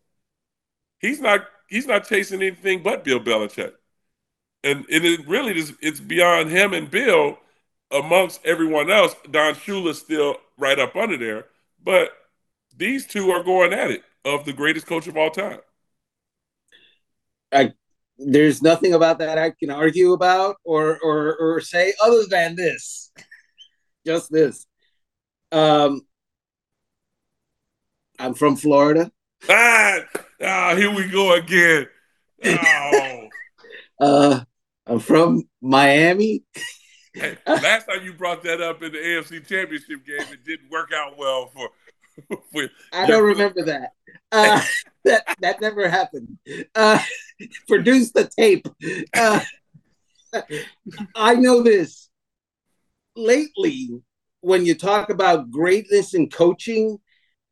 He's 0.99 1.19
not 1.19 1.45
he's 1.67 1.87
not 1.87 2.07
chasing 2.07 2.41
anything 2.41 2.83
but 2.83 3.03
Bill 3.03 3.19
Belichick. 3.19 3.73
And, 4.65 4.85
and 4.89 5.03
it 5.03 5.27
really 5.27 5.57
is 5.57 5.73
it's 5.81 5.99
beyond 5.99 6.49
him 6.49 6.73
and 6.73 6.89
Bill 6.89 7.37
amongst 7.91 8.45
everyone 8.45 8.89
else. 8.89 9.15
Don 9.29 9.55
Shula's 9.55 9.99
still 9.99 10.37
right 10.57 10.79
up 10.79 10.95
under 10.95 11.17
there, 11.17 11.45
but 11.83 12.11
these 12.75 13.05
two 13.05 13.29
are 13.31 13.43
going 13.43 13.73
at 13.73 13.91
it 13.91 14.03
of 14.25 14.45
the 14.45 14.53
greatest 14.53 14.87
coach 14.87 15.07
of 15.07 15.17
all 15.17 15.29
time. 15.29 15.59
I 17.51 17.73
there's 18.17 18.61
nothing 18.61 18.93
about 18.93 19.19
that 19.19 19.37
I 19.37 19.51
can 19.51 19.69
argue 19.69 20.13
about 20.13 20.57
or 20.63 20.99
or 20.99 21.35
or 21.35 21.61
say 21.61 21.93
other 22.01 22.25
than 22.29 22.55
this. 22.55 23.11
Just 24.05 24.31
this. 24.31 24.65
Um 25.51 26.01
I'm 28.19 28.33
from 28.33 28.55
Florida. 28.55 29.11
Ah, 29.49 29.99
ah 30.41 30.75
here 30.75 30.93
we 30.93 31.07
go 31.07 31.33
again. 31.33 31.87
Oh. 32.45 33.27
uh 34.01 34.39
I'm 34.85 34.99
from 34.99 35.43
Miami. 35.61 36.43
Hey, 37.13 37.37
last 37.47 37.85
time 37.85 38.03
you 38.03 38.11
brought 38.11 38.43
that 38.43 38.59
up 38.59 38.83
in 38.83 38.91
the 38.91 38.97
AFC 38.97 39.47
Championship 39.47 40.05
game, 40.05 40.27
it 40.29 40.43
didn't 40.43 40.69
work 40.69 40.91
out 40.93 41.17
well 41.17 41.47
for 41.47 41.69
I 42.93 43.05
don't 43.05 43.23
remember 43.23 43.63
that. 43.63 43.91
Uh, 44.33 44.61
that 45.05 45.23
that 45.39 45.61
never 45.61 45.87
happened. 45.87 46.37
Uh, 46.75 46.99
produce 47.67 48.11
the 48.11 48.25
tape. 48.37 48.67
Uh, 49.15 49.39
I 51.15 51.35
know 51.35 51.61
this. 51.61 52.09
Lately, 53.15 54.01
when 54.41 54.65
you 54.65 54.73
talk 54.73 55.11
about 55.11 55.51
greatness 55.51 56.15
in 56.15 56.29
coaching, 56.29 56.97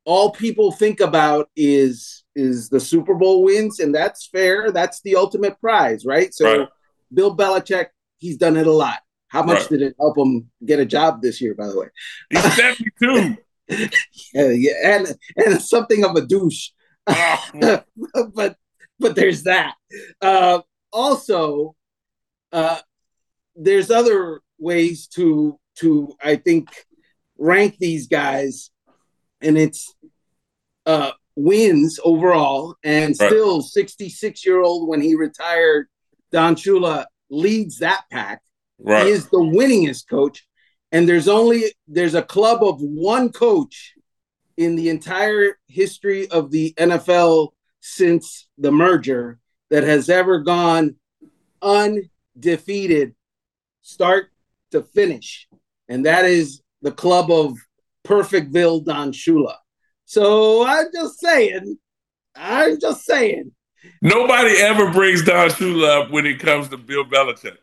all 0.06 0.32
people 0.32 0.72
think 0.72 1.00
about 1.00 1.50
is 1.56 2.24
is 2.36 2.70
the 2.70 2.80
Super 2.80 3.14
Bowl 3.14 3.44
wins, 3.44 3.80
and 3.80 3.94
that's 3.94 4.28
fair. 4.28 4.72
That's 4.72 5.02
the 5.02 5.16
ultimate 5.16 5.60
prize, 5.60 6.04
right? 6.06 6.34
So, 6.34 6.60
right. 6.60 6.70
Bill 7.14 7.36
Belichick, 7.36 7.88
he's 8.18 8.38
done 8.38 8.58
it 8.58 8.66
a 8.66 8.72
lot. 8.72 9.00
How 9.28 9.44
much 9.44 9.60
right. 9.60 9.70
did 9.70 9.82
it 9.84 9.96
help 10.00 10.18
him 10.18 10.50
get 10.66 10.80
a 10.80 10.86
job 10.86 11.22
this 11.22 11.40
year? 11.42 11.54
By 11.54 11.68
the 11.68 11.80
way, 11.80 11.88
he's 12.32 12.56
seventy-two. 12.56 13.38
Yeah, 13.68 14.50
yeah, 14.50 14.74
and 14.84 15.16
and 15.38 15.62
something 15.62 16.04
of 16.04 16.16
a 16.16 16.26
douche. 16.26 16.70
but 17.06 18.56
but 19.00 19.16
there's 19.16 19.44
that. 19.44 19.76
Uh, 20.22 20.62
also, 20.92 21.76
uh, 22.52 22.80
there's 23.56 23.92
other 23.92 24.42
ways 24.60 25.08
to 25.08 25.60
to 25.78 26.14
I 26.24 26.36
think 26.36 26.70
rank 27.38 27.78
these 27.80 28.08
guys, 28.08 28.72
and 29.42 29.58
it's 29.58 29.94
uh, 30.86 31.12
wins 31.36 32.00
overall, 32.04 32.76
and 32.84 33.16
right. 33.20 33.30
still 33.30 33.62
66 33.62 34.46
year 34.46 34.62
old 34.62 34.88
when 34.88 35.02
he 35.02 35.16
retired. 35.16 35.88
Don 36.32 36.56
Shula 36.56 37.06
leads 37.30 37.80
that 37.80 38.04
pack. 38.10 38.42
Right. 38.80 39.06
He 39.06 39.12
is 39.12 39.28
the 39.28 39.38
winningest 39.38 40.08
coach 40.10 40.46
and 40.92 41.08
there's 41.08 41.28
only 41.28 41.74
there's 41.88 42.16
a 42.16 42.22
club 42.22 42.64
of 42.64 42.82
one 42.82 43.32
coach 43.32 43.94
in 44.58 44.76
the 44.76 44.90
entire 44.90 45.58
history 45.68 46.30
of 46.30 46.52
the 46.52 46.74
NFL 46.78 47.50
since 47.80 48.48
the 48.58 48.72
merger 48.72 49.40
that 49.70 49.84
has 49.84 50.10
ever 50.10 50.40
gone 50.40 50.96
undefeated 51.62 53.16
start 53.82 54.32
to 54.72 54.84
finish. 54.84 55.48
And 55.88 56.06
that 56.06 56.26
is 56.26 56.62
the 56.82 56.92
club 56.92 57.32
of 57.32 57.58
perfectville 58.04 58.84
don 58.84 59.12
shula 59.12 59.56
so 60.06 60.66
i'm 60.66 60.88
just 60.94 61.20
saying 61.20 61.78
i'm 62.36 62.80
just 62.80 63.06
saying. 63.06 63.52
Nobody 64.02 64.58
ever 64.58 64.92
brings 64.92 65.24
don 65.24 65.50
shula 65.50 66.06
up 66.06 66.12
when 66.12 66.26
it 66.26 66.40
comes 66.40 66.70
to 66.70 66.78
bill 66.78 67.06
belichick. 67.06 67.58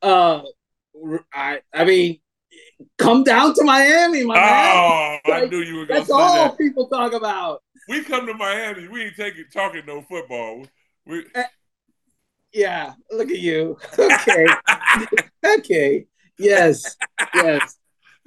Uh 0.00 0.42
I 1.32 1.60
I 1.72 1.84
mean, 1.84 2.20
come 2.98 3.24
down 3.24 3.54
to 3.54 3.64
Miami, 3.64 4.24
my 4.24 4.36
oh, 4.36 4.38
man. 4.38 5.20
Like, 5.26 5.42
I 5.44 5.46
knew 5.46 5.58
you 5.58 5.76
were 5.76 5.86
going 5.86 6.00
to 6.00 6.06
say 6.06 6.12
all 6.12 6.48
that. 6.48 6.58
people 6.58 6.88
talk 6.88 7.12
about. 7.12 7.62
We 7.88 8.02
come 8.04 8.26
to 8.26 8.34
Miami, 8.34 8.88
we 8.88 9.04
ain't 9.04 9.16
taking 9.16 9.44
talking 9.52 9.82
no 9.86 10.02
football. 10.02 10.66
We... 11.06 11.26
Uh, 11.34 11.42
yeah, 12.52 12.94
look 13.10 13.30
at 13.30 13.38
you. 13.38 13.78
Okay, 13.98 14.46
okay, 15.58 16.06
yes, 16.38 16.96
yes. 17.34 17.76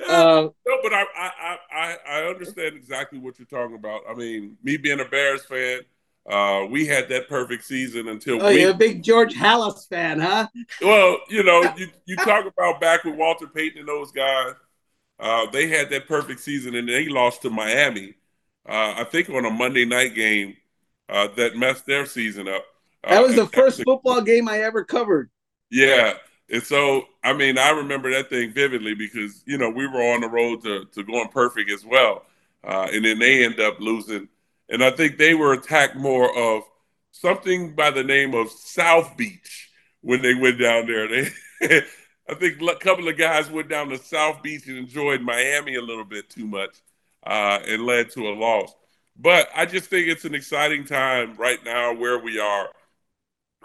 Um, 0.07 0.51
no, 0.67 0.79
but 0.83 0.93
I, 0.93 1.05
I 1.15 1.57
I 1.71 1.97
I 2.07 2.21
understand 2.27 2.75
exactly 2.75 3.19
what 3.19 3.39
you're 3.39 3.47
talking 3.47 3.75
about. 3.75 4.01
I 4.07 4.13
mean, 4.13 4.57
me 4.63 4.77
being 4.77 4.99
a 4.99 5.05
Bears 5.05 5.43
fan, 5.45 5.81
uh, 6.27 6.65
we 6.69 6.85
had 6.85 7.07
that 7.09 7.29
perfect 7.29 7.63
season 7.63 8.09
until. 8.09 8.41
Oh, 8.41 8.49
we, 8.49 8.61
you're 8.61 8.71
a 8.71 8.73
big 8.73 9.01
George 9.01 9.33
Halas 9.33 9.87
fan, 9.87 10.19
huh? 10.19 10.47
Well, 10.81 11.19
you 11.29 11.43
know, 11.43 11.61
you, 11.77 11.87
you 12.05 12.15
talk 12.17 12.45
about 12.45 12.81
back 12.81 13.03
with 13.05 13.15
Walter 13.15 13.47
Payton 13.47 13.79
and 13.79 13.87
those 13.87 14.11
guys. 14.11 14.53
Uh, 15.19 15.49
they 15.49 15.67
had 15.67 15.89
that 15.89 16.07
perfect 16.07 16.41
season, 16.41 16.75
and 16.75 16.87
they 16.87 17.07
lost 17.07 17.41
to 17.43 17.49
Miami. 17.49 18.15
Uh, 18.67 18.95
I 18.97 19.05
think 19.05 19.29
on 19.29 19.45
a 19.45 19.49
Monday 19.49 19.85
night 19.85 20.13
game 20.13 20.57
uh, 21.09 21.29
that 21.37 21.55
messed 21.55 21.85
their 21.85 22.05
season 22.05 22.47
up. 22.47 22.65
Uh, 23.03 23.11
that 23.11 23.23
was 23.23 23.35
the 23.35 23.47
first 23.47 23.83
football 23.83 24.21
game 24.21 24.49
I 24.49 24.59
ever 24.59 24.83
covered. 24.83 25.29
Yeah, 25.71 26.13
and 26.49 26.61
so 26.61 27.05
I 27.23 27.31
mean, 27.31 27.57
I 27.57 27.69
remember 27.69 28.11
that 28.11 28.29
thing 28.29 28.51
vividly 28.51 28.95
because 28.95 29.43
you 29.45 29.57
know 29.57 29.69
we 29.69 29.87
were 29.87 30.01
on 30.01 30.21
the 30.21 30.29
road 30.29 30.61
to 30.63 30.85
to 30.85 31.03
going 31.03 31.29
perfect 31.29 31.71
as 31.71 31.85
well, 31.85 32.25
uh, 32.65 32.87
and 32.91 33.05
then 33.05 33.17
they 33.17 33.45
end 33.45 33.61
up 33.61 33.79
losing 33.79 34.27
and 34.69 34.83
I 34.83 34.91
think 34.91 35.17
they 35.17 35.33
were 35.33 35.53
attacked 35.53 35.95
more 35.95 36.35
of 36.37 36.63
something 37.11 37.73
by 37.75 37.91
the 37.91 38.03
name 38.03 38.33
of 38.33 38.51
South 38.51 39.15
Beach 39.17 39.69
when 40.01 40.21
they 40.21 40.33
went 40.33 40.59
down 40.59 40.87
there. 40.87 41.07
They, 41.07 41.31
I 42.29 42.33
think 42.33 42.61
a 42.61 42.75
couple 42.75 43.07
of 43.07 43.17
guys 43.17 43.49
went 43.49 43.69
down 43.69 43.89
to 43.89 43.97
South 43.97 44.43
Beach 44.43 44.67
and 44.67 44.77
enjoyed 44.77 45.21
Miami 45.21 45.75
a 45.75 45.81
little 45.81 46.03
bit 46.03 46.29
too 46.29 46.45
much, 46.45 46.75
uh, 47.25 47.59
and 47.67 47.85
led 47.85 48.11
to 48.11 48.27
a 48.27 48.33
loss. 48.33 48.73
But 49.15 49.49
I 49.55 49.65
just 49.65 49.89
think 49.89 50.07
it's 50.07 50.25
an 50.25 50.35
exciting 50.35 50.85
time 50.85 51.35
right 51.37 51.63
now 51.63 51.93
where 51.93 52.19
we 52.19 52.39
are 52.39 52.69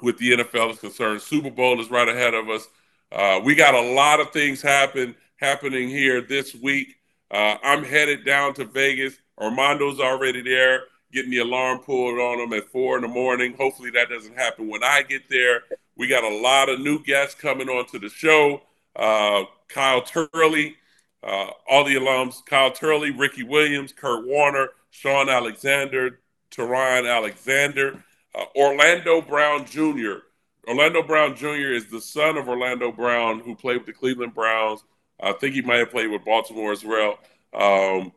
with 0.01 0.19
the 0.19 0.33
NFL 0.33 0.71
is 0.71 0.79
concerned. 0.79 1.21
Super 1.21 1.51
Bowl 1.51 1.81
is 1.81 1.91
right 1.91 2.09
ahead 2.09 2.35
of 2.35 2.49
us. 2.49 2.67
Uh, 3.11 3.41
we 3.45 3.55
got 3.55 3.75
a 3.75 3.93
lot 3.93 4.21
of 4.21 4.31
things 4.31 4.63
happen 4.63 5.15
happening 5.37 5.89
here 5.89 6.23
this 6.23 6.55
week. 6.55 6.97
Uh, 7.31 7.57
I'm 7.63 7.85
headed 7.85 8.25
down 8.25 8.55
to 8.55 8.65
Vegas. 8.65 9.15
Armando's 9.39 10.01
already 10.01 10.41
there 10.43 10.85
getting 11.13 11.31
the 11.31 11.39
alarm 11.39 11.79
pulled 11.81 12.19
on 12.19 12.39
them 12.39 12.53
at 12.59 12.69
four 12.71 12.97
in 12.97 13.03
the 13.03 13.09
morning. 13.09 13.55
Hopefully 13.55 13.91
that 13.91 14.09
doesn't 14.09 14.37
happen 14.37 14.69
when 14.69 14.83
I 14.83 15.03
get 15.03 15.29
there. 15.29 15.63
We 15.97 16.09
got 16.09 16.25
a 16.25 16.37
lot 16.37 16.69
of 16.69 16.81
new 16.81 17.03
guests 17.03 17.35
coming 17.35 17.69
onto 17.69 17.99
the 17.99 18.09
show. 18.09 18.63
Uh, 18.97 19.45
Kyle 19.69 20.03
Turley, 20.03 20.77
uh, 21.23 21.51
all 21.69 21.85
the 21.85 21.97
alums, 21.97 22.45
Kyle 22.45 22.71
Turley, 22.71 23.11
Ricky 23.11 23.43
Williams, 23.43 23.93
Kurt 23.93 24.27
Warner, 24.27 24.71
Shaun 24.91 25.29
Alexander, 25.29 26.21
Teron 26.51 27.11
Alexander, 27.11 28.03
uh, 28.35 28.45
Orlando 28.57 29.21
Brown 29.21 29.67
Jr. 29.67 30.21
Orlando 30.69 31.03
Brown 31.03 31.35
Jr. 31.35 31.73
is 31.73 31.87
the 31.87 32.01
son 32.01 32.37
of 32.37 32.49
Orlando 32.49 32.93
Brown, 32.93 33.41
who 33.41 33.55
played 33.55 33.79
with 33.79 33.87
the 33.87 33.93
Cleveland 33.93 34.35
Browns. 34.35 34.85
I 35.21 35.33
think 35.33 35.55
he 35.55 35.63
might 35.63 35.79
have 35.79 35.91
played 35.91 36.11
with 36.11 36.25
Baltimore 36.25 36.73
as 36.73 36.85
well. 36.85 37.19
Um, 37.53 38.13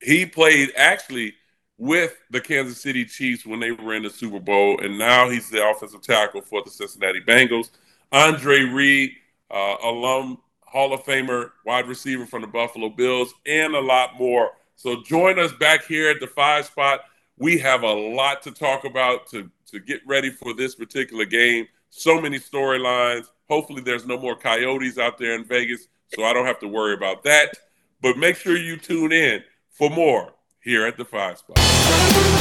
he 0.00 0.26
played 0.26 0.72
actually 0.76 1.34
with 1.78 2.16
the 2.30 2.40
Kansas 2.40 2.80
City 2.80 3.04
Chiefs 3.04 3.46
when 3.46 3.60
they 3.60 3.70
were 3.70 3.94
in 3.94 4.02
the 4.02 4.10
Super 4.10 4.40
Bowl, 4.40 4.80
and 4.80 4.98
now 4.98 5.30
he's 5.30 5.48
the 5.48 5.66
offensive 5.66 6.02
tackle 6.02 6.42
for 6.42 6.62
the 6.64 6.70
Cincinnati 6.70 7.20
Bengals. 7.20 7.70
Andre 8.10 8.64
Reed, 8.64 9.12
uh, 9.50 9.76
alum 9.82 10.38
Hall 10.62 10.92
of 10.92 11.02
Famer, 11.04 11.52
wide 11.64 11.86
receiver 11.86 12.26
from 12.26 12.42
the 12.42 12.48
Buffalo 12.48 12.90
Bills, 12.90 13.32
and 13.46 13.74
a 13.74 13.80
lot 13.80 14.18
more. 14.18 14.50
So 14.76 15.02
join 15.02 15.38
us 15.38 15.52
back 15.52 15.86
here 15.86 16.10
at 16.10 16.20
the 16.20 16.26
five 16.26 16.66
spot. 16.66 17.00
We 17.38 17.58
have 17.58 17.84
a 17.84 17.92
lot 17.92 18.42
to 18.42 18.50
talk 18.50 18.84
about 18.84 19.28
to, 19.30 19.50
to 19.66 19.80
get 19.80 20.00
ready 20.06 20.30
for 20.30 20.54
this 20.54 20.74
particular 20.74 21.24
game. 21.24 21.68
So 21.90 22.20
many 22.20 22.38
storylines. 22.38 23.26
Hopefully, 23.48 23.80
there's 23.80 24.04
no 24.04 24.18
more 24.18 24.36
coyotes 24.36 24.98
out 24.98 25.16
there 25.16 25.34
in 25.34 25.44
Vegas, 25.44 25.88
so 26.14 26.24
I 26.24 26.32
don't 26.32 26.44
have 26.44 26.58
to 26.60 26.68
worry 26.68 26.94
about 26.94 27.22
that. 27.22 27.54
But 28.02 28.18
make 28.18 28.36
sure 28.36 28.56
you 28.56 28.76
tune 28.76 29.12
in 29.12 29.42
for 29.70 29.88
more 29.88 30.32
here 30.62 30.86
at 30.86 30.96
the 30.96 31.04
five 31.04 31.38
spot. 31.38 32.37